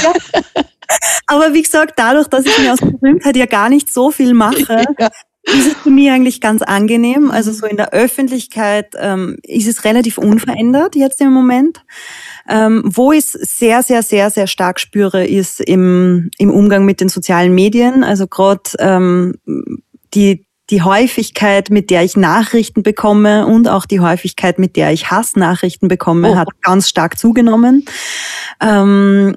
Ja. 0.91 1.03
Aber 1.27 1.53
wie 1.53 1.61
gesagt, 1.61 1.99
dadurch, 1.99 2.29
dass 2.29 2.47
ich 2.47 2.59
mir 2.61 2.73
aus 2.73 2.79
Berühmtheit 2.79 3.37
ja 3.37 3.45
gar 3.45 3.69
nicht 3.69 3.93
so 3.93 4.11
viel 4.11 4.33
mache, 4.33 4.85
ja. 4.99 5.11
Ist 5.43 5.67
es 5.67 5.75
für 5.75 5.91
mich 5.91 6.11
eigentlich 6.11 6.41
ganz 6.41 6.63
angenehm. 6.63 7.31
Also 7.31 7.53
so 7.53 7.67
in 7.67 7.77
der 7.77 7.93
Öffentlichkeit 7.93 8.95
ähm, 8.99 9.39
ist 9.43 9.67
es 9.67 9.85
relativ 9.85 10.19
unverändert 10.19 10.95
jetzt 10.95 11.21
im 11.21 11.33
Moment. 11.33 11.83
Ähm, 12.49 12.83
wo 12.85 13.13
ich 13.13 13.25
es 13.25 13.33
sehr, 13.33 13.83
sehr, 13.83 14.03
sehr, 14.03 14.31
sehr 14.31 14.47
stark 14.47 14.81
spüre, 14.81 15.27
ist 15.27 15.61
im, 15.61 16.31
im 16.39 16.51
Umgang 16.51 16.85
mit 16.85 17.01
den 17.01 17.09
sozialen 17.09 17.55
Medien. 17.55 18.05
Also 18.05 18.27
gerade 18.27 18.63
ähm, 18.79 19.35
die, 20.15 20.47
die 20.71 20.83
Häufigkeit, 20.83 21.71
mit 21.71 21.91
der 21.91 22.05
ich 22.05 22.17
Nachrichten 22.17 22.83
bekomme 22.83 23.47
und 23.47 23.69
auch 23.69 23.87
die 23.87 24.01
Häufigkeit, 24.01 24.59
mit 24.59 24.77
der 24.77 24.93
ich 24.93 25.11
Hassnachrichten 25.11 25.89
bekomme, 25.89 26.33
oh. 26.33 26.37
hat 26.37 26.49
ganz 26.63 26.89
stark 26.89 27.19
zugenommen. 27.19 27.87
Ähm, 28.61 29.37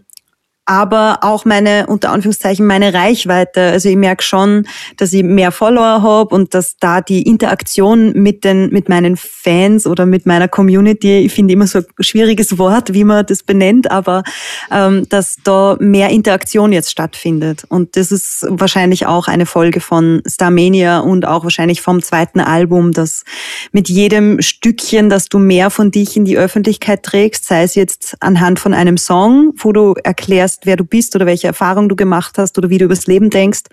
aber 0.71 1.19
auch 1.19 1.43
meine, 1.43 1.85
unter 1.87 2.11
Anführungszeichen, 2.11 2.65
meine 2.65 2.93
Reichweite. 2.93 3.61
Also 3.61 3.89
ich 3.89 3.97
merke 3.97 4.23
schon, 4.23 4.65
dass 4.95 5.11
ich 5.11 5.21
mehr 5.21 5.51
Follower 5.51 6.01
habe 6.01 6.33
und 6.33 6.53
dass 6.53 6.77
da 6.77 7.01
die 7.01 7.23
Interaktion 7.23 8.13
mit 8.13 8.45
den, 8.45 8.69
mit 8.69 8.87
meinen 8.87 9.17
Fans 9.17 9.85
oder 9.85 10.05
mit 10.05 10.25
meiner 10.25 10.47
Community, 10.47 11.25
ich 11.25 11.33
finde 11.33 11.55
immer 11.55 11.67
so 11.67 11.79
ein 11.79 11.85
schwieriges 11.99 12.57
Wort, 12.57 12.93
wie 12.93 13.03
man 13.03 13.25
das 13.25 13.43
benennt, 13.43 13.91
aber 13.91 14.23
ähm, 14.71 15.09
dass 15.09 15.35
da 15.43 15.75
mehr 15.81 16.07
Interaktion 16.07 16.71
jetzt 16.71 16.89
stattfindet. 16.89 17.65
Und 17.67 17.97
das 17.97 18.13
ist 18.13 18.45
wahrscheinlich 18.47 19.05
auch 19.05 19.27
eine 19.27 19.45
Folge 19.45 19.81
von 19.81 20.21
Starmania 20.25 20.99
und 20.99 21.27
auch 21.27 21.43
wahrscheinlich 21.43 21.81
vom 21.81 22.01
zweiten 22.01 22.39
Album, 22.39 22.93
dass 22.93 23.25
mit 23.73 23.89
jedem 23.89 24.41
Stückchen, 24.41 25.09
dass 25.09 25.27
du 25.27 25.37
mehr 25.37 25.69
von 25.69 25.91
dich 25.91 26.15
in 26.15 26.23
die 26.23 26.37
Öffentlichkeit 26.37 27.03
trägst, 27.03 27.43
sei 27.43 27.63
es 27.63 27.75
jetzt 27.75 28.15
anhand 28.21 28.57
von 28.57 28.73
einem 28.73 28.95
Song, 28.97 29.51
wo 29.57 29.73
du 29.73 29.95
erklärst, 30.01 30.60
erfährst, 30.61 30.65
wer 30.65 30.75
du 30.77 30.85
bist 30.85 31.15
oder 31.15 31.25
welche 31.25 31.47
Erfahrung 31.47 31.89
du 31.89 31.95
gemacht 31.95 32.37
hast 32.37 32.57
oder 32.57 32.69
wie 32.69 32.77
du 32.77 32.85
übers 32.85 33.07
Leben 33.07 33.29
denkst. 33.29 33.63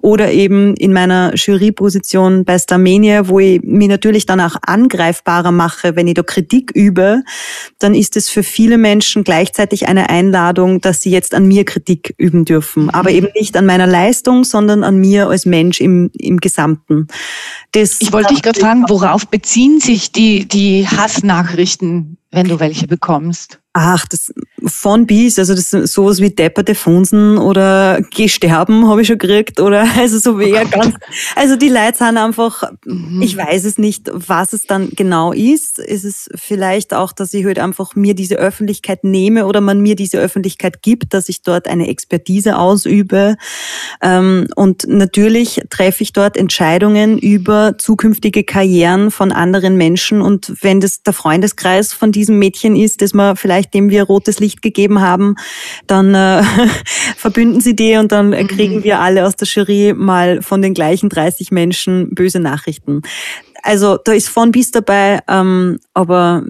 Oder 0.00 0.32
eben 0.32 0.74
in 0.76 0.92
meiner 0.92 1.34
Juryposition 1.34 2.44
bei 2.44 2.58
Starmania, 2.58 3.28
wo 3.28 3.40
ich 3.40 3.62
mich 3.62 3.88
natürlich 3.88 4.26
dann 4.26 4.40
auch 4.40 4.56
angreifbarer 4.66 5.52
mache, 5.52 5.96
wenn 5.96 6.06
ich 6.06 6.14
da 6.14 6.22
Kritik 6.22 6.72
übe, 6.74 7.22
dann 7.78 7.94
ist 7.94 8.16
es 8.16 8.28
für 8.28 8.42
viele 8.42 8.78
Menschen 8.78 9.24
gleichzeitig 9.24 9.88
eine 9.88 10.08
Einladung, 10.08 10.80
dass 10.80 11.00
sie 11.00 11.10
jetzt 11.10 11.34
an 11.34 11.46
mir 11.46 11.64
Kritik 11.64 12.14
üben 12.18 12.44
dürfen. 12.44 12.90
Aber 12.90 13.10
eben 13.10 13.28
nicht 13.34 13.56
an 13.56 13.66
meiner 13.66 13.86
Leistung, 13.86 14.44
sondern 14.44 14.84
an 14.84 14.96
mir 14.98 15.28
als 15.28 15.46
Mensch 15.46 15.80
im, 15.80 16.10
im 16.18 16.38
Gesamten. 16.38 17.06
Das 17.72 18.00
ich 18.00 18.12
wollte 18.12 18.34
dich 18.34 18.42
gerade 18.42 18.60
fragen, 18.60 18.84
worauf 18.88 19.26
beziehen 19.26 19.80
sich 19.80 20.12
die, 20.12 20.46
die 20.46 20.86
Hassnachrichten, 20.86 22.18
wenn 22.30 22.48
du 22.48 22.60
welche 22.60 22.86
bekommst? 22.86 23.61
Ach, 23.74 24.04
das 24.06 24.32
von 24.66 25.06
bis, 25.06 25.38
also 25.38 25.54
das 25.54 25.72
ist 25.72 25.94
sowas 25.94 26.20
wie 26.20 26.30
Depperte 26.30 26.74
Funsen 26.74 27.38
oder 27.38 28.00
Geh 28.10 28.28
sterben 28.28 28.86
habe 28.88 29.02
ich 29.02 29.08
schon 29.08 29.18
gekriegt 29.18 29.60
oder 29.60 29.86
also 29.98 30.18
so 30.18 30.38
wie 30.38 30.50
eher 30.50 30.64
ganz, 30.66 30.94
also 31.36 31.56
die 31.56 31.68
Leute 31.68 31.98
sind 31.98 32.16
einfach, 32.16 32.64
mhm. 32.84 33.22
ich 33.22 33.36
weiß 33.36 33.64
es 33.64 33.78
nicht, 33.78 34.10
was 34.12 34.52
es 34.52 34.66
dann 34.66 34.90
genau 34.90 35.32
ist. 35.32 35.78
Ist 35.78 36.04
es 36.04 36.28
vielleicht 36.34 36.94
auch, 36.94 37.12
dass 37.12 37.32
ich 37.34 37.44
halt 37.44 37.58
einfach 37.58 37.94
mir 37.94 38.14
diese 38.14 38.36
Öffentlichkeit 38.36 39.04
nehme 39.04 39.46
oder 39.46 39.60
man 39.60 39.80
mir 39.80 39.96
diese 39.96 40.18
Öffentlichkeit 40.18 40.82
gibt, 40.82 41.14
dass 41.14 41.28
ich 41.28 41.42
dort 41.42 41.66
eine 41.66 41.88
Expertise 41.88 42.58
ausübe 42.58 43.36
ähm, 44.02 44.48
und 44.54 44.86
natürlich 44.86 45.62
treffe 45.70 46.02
ich 46.02 46.12
dort 46.12 46.36
Entscheidungen 46.36 47.18
über 47.18 47.76
zukünftige 47.78 48.44
Karrieren 48.44 49.10
von 49.10 49.32
anderen 49.32 49.76
Menschen 49.76 50.20
und 50.20 50.52
wenn 50.60 50.80
das 50.80 51.02
der 51.02 51.12
Freundeskreis 51.12 51.92
von 51.92 52.12
diesem 52.12 52.38
Mädchen 52.38 52.76
ist, 52.76 53.02
dass 53.02 53.14
man 53.14 53.36
vielleicht 53.36 53.61
dem 53.70 53.90
wir 53.90 54.04
rotes 54.04 54.40
Licht 54.40 54.62
gegeben 54.62 55.00
haben, 55.00 55.36
dann 55.86 56.14
äh, 56.14 56.42
verbünden 57.16 57.60
sie 57.60 57.76
die 57.76 57.96
und 57.96 58.12
dann 58.12 58.30
mhm. 58.30 58.46
kriegen 58.48 58.84
wir 58.84 59.00
alle 59.00 59.26
aus 59.26 59.36
der 59.36 59.48
Jury 59.48 59.94
mal 59.96 60.42
von 60.42 60.62
den 60.62 60.74
gleichen 60.74 61.08
30 61.08 61.50
Menschen 61.50 62.14
böse 62.14 62.40
Nachrichten. 62.40 63.02
Also 63.62 63.96
da 63.96 64.12
ist 64.12 64.28
von 64.28 64.50
bis 64.50 64.72
dabei, 64.72 65.20
ähm, 65.28 65.78
aber 65.94 66.44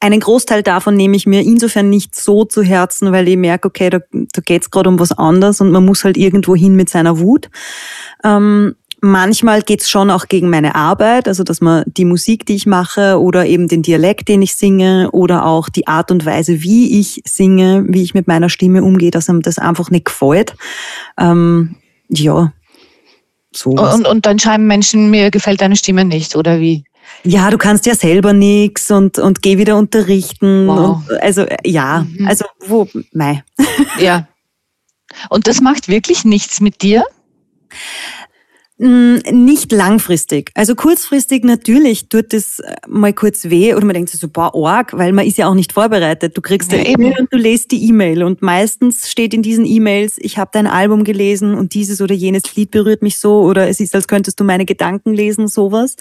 einen 0.00 0.20
Großteil 0.20 0.62
davon 0.62 0.96
nehme 0.96 1.16
ich 1.16 1.26
mir 1.26 1.40
insofern 1.42 1.88
nicht 1.88 2.14
so 2.14 2.44
zu 2.44 2.62
Herzen, 2.62 3.12
weil 3.12 3.28
ich 3.28 3.36
merke, 3.36 3.68
okay, 3.68 3.88
da, 3.88 4.00
da 4.10 4.42
geht 4.44 4.62
es 4.62 4.70
gerade 4.70 4.90
um 4.90 4.98
was 4.98 5.12
anderes 5.12 5.60
und 5.60 5.70
man 5.70 5.84
muss 5.84 6.04
halt 6.04 6.16
irgendwo 6.16 6.54
hin 6.56 6.74
mit 6.74 6.90
seiner 6.90 7.20
Wut. 7.20 7.48
Ähm, 8.22 8.74
Manchmal 9.06 9.60
geht's 9.60 9.90
schon 9.90 10.10
auch 10.10 10.28
gegen 10.28 10.48
meine 10.48 10.74
Arbeit, 10.74 11.28
also 11.28 11.44
dass 11.44 11.60
man 11.60 11.84
die 11.86 12.06
Musik, 12.06 12.46
die 12.46 12.54
ich 12.54 12.64
mache 12.64 13.20
oder 13.20 13.44
eben 13.44 13.68
den 13.68 13.82
Dialekt, 13.82 14.28
den 14.28 14.40
ich 14.40 14.56
singe 14.56 15.10
oder 15.12 15.44
auch 15.44 15.68
die 15.68 15.86
Art 15.86 16.10
und 16.10 16.24
Weise, 16.24 16.62
wie 16.62 16.98
ich 16.98 17.20
singe, 17.26 17.84
wie 17.86 18.02
ich 18.02 18.14
mit 18.14 18.28
meiner 18.28 18.48
Stimme 18.48 18.82
umgehe, 18.82 19.10
dass 19.10 19.28
einem 19.28 19.42
das 19.42 19.58
einfach 19.58 19.90
nicht 19.90 20.06
gefällt. 20.06 20.56
Ähm, 21.18 21.76
ja, 22.08 22.52
so. 23.54 23.70
Und, 23.70 24.06
und 24.06 24.26
dann 24.26 24.38
schreiben 24.38 24.66
Menschen, 24.66 25.10
mir 25.10 25.30
gefällt 25.30 25.60
deine 25.60 25.76
Stimme 25.76 26.04
nicht, 26.04 26.34
oder 26.36 26.58
wie? 26.58 26.84
Ja, 27.22 27.50
du 27.50 27.58
kannst 27.58 27.86
ja 27.86 27.94
selber 27.94 28.32
nix 28.32 28.90
und, 28.90 29.18
und 29.18 29.42
geh 29.42 29.58
wieder 29.58 29.76
unterrichten. 29.76 30.66
Wow. 30.66 31.02
Und, 31.08 31.22
also 31.22 31.46
ja, 31.64 32.06
mhm. 32.08 32.26
also 32.26 32.44
wo, 32.66 32.88
mei. 33.12 33.44
Ja. 33.98 34.28
Und 35.28 35.46
das 35.46 35.60
macht 35.60 35.88
wirklich 35.88 36.24
nichts 36.24 36.60
mit 36.60 36.82
dir? 36.82 37.04
Mm, 38.76 39.18
nicht 39.30 39.70
langfristig. 39.70 40.50
Also 40.54 40.74
kurzfristig 40.74 41.44
natürlich 41.44 42.08
tut 42.08 42.34
es 42.34 42.58
äh, 42.58 42.74
mal 42.88 43.12
kurz 43.12 43.44
weh 43.44 43.72
oder 43.72 43.84
man 43.84 43.94
denkt 43.94 44.10
sich 44.10 44.18
so, 44.18 44.26
boah, 44.26 44.52
arg, 44.52 44.98
weil 44.98 45.12
man 45.12 45.24
ist 45.24 45.38
ja 45.38 45.46
auch 45.46 45.54
nicht 45.54 45.72
vorbereitet. 45.72 46.36
Du 46.36 46.40
kriegst 46.40 46.72
ja, 46.72 46.78
E-Mail 46.78 47.14
und 47.20 47.32
du 47.32 47.36
lest 47.36 47.70
die 47.70 47.86
E-Mail 47.86 48.24
und 48.24 48.42
meistens 48.42 49.08
steht 49.08 49.32
in 49.32 49.42
diesen 49.42 49.64
E-Mails, 49.64 50.16
ich 50.18 50.38
habe 50.38 50.50
dein 50.52 50.66
Album 50.66 51.04
gelesen 51.04 51.54
und 51.54 51.74
dieses 51.74 52.00
oder 52.00 52.16
jenes 52.16 52.56
Lied 52.56 52.72
berührt 52.72 53.02
mich 53.02 53.20
so 53.20 53.42
oder 53.42 53.68
es 53.68 53.78
ist, 53.78 53.94
als 53.94 54.08
könntest 54.08 54.40
du 54.40 54.44
meine 54.44 54.64
Gedanken 54.64 55.14
lesen, 55.14 55.46
sowas. 55.46 55.94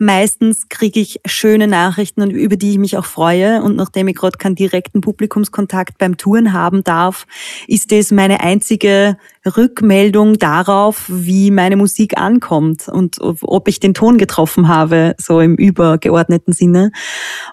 Meistens 0.00 0.68
kriege 0.68 0.98
ich 0.98 1.20
schöne 1.26 1.68
Nachrichten 1.68 2.28
über 2.28 2.56
die 2.56 2.72
ich 2.72 2.78
mich 2.78 2.96
auch 2.96 3.06
freue 3.06 3.62
und 3.62 3.76
nachdem 3.76 4.08
ich 4.08 4.16
gerade 4.16 4.36
keinen 4.36 4.56
direkten 4.56 5.00
Publikumskontakt 5.00 5.98
beim 5.98 6.16
Touren 6.16 6.52
haben 6.52 6.82
darf, 6.82 7.24
ist 7.68 7.92
es 7.92 8.10
meine 8.10 8.40
einzige 8.40 9.16
Rückmeldung 9.54 10.38
darauf, 10.38 11.04
wie 11.08 11.50
meine 11.50 11.76
Musik 11.76 12.18
ankommt 12.18 12.88
und 12.88 13.18
ob 13.20 13.68
ich 13.68 13.80
den 13.80 13.94
Ton 13.94 14.18
getroffen 14.18 14.68
habe, 14.68 15.14
so 15.18 15.40
im 15.40 15.54
übergeordneten 15.54 16.52
Sinne. 16.52 16.90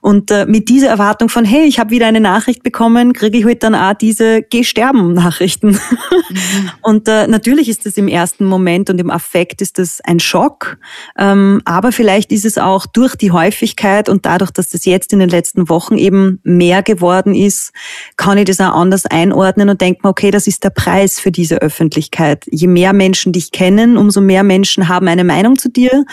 Und 0.02 0.32
äh, 0.32 0.46
mit 0.46 0.70
dieser 0.70 0.88
Erwartung 0.88 1.30
von, 1.30 1.46
hey, 1.46 1.66
ich 1.66 1.80
habe 1.80 1.92
wieder 1.92 2.08
eine 2.08 2.20
Nachricht 2.20 2.64
bekommen, 2.64 3.14
kriege 3.14 3.38
ich 3.38 3.46
heute 3.46 3.60
dann 3.60 3.76
auch 3.76 3.94
diese 3.94 4.42
Geh 4.42 4.64
sterben 4.64 5.14
Nachrichten. 5.14 5.72
Mhm. 5.72 6.72
und 6.82 7.08
äh, 7.08 7.28
natürlich 7.28 7.70
ist 7.70 7.86
es 7.86 7.98
im 7.98 8.08
ersten 8.08 8.46
Moment 8.46 8.90
und 8.90 9.00
im 9.00 9.10
Affekt 9.10 9.62
ist 9.62 9.80
es 9.80 10.02
ein 10.02 10.20
Schock, 10.20 10.78
ähm, 11.18 11.62
aber 11.66 11.92
vielleicht 11.92 12.32
ist 12.32 12.46
es 12.46 12.58
auch 12.58 12.86
durch 12.86 13.16
die 13.16 13.32
Häufigkeit 13.32 14.10
und 14.10 14.26
dadurch, 14.26 14.52
dass 14.52 14.70
das 14.70 14.86
jetzt 14.86 15.14
in 15.14 15.20
den 15.20 15.30
letzten 15.30 15.70
Wochen 15.70 15.98
eben 15.98 16.40
mehr 16.44 16.84
geworden 16.84 17.36
ist, 17.36 17.72
kann 18.18 18.38
ich 18.38 18.46
das 18.46 18.60
auch 18.60 18.74
anders 18.74 19.06
einordnen 19.06 19.70
und 19.70 19.82
denke 19.82 20.02
mir, 20.04 20.10
okay, 20.10 20.32
das 20.32 20.48
ist 20.48 20.64
der 20.64 20.70
Preis 20.70 21.20
für 21.20 21.32
diese 21.32 21.62
Öffentlichkeit. 21.62 21.83
Je 22.50 22.68
mehr 22.68 22.94
Menschen 22.94 23.34
dich 23.34 23.52
kennen, 23.52 23.98
umso 23.98 24.22
mehr 24.22 24.44
Menschen 24.44 24.88
haben 24.88 25.08
eine 25.08 25.24
Meinung 25.24 25.58
zu 25.58 25.70
dir 25.70 26.06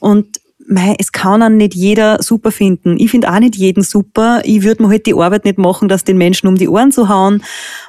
und 0.00 0.40
mei, 0.68 0.94
es 0.98 1.12
kann 1.12 1.40
dann 1.40 1.56
nicht 1.56 1.74
jeder 1.74 2.22
super 2.22 2.52
finden. 2.52 2.98
Ich 2.98 3.10
finde 3.10 3.32
auch 3.32 3.38
nicht 3.38 3.56
jeden 3.56 3.82
super. 3.82 4.42
Ich 4.44 4.62
würde 4.62 4.82
mir 4.82 4.90
halt 4.90 5.06
die 5.06 5.14
Arbeit 5.14 5.44
nicht 5.44 5.58
machen, 5.58 5.88
das 5.88 6.04
den 6.04 6.18
Menschen 6.18 6.46
um 6.46 6.56
die 6.56 6.68
Ohren 6.68 6.92
zu 6.92 7.08
hauen. 7.08 7.42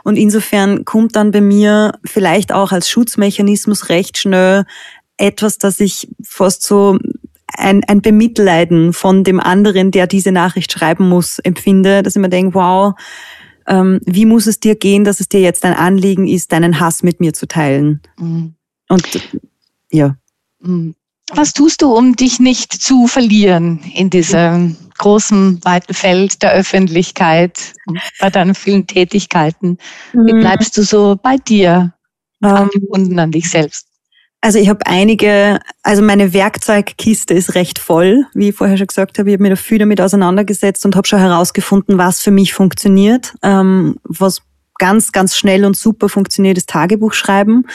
Und 0.04 0.18
insofern 0.18 0.86
kommt 0.86 1.16
dann 1.16 1.32
bei 1.32 1.42
mir 1.42 1.94
vielleicht 2.06 2.54
auch 2.54 2.72
als 2.72 2.90
Schutzmechanismus 2.90 3.90
recht 3.90 4.18
schnell 4.18 4.64
etwas, 5.18 5.58
dass 5.58 5.80
ich 5.82 6.08
fast 6.24 6.64
so 6.64 6.98
ein, 7.58 7.84
ein 7.86 8.02
Bemitleiden 8.02 8.94
von 8.94 9.24
dem 9.24 9.40
anderen, 9.40 9.92
der 9.92 10.08
diese 10.08 10.32
Nachricht 10.32 10.72
schreiben 10.72 11.10
muss, 11.10 11.40
empfinde, 11.40 12.04
dass 12.04 12.16
ich 12.16 12.22
mir 12.22 12.30
denke, 12.30 12.56
wow, 12.56 12.94
ähm, 13.70 14.02
wie 14.06 14.26
muss 14.26 14.48
es 14.48 14.60
dir 14.60 14.76
gehen, 14.76 15.04
dass 15.04 15.20
es 15.20 15.30
dir 15.30 15.40
jetzt 15.40 15.64
ein 15.64 15.74
Anliegen 15.74 16.28
ist, 16.28 16.52
deinen 16.52 16.80
Hass 16.80 17.04
mit 17.04 17.20
mir 17.20 17.34
zu 17.34 17.48
teilen? 17.48 18.02
Mhm. 18.18 18.56
Und 18.90 19.08
ja. 19.92 20.16
Mhm. 20.60 20.96
Was 21.32 21.54
tust 21.54 21.84
du, 21.84 21.94
um 21.94 22.16
dich 22.16 22.40
nicht 22.40 22.74
zu 22.74 23.06
verlieren 23.06 23.80
in 23.94 24.10
diesem 24.10 24.76
großen, 24.98 25.64
weiten 25.64 25.94
Feld 25.94 26.42
der 26.42 26.54
Öffentlichkeit, 26.54 27.74
bei 28.20 28.32
deinen 28.32 28.56
vielen 28.56 28.88
Tätigkeiten? 28.88 29.78
Wie 30.14 30.34
mhm. 30.34 30.40
bleibst 30.40 30.76
du 30.76 30.82
so 30.82 31.16
bei 31.22 31.38
dir, 31.38 31.94
angebunden 32.42 33.14
ähm, 33.14 33.20
an 33.20 33.32
dich 33.32 33.48
selbst? 33.48 33.89
Also 34.42 34.58
ich 34.58 34.70
habe 34.70 34.86
einige, 34.86 35.60
also 35.84 36.02
meine 36.02 36.34
Werkzeugkiste 36.34 37.34
ist 37.34 37.56
recht 37.56 37.78
voll, 37.78 38.26
wie 38.34 38.50
ich 38.50 38.56
vorher 38.56 38.78
schon 38.78 38.88
gesagt 38.88 39.20
habe. 39.20 39.30
Ich 39.30 39.34
habe 39.34 39.44
mich 39.44 39.52
da 39.52 39.56
viel 39.58 39.80
damit 39.80 40.00
auseinandergesetzt 40.00 40.86
und 40.86 40.96
habe 40.96 41.08
schon 41.08 41.20
herausgefunden, 41.20 41.98
was 41.98 42.22
für 42.22 42.32
mich 42.32 42.54
funktioniert, 42.54 43.36
ähm, 43.44 43.98
was 44.04 44.42
ganz, 44.80 45.12
ganz 45.12 45.38
schnell 45.38 45.66
und 45.66 45.78
super 45.78 46.10
funktioniertes 46.10 46.66
Tagebuch 46.66 47.14
schreiben, 47.14 47.66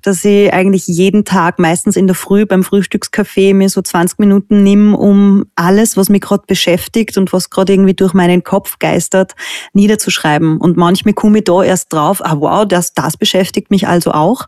dass 0.00 0.24
ich 0.24 0.52
eigentlich 0.52 0.86
jeden 0.86 1.26
Tag, 1.26 1.58
meistens 1.58 1.96
in 1.96 2.06
der 2.06 2.16
Früh 2.16 2.46
beim 2.46 2.64
Frühstückskaffee, 2.64 3.52
mir 3.52 3.68
so 3.68 3.82
20 3.82 4.18
Minuten 4.18 4.62
nimm, 4.62 4.94
um 4.94 5.44
alles, 5.54 5.98
was 5.98 6.08
mich 6.08 6.22
gerade 6.22 6.44
beschäftigt 6.46 7.18
und 7.18 7.32
was 7.32 7.50
gerade 7.50 7.74
irgendwie 7.74 7.94
durch 7.94 8.14
meinen 8.14 8.42
Kopf 8.42 8.78
geistert, 8.78 9.34
niederzuschreiben. 9.74 10.56
Und 10.58 10.78
manchmal 10.78 11.12
komme 11.12 11.38
ich 11.38 11.44
da 11.44 11.62
erst 11.62 11.92
drauf, 11.92 12.24
ah 12.24 12.36
wow, 12.38 12.66
das, 12.66 12.94
das 12.94 13.16
beschäftigt 13.18 13.70
mich 13.70 13.86
also 13.86 14.12
auch. 14.12 14.46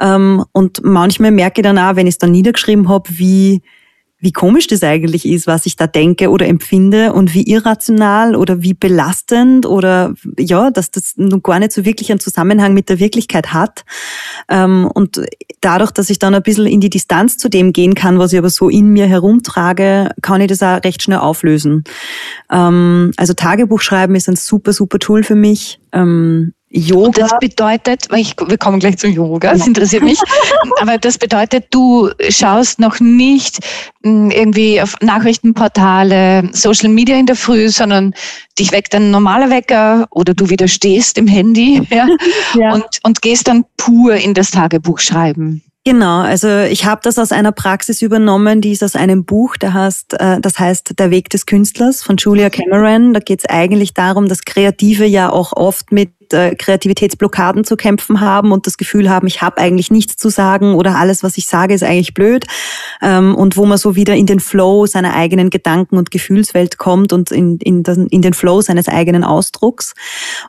Ähm, 0.00 0.44
und 0.52 0.82
manchmal 0.82 1.30
merke 1.30 1.60
ich 1.60 1.64
dann 1.64 1.78
auch, 1.78 1.96
wenn 1.96 2.06
ich 2.06 2.14
es 2.14 2.18
dann 2.18 2.32
niedergeschrieben 2.32 2.88
habe, 2.88 3.08
wie 3.10 3.62
wie 4.22 4.30
komisch 4.30 4.68
das 4.68 4.84
eigentlich 4.84 5.26
ist, 5.26 5.48
was 5.48 5.66
ich 5.66 5.74
da 5.74 5.88
denke 5.88 6.30
oder 6.30 6.46
empfinde 6.46 7.12
und 7.12 7.34
wie 7.34 7.42
irrational 7.42 8.36
oder 8.36 8.62
wie 8.62 8.72
belastend 8.72 9.66
oder 9.66 10.14
ja, 10.38 10.70
dass 10.70 10.92
das 10.92 11.14
nun 11.16 11.42
gar 11.42 11.58
nicht 11.58 11.72
so 11.72 11.84
wirklich 11.84 12.12
einen 12.12 12.20
Zusammenhang 12.20 12.72
mit 12.72 12.88
der 12.88 13.00
Wirklichkeit 13.00 13.52
hat. 13.52 13.84
Ähm, 14.48 14.88
und 14.94 15.20
dadurch, 15.60 15.90
dass 15.90 16.08
ich 16.08 16.20
dann 16.20 16.36
ein 16.36 16.42
bisschen 16.42 16.66
in 16.66 16.80
die 16.80 16.88
Distanz 16.88 17.36
zu 17.36 17.48
dem 17.48 17.72
gehen 17.72 17.96
kann, 17.96 18.20
was 18.20 18.32
ich 18.32 18.38
aber 18.38 18.50
so 18.50 18.68
in 18.68 18.90
mir 18.90 19.06
herumtrage, 19.06 20.10
kann 20.22 20.40
ich 20.40 20.46
das 20.46 20.62
auch 20.62 20.84
recht 20.84 21.02
schnell 21.02 21.18
auflösen. 21.18 21.82
Ähm, 22.48 23.10
also 23.16 23.34
Tagebuch 23.34 23.80
schreiben 23.80 24.14
ist 24.14 24.28
ein 24.28 24.36
super, 24.36 24.72
super 24.72 25.00
Tool 25.00 25.24
für 25.24 25.34
mich. 25.34 25.80
Ähm, 25.90 26.54
Yoga. 26.72 27.06
Und 27.06 27.18
das 27.18 27.32
bedeutet, 27.38 28.06
ich, 28.16 28.34
wir 28.46 28.56
kommen 28.56 28.80
gleich 28.80 28.96
zum 28.96 29.12
Yoga, 29.12 29.52
das 29.52 29.66
interessiert 29.66 30.02
mich, 30.02 30.18
aber 30.80 30.96
das 30.96 31.18
bedeutet, 31.18 31.66
du 31.70 32.10
schaust 32.30 32.80
noch 32.80 32.98
nicht 32.98 33.58
hm, 34.02 34.30
irgendwie 34.30 34.80
auf 34.80 34.96
Nachrichtenportale, 35.00 36.48
Social 36.52 36.88
Media 36.88 37.16
in 37.16 37.26
der 37.26 37.36
Früh, 37.36 37.68
sondern 37.68 38.14
dich 38.58 38.72
weckt 38.72 38.94
ein 38.94 39.10
normaler 39.10 39.50
Wecker 39.50 40.06
oder 40.10 40.32
du 40.32 40.48
widerstehst 40.48 41.18
im 41.18 41.26
Handy 41.26 41.86
ja, 41.90 42.08
ja. 42.58 42.72
Und, 42.72 42.86
und 43.02 43.22
gehst 43.22 43.48
dann 43.48 43.64
pur 43.76 44.14
in 44.14 44.32
das 44.32 44.50
Tagebuch 44.50 44.98
schreiben. 44.98 45.62
Genau, 45.84 46.20
also 46.20 46.60
ich 46.60 46.84
habe 46.84 47.00
das 47.02 47.18
aus 47.18 47.32
einer 47.32 47.50
Praxis 47.50 48.02
übernommen, 48.02 48.60
die 48.60 48.70
ist 48.70 48.84
aus 48.84 48.94
einem 48.94 49.24
Buch, 49.24 49.56
der 49.56 49.74
heißt, 49.74 50.14
äh, 50.14 50.40
das 50.40 50.60
heißt 50.60 50.94
Der 51.00 51.10
Weg 51.10 51.28
des 51.30 51.44
Künstlers 51.44 52.04
von 52.04 52.16
Julia 52.18 52.50
Cameron. 52.50 53.12
Da 53.12 53.18
geht 53.18 53.40
es 53.40 53.46
eigentlich 53.46 53.92
darum, 53.92 54.28
dass 54.28 54.44
Kreative 54.44 55.04
ja 55.04 55.30
auch 55.30 55.52
oft 55.52 55.90
mit 55.90 56.10
äh, 56.32 56.54
Kreativitätsblockaden 56.54 57.64
zu 57.64 57.76
kämpfen 57.76 58.20
haben 58.20 58.52
und 58.52 58.66
das 58.66 58.76
Gefühl 58.76 59.10
haben, 59.10 59.26
ich 59.26 59.42
habe 59.42 59.58
eigentlich 59.58 59.90
nichts 59.90 60.16
zu 60.16 60.28
sagen 60.28 60.74
oder 60.74 60.96
alles, 60.96 61.22
was 61.22 61.36
ich 61.38 61.46
sage, 61.46 61.74
ist 61.74 61.82
eigentlich 61.82 62.14
blöd. 62.14 62.46
Ähm, 63.00 63.34
und 63.34 63.56
wo 63.56 63.66
man 63.66 63.78
so 63.78 63.96
wieder 63.96 64.14
in 64.14 64.26
den 64.26 64.40
Flow 64.40 64.86
seiner 64.86 65.14
eigenen 65.14 65.50
Gedanken 65.50 65.96
und 65.96 66.10
Gefühlswelt 66.10 66.78
kommt 66.78 67.12
und 67.12 67.30
in, 67.30 67.58
in, 67.58 67.82
den, 67.82 68.06
in 68.06 68.22
den 68.22 68.34
Flow 68.34 68.60
seines 68.60 68.88
eigenen 68.88 69.24
Ausdrucks. 69.24 69.94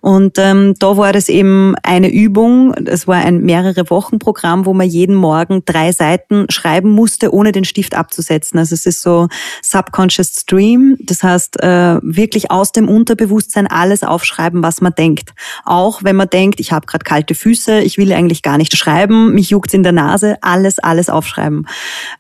Und 0.02 0.38
ähm, 0.38 0.76
da 0.80 0.98
war 0.98 1.14
das 1.14 1.30
eben 1.30 1.76
eine 1.84 2.12
Übung, 2.12 2.74
es 2.74 3.08
war 3.08 3.18
ein 3.18 3.42
mehrere 3.42 3.90
Wochen 3.90 4.20
Programm, 4.20 4.66
wo 4.66 4.74
man 4.74 4.88
jeden 4.88 5.16
Morgen 5.16 5.64
drei 5.66 5.92
Seiten 5.92 6.46
schreiben 6.50 6.90
musste, 6.92 7.34
ohne 7.34 7.52
den 7.52 7.66
Stift 7.66 7.96
abzusetzen. 7.96 8.60
Also 8.60 8.76
es 8.76 8.86
ist 8.86 9.02
so 9.02 9.28
Subconscious 9.62 10.34
Stream, 10.42 10.98
das 11.00 11.24
heißt 11.24 11.62
äh, 11.62 12.00
wirklich 12.02 12.52
aus 12.52 12.72
dem 12.72 12.88
Unterbewusstsein 12.88 13.68
alles 13.68 14.04
aufschreiben, 14.04 14.64
was 14.64 14.82
man 14.82 14.94
denkt. 14.94 15.34
Auch 15.74 16.04
wenn 16.04 16.16
man 16.16 16.30
denkt, 16.30 16.60
ich 16.60 16.72
habe 16.72 16.86
gerade 16.86 17.04
kalte 17.04 17.34
Füße, 17.34 17.80
ich 17.80 17.98
will 17.98 18.14
eigentlich 18.14 18.44
gar 18.44 18.60
nicht 18.60 18.78
schreiben, 18.78 19.34
mich 19.34 19.50
juckt's 19.50 19.74
in 19.74 19.82
der 19.82 19.92
Nase, 19.92 20.38
alles, 20.42 20.78
alles 20.78 21.10
aufschreiben. 21.10 21.68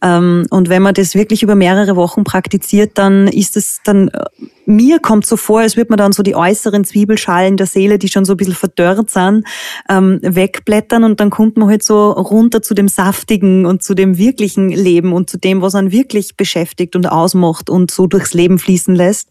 Ähm, 0.01 0.47
und 0.49 0.69
wenn 0.69 0.81
man 0.81 0.95
das 0.95 1.13
wirklich 1.13 1.43
über 1.43 1.53
mehrere 1.53 1.95
Wochen 1.95 2.23
praktiziert, 2.23 2.97
dann 2.97 3.27
ist 3.27 3.55
es 3.55 3.77
dann 3.83 4.07
äh, 4.07 4.23
mir 4.65 4.99
kommt 4.99 5.25
so 5.25 5.37
vor, 5.37 5.59
als 5.61 5.77
würde 5.77 5.89
man 5.89 5.97
dann 5.97 6.11
so 6.13 6.23
die 6.23 6.35
äußeren 6.35 6.83
Zwiebelschalen 6.85 7.57
der 7.57 7.65
Seele, 7.65 7.99
die 7.99 8.07
schon 8.07 8.25
so 8.25 8.33
ein 8.33 8.37
bisschen 8.37 8.55
verdörrt 8.55 9.09
sind, 9.09 9.45
ähm, 9.89 10.19
wegblättern 10.21 11.03
und 11.03 11.19
dann 11.19 11.29
kommt 11.29 11.57
man 11.57 11.69
halt 11.69 11.83
so 11.83 12.11
runter 12.11 12.61
zu 12.61 12.73
dem 12.73 12.87
saftigen 12.87 13.65
und 13.65 13.83
zu 13.83 13.93
dem 13.93 14.17
wirklichen 14.17 14.69
Leben 14.69 15.13
und 15.13 15.29
zu 15.29 15.37
dem, 15.37 15.61
was 15.61 15.75
einen 15.75 15.91
wirklich 15.91 16.37
beschäftigt 16.37 16.95
und 16.95 17.05
ausmacht 17.05 17.69
und 17.69 17.91
so 17.91 18.07
durchs 18.07 18.33
Leben 18.33 18.59
fließen 18.59 18.95
lässt. 18.95 19.29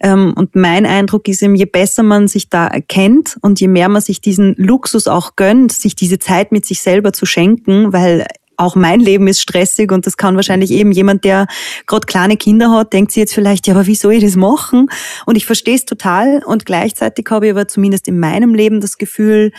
Ähm, 0.00 0.32
und 0.36 0.54
mein 0.54 0.86
Eindruck 0.86 1.28
ist 1.28 1.42
eben, 1.42 1.54
je 1.54 1.64
besser 1.64 2.02
man 2.02 2.28
sich 2.28 2.48
da 2.48 2.66
erkennt 2.66 3.38
und 3.40 3.60
je 3.60 3.68
mehr 3.68 3.88
man 3.88 4.02
sich 4.02 4.20
diesen 4.20 4.54
Luxus 4.56 5.06
auch 5.06 5.36
gönnt, 5.36 5.72
sich 5.72 5.96
diese 5.96 6.18
Zeit 6.18 6.52
mit 6.52 6.64
sich 6.66 6.80
selber 6.80 7.12
zu 7.12 7.26
schenken, 7.26 7.92
weil 7.92 8.26
auch 8.60 8.76
mein 8.76 9.00
Leben 9.00 9.26
ist 9.26 9.40
stressig 9.40 9.90
und 9.90 10.06
das 10.06 10.16
kann 10.16 10.36
wahrscheinlich 10.36 10.70
eben 10.70 10.92
jemand, 10.92 11.24
der 11.24 11.46
gerade 11.86 12.06
kleine 12.06 12.36
Kinder 12.36 12.70
hat, 12.70 12.92
denkt 12.92 13.12
sich 13.12 13.22
jetzt 13.22 13.34
vielleicht, 13.34 13.66
ja, 13.66 13.74
aber 13.74 13.86
wie 13.86 13.94
soll 13.94 14.12
ich 14.12 14.22
das 14.22 14.36
machen? 14.36 14.88
Und 15.24 15.36
ich 15.36 15.46
verstehe 15.46 15.74
es 15.74 15.86
total 15.86 16.42
und 16.44 16.66
gleichzeitig 16.66 17.26
habe 17.30 17.46
ich 17.46 17.52
aber 17.52 17.68
zumindest 17.68 18.06
in 18.06 18.20
meinem 18.20 18.54
Leben 18.54 18.80
das 18.80 18.98
Gefühl, 18.98 19.52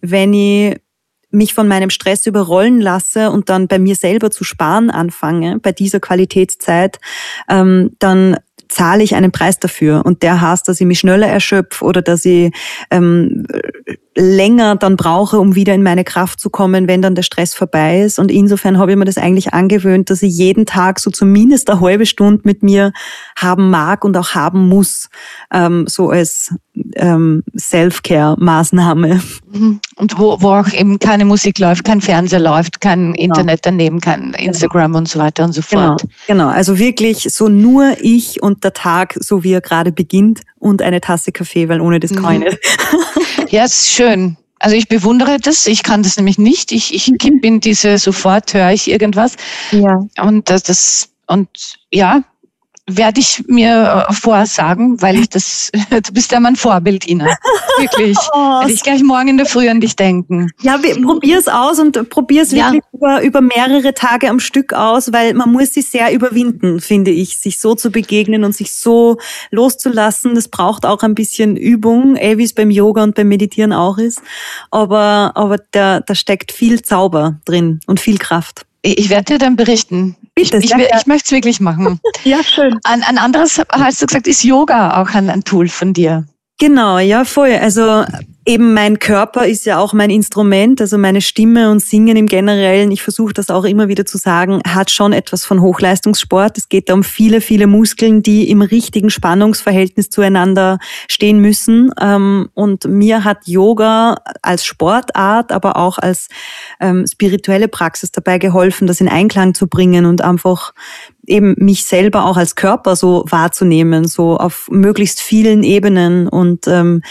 wenn 0.00 0.34
ich 0.34 0.76
mich 1.30 1.54
von 1.54 1.68
meinem 1.68 1.90
Stress 1.90 2.26
überrollen 2.26 2.80
lasse 2.80 3.30
und 3.30 3.48
dann 3.48 3.68
bei 3.68 3.78
mir 3.78 3.94
selber 3.94 4.32
zu 4.32 4.42
sparen 4.42 4.90
anfange, 4.90 5.60
bei 5.60 5.70
dieser 5.70 6.00
Qualitätszeit, 6.00 6.98
ähm, 7.48 7.94
dann 8.00 8.36
zahle 8.70 9.02
ich 9.02 9.14
einen 9.14 9.32
Preis 9.32 9.58
dafür. 9.58 10.02
Und 10.04 10.22
der 10.22 10.40
heißt, 10.40 10.66
dass 10.66 10.80
ich 10.80 10.86
mich 10.86 11.00
schneller 11.00 11.26
erschöpfe 11.26 11.84
oder 11.84 12.00
dass 12.00 12.24
ich 12.24 12.52
ähm, 12.90 13.46
länger 14.16 14.76
dann 14.76 14.96
brauche, 14.96 15.38
um 15.38 15.54
wieder 15.54 15.74
in 15.74 15.82
meine 15.82 16.04
Kraft 16.04 16.40
zu 16.40 16.50
kommen, 16.50 16.88
wenn 16.88 17.02
dann 17.02 17.14
der 17.14 17.22
Stress 17.22 17.54
vorbei 17.54 18.00
ist. 18.00 18.18
Und 18.18 18.30
insofern 18.30 18.78
habe 18.78 18.92
ich 18.92 18.96
mir 18.96 19.04
das 19.04 19.18
eigentlich 19.18 19.52
angewöhnt, 19.52 20.10
dass 20.10 20.22
ich 20.22 20.36
jeden 20.36 20.66
Tag 20.66 21.00
so 21.00 21.10
zumindest 21.10 21.70
eine 21.70 21.80
halbe 21.80 22.06
Stunde 22.06 22.42
mit 22.44 22.62
mir 22.62 22.92
haben 23.36 23.70
mag 23.70 24.04
und 24.04 24.16
auch 24.16 24.34
haben 24.34 24.68
muss, 24.68 25.08
ähm, 25.52 25.86
so 25.86 26.10
als 26.10 26.54
ähm, 26.96 27.42
Self-Care-Maßnahme. 27.56 29.20
Mhm. 29.52 29.80
Und 29.96 30.18
wo, 30.18 30.40
wo 30.40 30.48
auch 30.50 30.72
eben 30.72 30.98
keine 30.98 31.24
Musik 31.24 31.58
läuft, 31.58 31.84
kein 31.84 32.00
Fernseher 32.00 32.40
läuft, 32.40 32.80
kein 32.80 33.12
genau. 33.12 33.24
Internet 33.24 33.60
daneben, 33.62 34.00
kein 34.00 34.34
Instagram 34.34 34.92
genau. 34.92 34.98
und 34.98 35.08
so 35.08 35.18
weiter 35.18 35.44
und 35.44 35.52
so 35.52 35.62
fort. 35.62 36.02
Genau, 36.26 36.44
genau. 36.44 36.48
Also 36.48 36.78
wirklich 36.78 37.28
so 37.30 37.48
nur 37.48 37.96
ich 38.00 38.42
und 38.42 38.64
der 38.64 38.72
Tag, 38.72 39.14
so 39.20 39.44
wie 39.44 39.52
er 39.52 39.60
gerade 39.60 39.92
beginnt 39.92 40.40
und 40.58 40.82
eine 40.82 41.00
Tasse 41.00 41.32
Kaffee, 41.32 41.68
weil 41.68 41.80
ohne 41.80 42.00
das 42.00 42.12
mhm. 42.12 42.40
nicht. 42.40 42.58
Ja, 43.50 43.64
ist 43.64 43.88
schön. 43.88 44.36
Also 44.60 44.76
ich 44.76 44.88
bewundere 44.88 45.38
das. 45.40 45.66
Ich 45.66 45.82
kann 45.82 46.02
das 46.02 46.16
nämlich 46.16 46.38
nicht. 46.38 46.70
Ich, 46.70 46.94
ich 46.94 47.12
kipp 47.18 47.44
in 47.44 47.60
diese, 47.60 47.98
sofort 47.98 48.54
höre 48.54 48.70
ich 48.70 48.88
irgendwas. 48.88 49.36
Ja. 49.72 50.06
Und 50.22 50.50
das, 50.50 50.62
das, 50.62 51.08
und 51.26 51.48
ja, 51.90 52.22
werde 52.96 53.20
ich 53.20 53.44
mir 53.46 54.06
äh, 54.08 54.12
vorsagen, 54.12 55.00
weil 55.02 55.18
ich 55.18 55.28
das, 55.28 55.70
du 55.90 56.12
bist 56.12 56.32
ja 56.32 56.40
mein 56.40 56.56
Vorbild, 56.56 57.06
Ina. 57.08 57.36
Wirklich. 57.78 58.16
Oh, 58.32 58.60
werde 58.60 58.72
ich 58.72 58.82
gleich 58.82 59.02
morgen 59.02 59.28
in 59.28 59.36
der 59.38 59.46
Früh 59.46 59.68
an 59.68 59.80
dich 59.80 59.96
denken. 59.96 60.50
Ja, 60.60 60.78
probier 61.02 61.38
es 61.38 61.48
aus 61.48 61.78
und 61.80 62.10
probier 62.10 62.42
es 62.42 62.52
wirklich 62.52 62.82
ja. 62.82 62.90
über, 62.92 63.22
über 63.22 63.40
mehrere 63.40 63.92
Tage 63.92 64.28
am 64.28 64.38
Stück 64.38 64.72
aus, 64.72 65.12
weil 65.12 65.34
man 65.34 65.50
muss 65.50 65.74
sich 65.74 65.88
sehr 65.88 66.12
überwinden, 66.12 66.80
finde 66.80 67.10
ich, 67.10 67.38
sich 67.38 67.58
so 67.58 67.74
zu 67.74 67.90
begegnen 67.90 68.44
und 68.44 68.54
sich 68.54 68.72
so 68.72 69.18
loszulassen. 69.50 70.34
Das 70.34 70.48
braucht 70.48 70.86
auch 70.86 71.02
ein 71.02 71.14
bisschen 71.14 71.56
Übung, 71.56 72.16
eh, 72.16 72.38
wie 72.38 72.44
es 72.44 72.54
beim 72.54 72.70
Yoga 72.70 73.02
und 73.02 73.14
beim 73.14 73.28
Meditieren 73.28 73.72
auch 73.72 73.98
ist. 73.98 74.22
Aber, 74.70 75.32
aber 75.34 75.56
da, 75.72 76.00
da 76.00 76.14
steckt 76.14 76.52
viel 76.52 76.82
Zauber 76.82 77.40
drin 77.44 77.80
und 77.86 78.00
viel 78.00 78.18
Kraft. 78.18 78.66
Ich 78.82 79.10
werde 79.10 79.24
dir 79.24 79.38
dann 79.38 79.56
berichten. 79.56 80.16
Bitte, 80.34 80.58
ich, 80.58 80.64
ich, 80.64 80.74
ich, 80.74 80.88
ich 81.00 81.06
möchte 81.06 81.26
es 81.26 81.32
wirklich 81.32 81.60
machen. 81.60 82.00
ja, 82.24 82.42
schön. 82.42 82.78
Ein, 82.84 83.02
ein 83.02 83.18
anderes, 83.18 83.60
hast 83.70 84.02
du 84.02 84.06
gesagt, 84.06 84.26
ist 84.26 84.42
Yoga 84.42 85.00
auch 85.00 85.10
ein, 85.10 85.28
ein 85.28 85.44
Tool 85.44 85.68
von 85.68 85.92
dir? 85.92 86.26
Genau, 86.58 86.98
ja, 86.98 87.24
voll. 87.24 87.52
Also 87.52 88.04
eben 88.46 88.72
mein 88.72 88.98
Körper 88.98 89.46
ist 89.46 89.66
ja 89.66 89.78
auch 89.78 89.92
mein 89.92 90.10
Instrument, 90.10 90.80
also 90.80 90.96
meine 90.96 91.20
Stimme 91.20 91.70
und 91.70 91.80
Singen 91.80 92.16
im 92.16 92.26
Generellen, 92.26 92.90
ich 92.90 93.02
versuche 93.02 93.34
das 93.34 93.50
auch 93.50 93.64
immer 93.64 93.88
wieder 93.88 94.06
zu 94.06 94.16
sagen, 94.18 94.60
hat 94.66 94.90
schon 94.90 95.12
etwas 95.12 95.44
von 95.44 95.60
Hochleistungssport. 95.60 96.56
Es 96.56 96.68
geht 96.68 96.88
da 96.88 96.94
um 96.94 97.04
viele, 97.04 97.40
viele 97.40 97.66
Muskeln, 97.66 98.22
die 98.22 98.50
im 98.50 98.62
richtigen 98.62 99.10
Spannungsverhältnis 99.10 100.08
zueinander 100.08 100.78
stehen 101.08 101.40
müssen. 101.40 101.92
Ähm, 102.00 102.48
und 102.54 102.86
mir 102.86 103.24
hat 103.24 103.46
Yoga 103.46 104.16
als 104.42 104.64
Sportart, 104.64 105.52
aber 105.52 105.76
auch 105.76 105.98
als 105.98 106.28
ähm, 106.80 107.06
spirituelle 107.06 107.68
Praxis 107.68 108.10
dabei 108.10 108.38
geholfen, 108.38 108.86
das 108.86 109.00
in 109.00 109.08
Einklang 109.08 109.54
zu 109.54 109.66
bringen 109.66 110.06
und 110.06 110.22
einfach 110.22 110.72
eben 111.26 111.54
mich 111.58 111.84
selber 111.84 112.24
auch 112.24 112.36
als 112.36 112.56
Körper 112.56 112.96
so 112.96 113.24
wahrzunehmen, 113.28 114.06
so 114.06 114.36
auf 114.36 114.66
möglichst 114.70 115.20
vielen 115.20 115.62
Ebenen 115.62 116.26
und 116.26 116.66
ähm, 116.66 117.02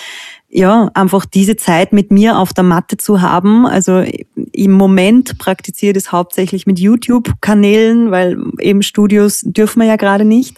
ja, 0.51 0.89
einfach 0.95 1.25
diese 1.25 1.57
Zeit 1.57 1.93
mit 1.93 2.11
mir 2.11 2.39
auf 2.39 2.53
der 2.53 2.63
Matte 2.63 2.97
zu 2.97 3.21
haben. 3.21 3.67
Also 3.67 4.03
im 4.51 4.71
Moment 4.71 5.37
praktiziere 5.37 5.91
ich 5.91 6.03
das 6.03 6.11
hauptsächlich 6.11 6.65
mit 6.65 6.79
YouTube-Kanälen, 6.79 8.09
weil 8.09 8.37
eben 8.59 8.81
Studios 8.81 9.41
dürfen 9.43 9.81
wir 9.81 9.87
ja 9.87 9.95
gerade 9.95 10.25
nicht. 10.25 10.57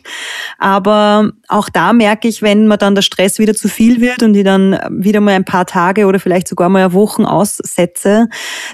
Aber 0.57 1.31
auch 1.49 1.67
da 1.67 1.91
merke 1.91 2.29
ich, 2.29 2.41
wenn 2.41 2.67
mir 2.67 2.77
dann 2.77 2.95
der 2.95 3.01
Stress 3.01 3.37
wieder 3.37 3.53
zu 3.53 3.67
viel 3.67 3.99
wird 3.99 4.23
und 4.23 4.33
ich 4.33 4.45
dann 4.45 4.79
wieder 4.89 5.19
mal 5.19 5.33
ein 5.33 5.43
paar 5.43 5.65
Tage 5.65 6.05
oder 6.05 6.21
vielleicht 6.21 6.47
sogar 6.47 6.69
mal 6.69 6.93
Wochen 6.93 7.25
aussetze, 7.25 8.29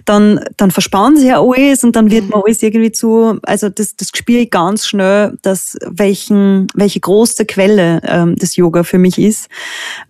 dann, 0.06 0.40
dann 0.56 0.70
verspannen 0.70 1.18
sie 1.18 1.30
ja 1.30 1.42
alles 1.42 1.84
und 1.84 1.96
dann 1.96 2.12
wird 2.12 2.30
mir 2.30 2.44
alles 2.44 2.62
irgendwie 2.62 2.92
zu, 2.92 3.40
also 3.42 3.70
das, 3.70 3.96
das 3.96 4.10
spüre 4.16 4.42
ich 4.42 4.52
ganz 4.52 4.86
schnell, 4.86 5.36
dass 5.42 5.78
welchen, 5.88 6.68
welche 6.76 7.00
große 7.00 7.46
Quelle 7.46 8.02
ähm, 8.04 8.36
das 8.38 8.56
Yoga 8.56 8.84
für 8.84 9.00
mich 9.00 9.18
ist. 9.18 9.50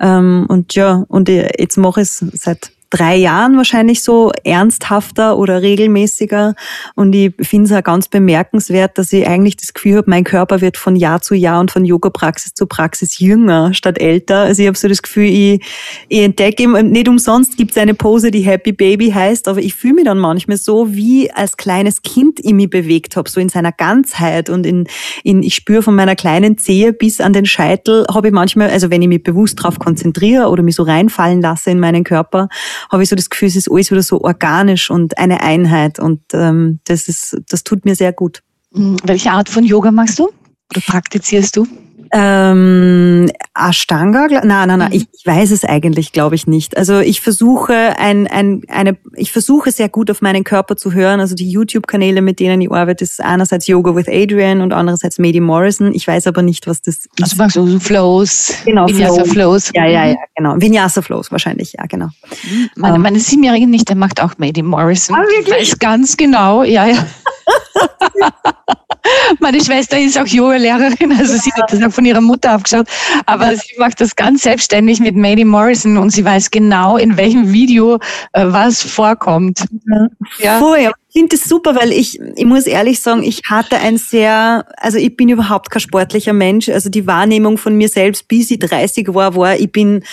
Ähm, 0.02 0.46
und 0.50 0.76
ja, 0.76 0.97
und 1.08 1.30
jetzt 1.30 1.78
mache 1.78 2.02
ich 2.02 2.08
es 2.08 2.18
seit 2.34 2.72
drei 2.90 3.16
Jahren 3.16 3.58
wahrscheinlich 3.58 4.02
so 4.02 4.32
ernsthafter 4.44 5.38
oder 5.38 5.62
regelmäßiger. 5.62 6.56
Und 6.96 7.14
ich 7.14 7.34
finde 7.42 7.66
es 7.66 7.72
auch 7.78 7.84
ganz 7.84 8.08
bemerkenswert, 8.08 8.98
dass 8.98 9.12
ich 9.14 9.28
eigentlich 9.28 9.58
das 9.58 9.74
Gefühl 9.74 9.98
habe, 9.98 10.10
mein 10.10 10.24
Körper 10.24 10.62
wird 10.62 10.78
von 10.78 10.96
Jahr 10.96 11.22
zu 11.22 11.36
Jahr 11.36 11.60
und 11.60 11.72
von 11.72 11.86
Yoga-Praxis 11.86 12.54
zu 12.54 12.66
Praxis 12.66 13.20
jünger 13.20 13.74
statt 13.74 14.00
älter. 14.00 14.42
Also 14.42 14.62
ich 14.62 14.68
habe 14.68 14.78
so 14.78 14.88
das 14.88 15.02
Gefühl, 15.02 15.26
ich, 15.26 15.66
ich 16.08 16.20
entdecke 16.20 16.64
immer, 16.64 16.84
nicht 16.84 17.08
umsonst 17.08 17.58
gibt 17.58 17.72
es 17.72 17.78
eine 17.78 17.94
Pose, 17.94 18.32
die 18.32 18.42
Happy 18.42 18.72
Baby 18.72 19.12
heißt, 19.12 19.48
aber 19.48 19.60
ich 19.60 19.76
fühle 19.76 19.96
mich 19.96 20.06
dann 20.06 20.20
manchmal 20.20 20.58
so, 20.58 20.94
wie 20.94 21.32
als 21.32 21.58
kleines 21.58 22.02
Kind 22.02 22.40
ich 22.42 22.54
mich 22.54 22.70
bewegt 22.70 23.16
habe, 23.16 23.30
so 23.30 23.40
in 23.40 23.50
seiner 23.50 23.72
Ganzheit 23.72 24.50
und 24.50 24.66
in, 24.66 24.88
in 25.24 25.44
ich 25.44 25.56
spüre 25.56 25.82
von 25.82 25.96
meiner 25.96 26.16
kleinen 26.16 26.58
Zehe 26.58 26.94
bis 26.94 27.22
an 27.22 27.34
den 27.34 27.46
Scheitel, 27.46 28.06
habe 28.14 28.28
ich 28.28 28.34
manchmal, 28.34 28.70
also 28.70 28.90
wenn 28.90 29.02
ich 29.02 29.08
mich 29.08 29.24
bewusst 29.24 29.60
darauf 29.60 29.80
konzentriere 29.80 30.48
oder 30.48 30.64
mich 30.64 30.76
so 30.76 30.84
reinfallen 30.84 31.42
lasse 31.42 31.72
in 31.72 31.80
meinen 31.80 32.04
Körper, 32.04 32.50
habe 32.92 33.04
ich 33.04 33.10
so 33.10 33.16
das 33.16 33.30
Gefühl, 33.30 33.48
es 33.48 33.56
ist 33.56 33.72
alles 33.72 33.92
wieder 33.92 34.04
so 34.04 34.22
organisch 34.22 34.90
und 34.90 35.18
eine 35.18 35.42
Einheit 35.42 36.00
und 36.00 36.22
ähm, 36.34 36.80
das 36.86 37.08
ist, 37.08 37.38
das 37.50 37.64
tut 37.64 37.86
mir 37.86 37.96
sehr 37.96 38.14
gut. 38.14 38.42
Hm, 38.74 38.98
welche 39.04 39.32
Art 39.32 39.50
von 39.50 39.64
Yoga 39.64 39.92
machst 39.92 40.20
du 40.20 40.30
oder 40.72 40.82
praktizierst 40.86 41.56
du? 41.56 41.68
Ähm, 42.12 43.30
Ashtanga? 43.56 44.28
Nein, 44.30 44.48
nein, 44.48 44.68
nein, 44.68 44.90
mhm. 44.90 44.96
ich, 44.96 45.08
ich 45.14 45.26
weiß 45.26 45.52
es 45.52 45.64
eigentlich, 45.64 46.12
glaube 46.12 46.36
ich 46.36 46.48
nicht. 46.48 46.78
Also 46.78 47.00
ich 47.00 47.22
versuche 47.22 47.74
ein, 47.98 48.28
ein, 48.28 48.62
eine, 48.68 48.98
ich 49.16 49.32
versuche 49.32 49.72
sehr 49.72 49.90
gut 49.90 50.12
auf 50.12 50.22
meinen 50.22 50.44
Körper 50.44 50.76
zu 50.76 50.94
hören. 50.94 51.20
Also 51.20 51.36
die 51.36 51.50
YouTube-Kanäle, 51.50 52.22
mit 52.22 52.40
denen 52.40 52.62
ich 52.62 52.72
arbeite, 52.72 53.04
ist 53.04 53.22
einerseits 53.22 53.68
Yoga 53.68 53.96
with 53.96 54.08
Adrian 54.08 54.62
und 54.62 54.74
andererseits 54.74 55.20
Mady 55.20 55.40
Morrison. 55.40 55.94
Ich 55.94 56.08
weiß 56.08 56.28
aber 56.28 56.42
nicht, 56.42 56.68
was 56.68 56.82
das 56.82 56.98
ist. 56.98 57.10
Also 57.22 57.36
magst 57.38 57.56
du 57.56 57.68
so 57.68 57.80
Flows? 57.80 58.54
Genau, 58.66 58.88
Vinyasa 58.88 59.24
Flows. 59.24 59.32
Flows. 59.32 59.72
Ja, 59.74 59.86
ja, 59.86 60.06
ja, 60.06 60.16
genau. 60.36 60.56
Vinyasa 60.60 61.02
Flows 61.02 61.32
wahrscheinlich, 61.32 61.74
ja, 61.74 61.86
genau. 61.86 62.08
Meine, 62.76 63.00
meine 63.00 63.20
Siebenjährige 63.20 63.68
nicht, 63.68 63.90
der 63.90 63.96
macht 63.96 64.22
auch 64.22 64.38
Mady 64.38 64.62
Morrison. 64.62 65.16
Ah, 65.16 65.22
wirklich? 65.22 65.64
Ich 65.64 65.72
weiß 65.72 65.80
ganz 65.80 66.18
genau, 66.18 66.64
ja, 66.64 66.86
ja. 66.86 67.06
Meine 69.40 69.64
Schwester 69.64 69.98
ist 69.98 70.18
auch 70.18 70.26
Yoga-Lehrerin, 70.26 71.14
also 71.18 71.38
sie 71.38 71.52
hat 71.54 71.72
das 71.72 71.82
auch 71.82 71.92
von 71.92 72.06
ihrer 72.06 72.22
Mutter 72.22 72.56
aufgeschaut, 72.56 72.88
aber 73.26 73.56
sie 73.56 73.78
macht 73.78 74.02
das 74.02 74.16
ganz 74.16 74.44
selbstständig 74.44 75.00
mit 75.00 75.16
Maddie 75.16 75.46
Morrison 75.46 75.98
und 75.98 76.10
sie 76.10 76.26
weiß 76.26 76.52
genau, 76.52 76.98
in 76.98 77.16
welchem 77.16 77.54
Video 77.54 78.00
äh, 78.34 78.46
was 78.46 78.82
vorkommt. 78.82 79.66
Ja. 80.40 80.60
Voll, 80.60 80.92
finde 81.18 81.36
es 81.36 81.46
super, 81.46 81.74
weil 81.74 81.92
ich, 81.92 82.20
ich 82.36 82.46
muss 82.46 82.68
ehrlich 82.68 83.00
sagen, 83.00 83.24
ich 83.24 83.42
hatte 83.50 83.78
ein 83.78 83.98
sehr, 83.98 84.68
also 84.78 85.00
ich 85.00 85.18
bin 85.18 85.30
überhaupt 85.30 85.72
kein 85.72 85.80
sportlicher 85.80 86.32
Mensch. 86.32 86.70
Also 86.70 86.92
die 86.92 87.08
Wahrnehmung 87.08 87.58
von 87.58 87.76
mir 87.76 87.90
selbst, 87.90 88.28
bis 88.28 88.52
ich 88.52 88.60
30 88.60 89.16
war, 89.16 89.36
war, 89.36 89.56
ich 89.56 89.72
bin 89.72 90.04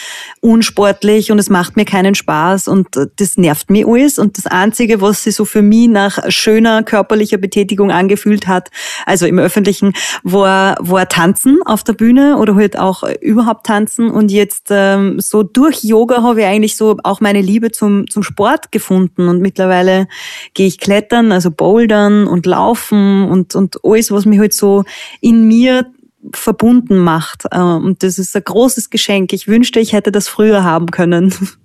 unsportlich 0.40 1.30
und 1.30 1.38
es 1.38 1.50
macht 1.50 1.76
mir 1.76 1.84
keinen 1.84 2.14
Spaß 2.14 2.68
und 2.68 2.88
das 3.16 3.36
nervt 3.36 3.68
mich 3.68 3.86
alles. 3.86 4.18
Und 4.18 4.38
das 4.38 4.46
Einzige, 4.46 5.02
was 5.02 5.24
sich 5.24 5.34
so 5.34 5.44
für 5.44 5.60
mich 5.60 5.88
nach 5.88 6.20
schöner 6.30 6.82
körperlicher 6.82 7.36
Betätigung 7.36 7.90
angefühlt 7.90 8.46
hat, 8.46 8.70
also 9.04 9.26
im 9.26 9.38
Öffentlichen, 9.38 9.92
war, 10.22 10.76
war 10.80 11.06
Tanzen 11.06 11.60
auf 11.66 11.84
der 11.84 11.92
Bühne 11.92 12.38
oder 12.38 12.54
halt 12.54 12.78
auch 12.78 13.02
überhaupt 13.20 13.66
Tanzen. 13.66 14.10
Und 14.10 14.32
jetzt 14.32 14.68
ähm, 14.70 15.20
so 15.20 15.42
durch 15.42 15.84
Yoga 15.84 16.22
habe 16.22 16.40
ich 16.40 16.46
eigentlich 16.46 16.76
so 16.76 16.96
auch 17.04 17.20
meine 17.20 17.42
Liebe 17.42 17.72
zum, 17.72 18.08
zum 18.08 18.22
Sport 18.22 18.72
gefunden. 18.72 19.28
Und 19.28 19.42
mittlerweile 19.42 20.08
gehe 20.54 20.66
ich 20.66 20.78
Klettern, 20.78 20.93
also 21.32 21.50
Bouldern 21.50 22.26
und 22.26 22.46
Laufen 22.46 23.28
und, 23.28 23.54
und 23.54 23.76
alles, 23.84 24.10
was 24.10 24.26
mich 24.26 24.38
halt 24.38 24.52
so 24.52 24.84
in 25.20 25.46
mir 25.46 25.86
verbunden 26.32 26.98
macht. 26.98 27.44
Äh, 27.50 27.58
und 27.58 28.02
das 28.02 28.18
ist 28.18 28.34
ein 28.36 28.44
großes 28.44 28.90
Geschenk. 28.90 29.32
Ich 29.32 29.48
wünschte, 29.48 29.80
ich 29.80 29.92
hätte 29.92 30.12
das 30.12 30.28
früher 30.28 30.64
haben 30.64 30.90
können. 30.90 31.34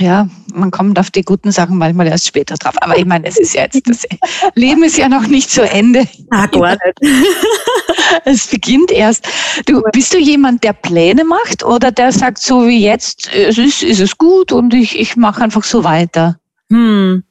Ja, 0.00 0.28
man 0.54 0.70
kommt 0.70 0.96
auf 1.00 1.10
die 1.10 1.22
guten 1.22 1.50
Sachen 1.50 1.76
manchmal 1.76 2.06
erst 2.06 2.28
später 2.28 2.54
drauf. 2.54 2.74
Aber 2.80 2.96
ich 2.96 3.04
meine, 3.04 3.26
es 3.26 3.36
ist 3.36 3.54
ja 3.54 3.62
jetzt, 3.62 3.82
das 3.84 4.06
Leben 4.54 4.84
ist 4.84 4.96
ja 4.96 5.08
noch 5.08 5.26
nicht 5.26 5.50
zu 5.50 5.68
Ende. 5.68 6.06
Ah, 6.30 6.46
gar 6.46 6.70
nicht. 6.70 7.00
Es 8.24 8.46
beginnt 8.46 8.90
erst. 8.90 9.26
Du, 9.66 9.82
bist 9.92 10.14
du 10.14 10.18
jemand, 10.18 10.64
der 10.64 10.72
Pläne 10.72 11.24
macht 11.24 11.64
oder 11.64 11.90
der 11.90 12.12
sagt, 12.12 12.38
so 12.38 12.66
wie 12.66 12.82
jetzt, 12.82 13.28
es 13.34 13.58
ist, 13.58 13.82
ist 13.82 14.00
es 14.00 14.16
gut 14.16 14.52
und 14.52 14.72
ich, 14.72 14.98
ich 14.98 15.16
mache 15.16 15.42
einfach 15.42 15.64
so 15.64 15.84
weiter? 15.84 16.38
Hm. 16.70 17.24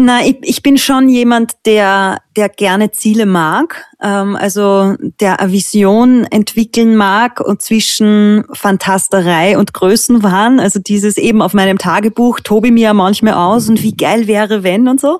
Na, 0.00 0.24
ich, 0.24 0.36
ich 0.42 0.62
bin 0.62 0.78
schon 0.78 1.08
jemand, 1.08 1.54
der, 1.66 2.22
der 2.38 2.48
gerne 2.48 2.92
Ziele 2.92 3.26
mag, 3.26 3.84
ähm, 4.00 4.36
also 4.36 4.94
der 5.20 5.40
eine 5.40 5.50
Vision 5.50 6.24
entwickeln 6.30 6.94
mag 6.94 7.40
und 7.40 7.62
zwischen 7.62 8.44
Fantasterei 8.52 9.58
und 9.58 9.74
Größenwahn, 9.74 10.60
also 10.60 10.78
dieses 10.78 11.16
eben 11.16 11.42
auf 11.42 11.52
meinem 11.52 11.78
Tagebuch, 11.78 12.38
tobe 12.38 12.70
mir 12.70 12.84
ja 12.84 12.94
manchmal 12.94 13.34
aus 13.34 13.68
und 13.68 13.82
wie 13.82 13.96
geil 13.96 14.28
wäre, 14.28 14.62
wenn 14.62 14.86
und 14.86 15.00
so. 15.00 15.18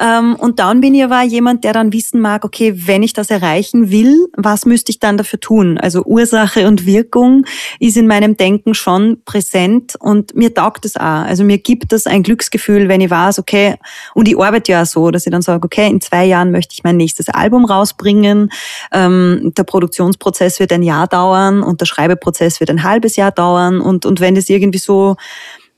Ähm, 0.00 0.34
und 0.34 0.58
dann 0.58 0.80
bin 0.80 0.96
ich 0.96 1.04
aber 1.04 1.22
jemand, 1.22 1.62
der 1.62 1.72
dann 1.72 1.92
wissen 1.92 2.20
mag, 2.20 2.44
okay, 2.44 2.74
wenn 2.88 3.04
ich 3.04 3.12
das 3.12 3.30
erreichen 3.30 3.92
will, 3.92 4.26
was 4.36 4.66
müsste 4.66 4.90
ich 4.90 4.98
dann 4.98 5.16
dafür 5.16 5.38
tun? 5.38 5.78
Also 5.78 6.02
Ursache 6.02 6.66
und 6.66 6.86
Wirkung 6.86 7.44
ist 7.78 7.96
in 7.96 8.08
meinem 8.08 8.36
Denken 8.36 8.74
schon 8.74 9.22
präsent 9.24 9.94
und 10.00 10.34
mir 10.34 10.52
taugt 10.52 10.84
es 10.84 10.96
auch. 10.96 11.02
Also 11.02 11.44
mir 11.44 11.58
gibt 11.58 11.92
es 11.92 12.08
ein 12.08 12.24
Glücksgefühl, 12.24 12.88
wenn 12.88 13.00
ich 13.00 13.10
weiß, 13.10 13.38
okay, 13.38 13.76
und 14.14 14.26
ich 14.26 14.36
arbeite 14.36 14.72
ja 14.72 14.84
so, 14.84 15.12
dass 15.12 15.24
ich 15.24 15.30
dann 15.30 15.42
sage, 15.42 15.64
okay, 15.64 15.88
in 15.88 16.00
zwei 16.00 16.24
Jahren 16.24 16.47
möchte 16.50 16.74
ich 16.74 16.84
mein 16.84 16.96
nächstes 16.96 17.28
Album 17.28 17.64
rausbringen. 17.64 18.50
Ähm, 18.92 19.52
der 19.56 19.64
Produktionsprozess 19.64 20.60
wird 20.60 20.72
ein 20.72 20.82
Jahr 20.82 21.06
dauern 21.06 21.62
und 21.62 21.80
der 21.80 21.86
Schreibeprozess 21.86 22.60
wird 22.60 22.70
ein 22.70 22.82
halbes 22.82 23.16
Jahr 23.16 23.30
dauern. 23.30 23.80
Und, 23.80 24.06
und 24.06 24.20
wenn 24.20 24.36
es 24.36 24.48
irgendwie 24.48 24.78
so 24.78 25.16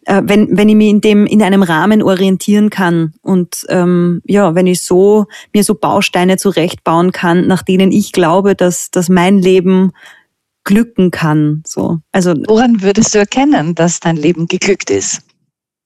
äh, 0.06 0.22
wenn, 0.24 0.56
wenn 0.56 0.68
ich 0.68 0.76
mich 0.76 0.88
in 0.88 1.00
dem 1.00 1.26
in 1.26 1.42
einem 1.42 1.62
Rahmen 1.62 2.02
orientieren 2.02 2.70
kann 2.70 3.12
und 3.22 3.66
ähm, 3.68 4.22
ja, 4.24 4.54
wenn 4.54 4.66
ich 4.66 4.82
so 4.82 5.26
mir 5.54 5.62
so 5.62 5.74
Bausteine 5.74 6.36
zurechtbauen 6.36 7.12
kann, 7.12 7.46
nach 7.46 7.62
denen 7.62 7.92
ich 7.92 8.12
glaube, 8.12 8.54
dass, 8.54 8.90
dass 8.90 9.08
mein 9.08 9.38
Leben 9.38 9.92
glücken 10.64 11.10
kann. 11.10 11.62
So. 11.66 11.98
Also 12.12 12.34
woran 12.48 12.82
würdest 12.82 13.14
du 13.14 13.18
erkennen, 13.18 13.74
dass 13.74 14.00
dein 14.00 14.16
Leben 14.16 14.46
geglückt 14.46 14.90
ist? 14.90 15.22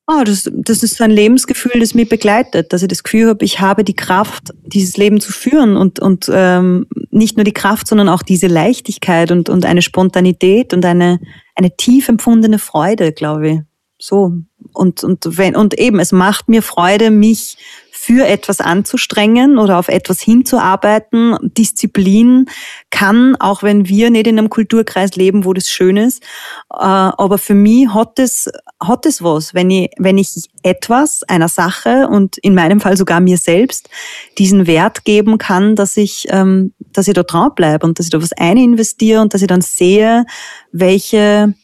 Oh, 0.07 0.23
das, 0.23 0.51
das 0.53 0.83
ist 0.83 1.01
ein 1.01 1.11
Lebensgefühl, 1.11 1.81
das 1.81 1.95
mich 1.95 2.11
begleitet, 2.11 2.73
dass 2.73 2.83
ich 2.83 2.89
das 2.89 3.03
Gefühl 3.03 3.29
habe, 3.29 3.45
ich 3.45 3.61
habe 3.61 3.85
die 3.85 3.97
Kraft, 3.97 4.53
dieses 4.67 4.99
Leben 4.99 5.19
zu 5.19 5.33
führen 5.33 5.79
und, 5.79 5.99
und 5.99 6.31
ähm, 6.31 6.87
nicht 7.11 7.39
nur 7.39 7.45
die 7.45 7.53
Kraft, 7.53 7.89
sondern 7.89 8.11
auch 8.11 8.23
diese 8.23 8.47
Leichtigkeit 8.47 9.31
und, 9.31 9.49
und 9.49 9.65
eine 9.65 9.81
Spontanität 9.81 10.75
und 10.75 10.85
eine, 10.85 11.21
eine 11.55 11.75
tief 11.75 12.11
empfundene 12.11 12.59
Freude, 12.59 13.13
glaube 13.13 13.49
ich. 13.49 13.59
So. 13.99 14.35
Und, 14.75 15.05
und, 15.05 15.39
wenn, 15.39 15.57
und 15.57 15.79
eben, 15.79 15.99
es 16.01 16.13
macht 16.13 16.51
mir 16.51 16.61
Freude, 16.61 17.11
mich 17.11 17.57
für 18.05 18.27
etwas 18.27 18.61
anzustrengen 18.61 19.59
oder 19.59 19.79
auf 19.79 19.89
etwas 19.89 20.21
hinzuarbeiten. 20.21 21.39
Disziplin 21.41 22.47
kann, 22.91 23.35
auch 23.37 23.63
wenn 23.63 23.89
wir 23.89 24.11
nicht 24.11 24.27
in 24.27 24.39
einem 24.39 24.51
Kulturkreis 24.51 25.17
leben, 25.17 25.47
wo 25.47 25.55
das 25.55 25.69
schön 25.69 25.97
ist, 25.97 26.23
äh, 26.71 26.77
aber 26.77 27.39
für 27.39 27.55
mich 27.55 27.89
hat 27.95 28.19
es, 28.19 28.51
hat 28.79 29.07
es 29.07 29.23
was, 29.23 29.55
wenn 29.55 29.71
ich, 29.71 29.91
wenn 29.97 30.19
ich 30.19 30.35
etwas, 30.63 31.23
einer 31.29 31.49
Sache 31.49 32.07
und 32.09 32.37
in 32.39 32.55
meinem 32.55 32.81
Fall 32.81 32.99
sogar 32.99 33.21
mir 33.21 33.39
selbst 33.39 33.89
diesen 34.37 34.67
Wert 34.67 35.07
geben 35.07 35.39
kann, 35.39 35.75
dass 35.75 35.97
ich, 35.97 36.27
ähm, 36.29 36.75
dass 36.93 37.09
ich 37.09 37.15
da 37.15 37.23
dran 37.23 37.55
bleibe 37.55 37.87
und 37.87 37.99
dass 37.99 38.07
ich 38.07 38.13
da 38.13 38.21
was 38.21 38.33
eininvestiere 38.33 39.23
und 39.23 39.33
dass 39.33 39.41
ich 39.41 39.49
dann 39.49 39.63
sehe, 39.63 40.27
welche 40.73 41.55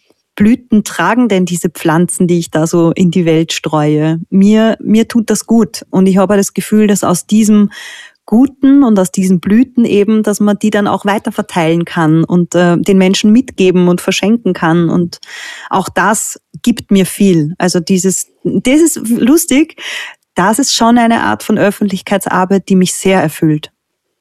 Blüten 0.40 0.84
tragen 0.84 1.28
denn 1.28 1.44
diese 1.44 1.68
Pflanzen, 1.68 2.26
die 2.26 2.38
ich 2.38 2.50
da 2.50 2.66
so 2.66 2.92
in 2.92 3.10
die 3.10 3.26
Welt 3.26 3.52
streue? 3.52 4.20
Mir, 4.30 4.78
mir 4.80 5.06
tut 5.06 5.28
das 5.28 5.44
gut. 5.44 5.84
Und 5.90 6.06
ich 6.06 6.16
habe 6.16 6.34
das 6.38 6.54
Gefühl, 6.54 6.86
dass 6.86 7.04
aus 7.04 7.26
diesem 7.26 7.68
Guten 8.24 8.82
und 8.82 8.98
aus 8.98 9.12
diesen 9.12 9.40
Blüten 9.40 9.84
eben, 9.84 10.22
dass 10.22 10.40
man 10.40 10.58
die 10.58 10.70
dann 10.70 10.86
auch 10.86 11.04
weiter 11.04 11.30
verteilen 11.30 11.84
kann 11.84 12.24
und 12.24 12.54
äh, 12.54 12.78
den 12.78 12.96
Menschen 12.96 13.32
mitgeben 13.32 13.88
und 13.88 14.00
verschenken 14.00 14.54
kann. 14.54 14.88
Und 14.88 15.18
auch 15.68 15.90
das 15.90 16.40
gibt 16.62 16.90
mir 16.90 17.04
viel. 17.04 17.54
Also 17.58 17.78
dieses, 17.78 18.28
das 18.42 18.80
ist 18.80 18.96
lustig. 19.10 19.78
Das 20.34 20.58
ist 20.58 20.74
schon 20.74 20.96
eine 20.96 21.20
Art 21.20 21.42
von 21.42 21.58
Öffentlichkeitsarbeit, 21.58 22.70
die 22.70 22.76
mich 22.76 22.94
sehr 22.94 23.20
erfüllt. 23.20 23.72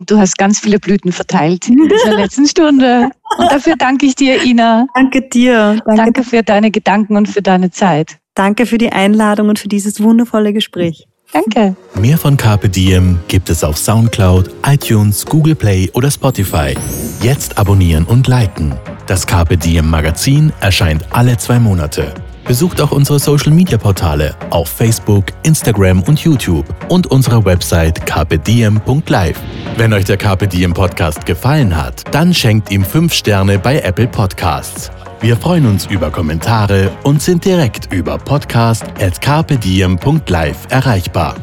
Du 0.05 0.17
hast 0.17 0.37
ganz 0.37 0.59
viele 0.59 0.79
Blüten 0.79 1.11
verteilt 1.11 1.67
in 1.67 1.89
dieser 1.89 2.15
letzten 2.17 2.47
Stunde. 2.47 3.09
Und 3.37 3.51
dafür 3.51 3.75
danke 3.77 4.05
ich 4.05 4.15
dir, 4.15 4.41
Ina. 4.43 4.87
Danke 4.95 5.21
dir. 5.21 5.81
Danke. 5.85 5.95
danke 5.95 6.23
für 6.23 6.41
deine 6.41 6.71
Gedanken 6.71 7.17
und 7.17 7.27
für 7.27 7.41
deine 7.41 7.69
Zeit. 7.69 8.17
Danke 8.33 8.65
für 8.65 8.77
die 8.77 8.91
Einladung 8.93 9.49
und 9.49 9.59
für 9.59 9.67
dieses 9.67 10.01
wundervolle 10.01 10.53
Gespräch. 10.53 11.05
Danke. 11.33 11.75
Mehr 11.95 12.17
von 12.17 12.37
Carpe 12.37 12.69
Diem 12.69 13.19
gibt 13.27 13.49
es 13.49 13.63
auf 13.63 13.77
Soundcloud, 13.77 14.49
iTunes, 14.65 15.25
Google 15.25 15.55
Play 15.55 15.89
oder 15.93 16.09
Spotify. 16.09 16.73
Jetzt 17.21 17.57
abonnieren 17.57 18.05
und 18.05 18.27
liken. 18.27 18.73
Das 19.05 19.27
Carpe 19.27 19.57
Diem 19.57 19.89
Magazin 19.89 20.53
erscheint 20.61 21.05
alle 21.11 21.37
zwei 21.37 21.59
Monate. 21.59 22.13
Besucht 22.49 22.81
auch 22.81 22.91
unsere 22.91 23.19
Social 23.19 23.53
Media 23.53 23.77
Portale 23.77 24.35
auf 24.49 24.67
Facebook, 24.69 25.25
Instagram 25.43 26.01
und 26.01 26.19
YouTube 26.21 26.65
und 26.89 27.05
unsere 27.05 27.45
Website 27.45 28.03
carpediem.live. 28.07 29.39
Wenn 29.77 29.93
euch 29.93 30.05
der 30.05 30.17
Diem 30.17 30.73
Podcast 30.73 31.27
gefallen 31.27 31.77
hat, 31.77 32.11
dann 32.11 32.33
schenkt 32.33 32.71
ihm 32.71 32.83
5 32.83 33.13
Sterne 33.13 33.59
bei 33.59 33.81
Apple 33.81 34.07
Podcasts. 34.07 34.89
Wir 35.21 35.37
freuen 35.37 35.67
uns 35.67 35.85
über 35.85 36.09
Kommentare 36.09 36.89
und 37.03 37.21
sind 37.21 37.45
direkt 37.45 37.93
über 37.93 38.17
podcast.carpediem.live 38.17 40.57
erreichbar. 40.71 41.35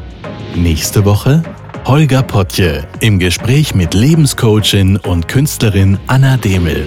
Nächste 0.57 1.05
Woche 1.05 1.41
Holger 1.85 2.21
Potje 2.21 2.83
im 2.99 3.17
Gespräch 3.17 3.73
mit 3.73 3.93
Lebenscoachin 3.93 4.97
und 4.97 5.29
Künstlerin 5.29 5.97
Anna 6.07 6.35
Demel. 6.35 6.85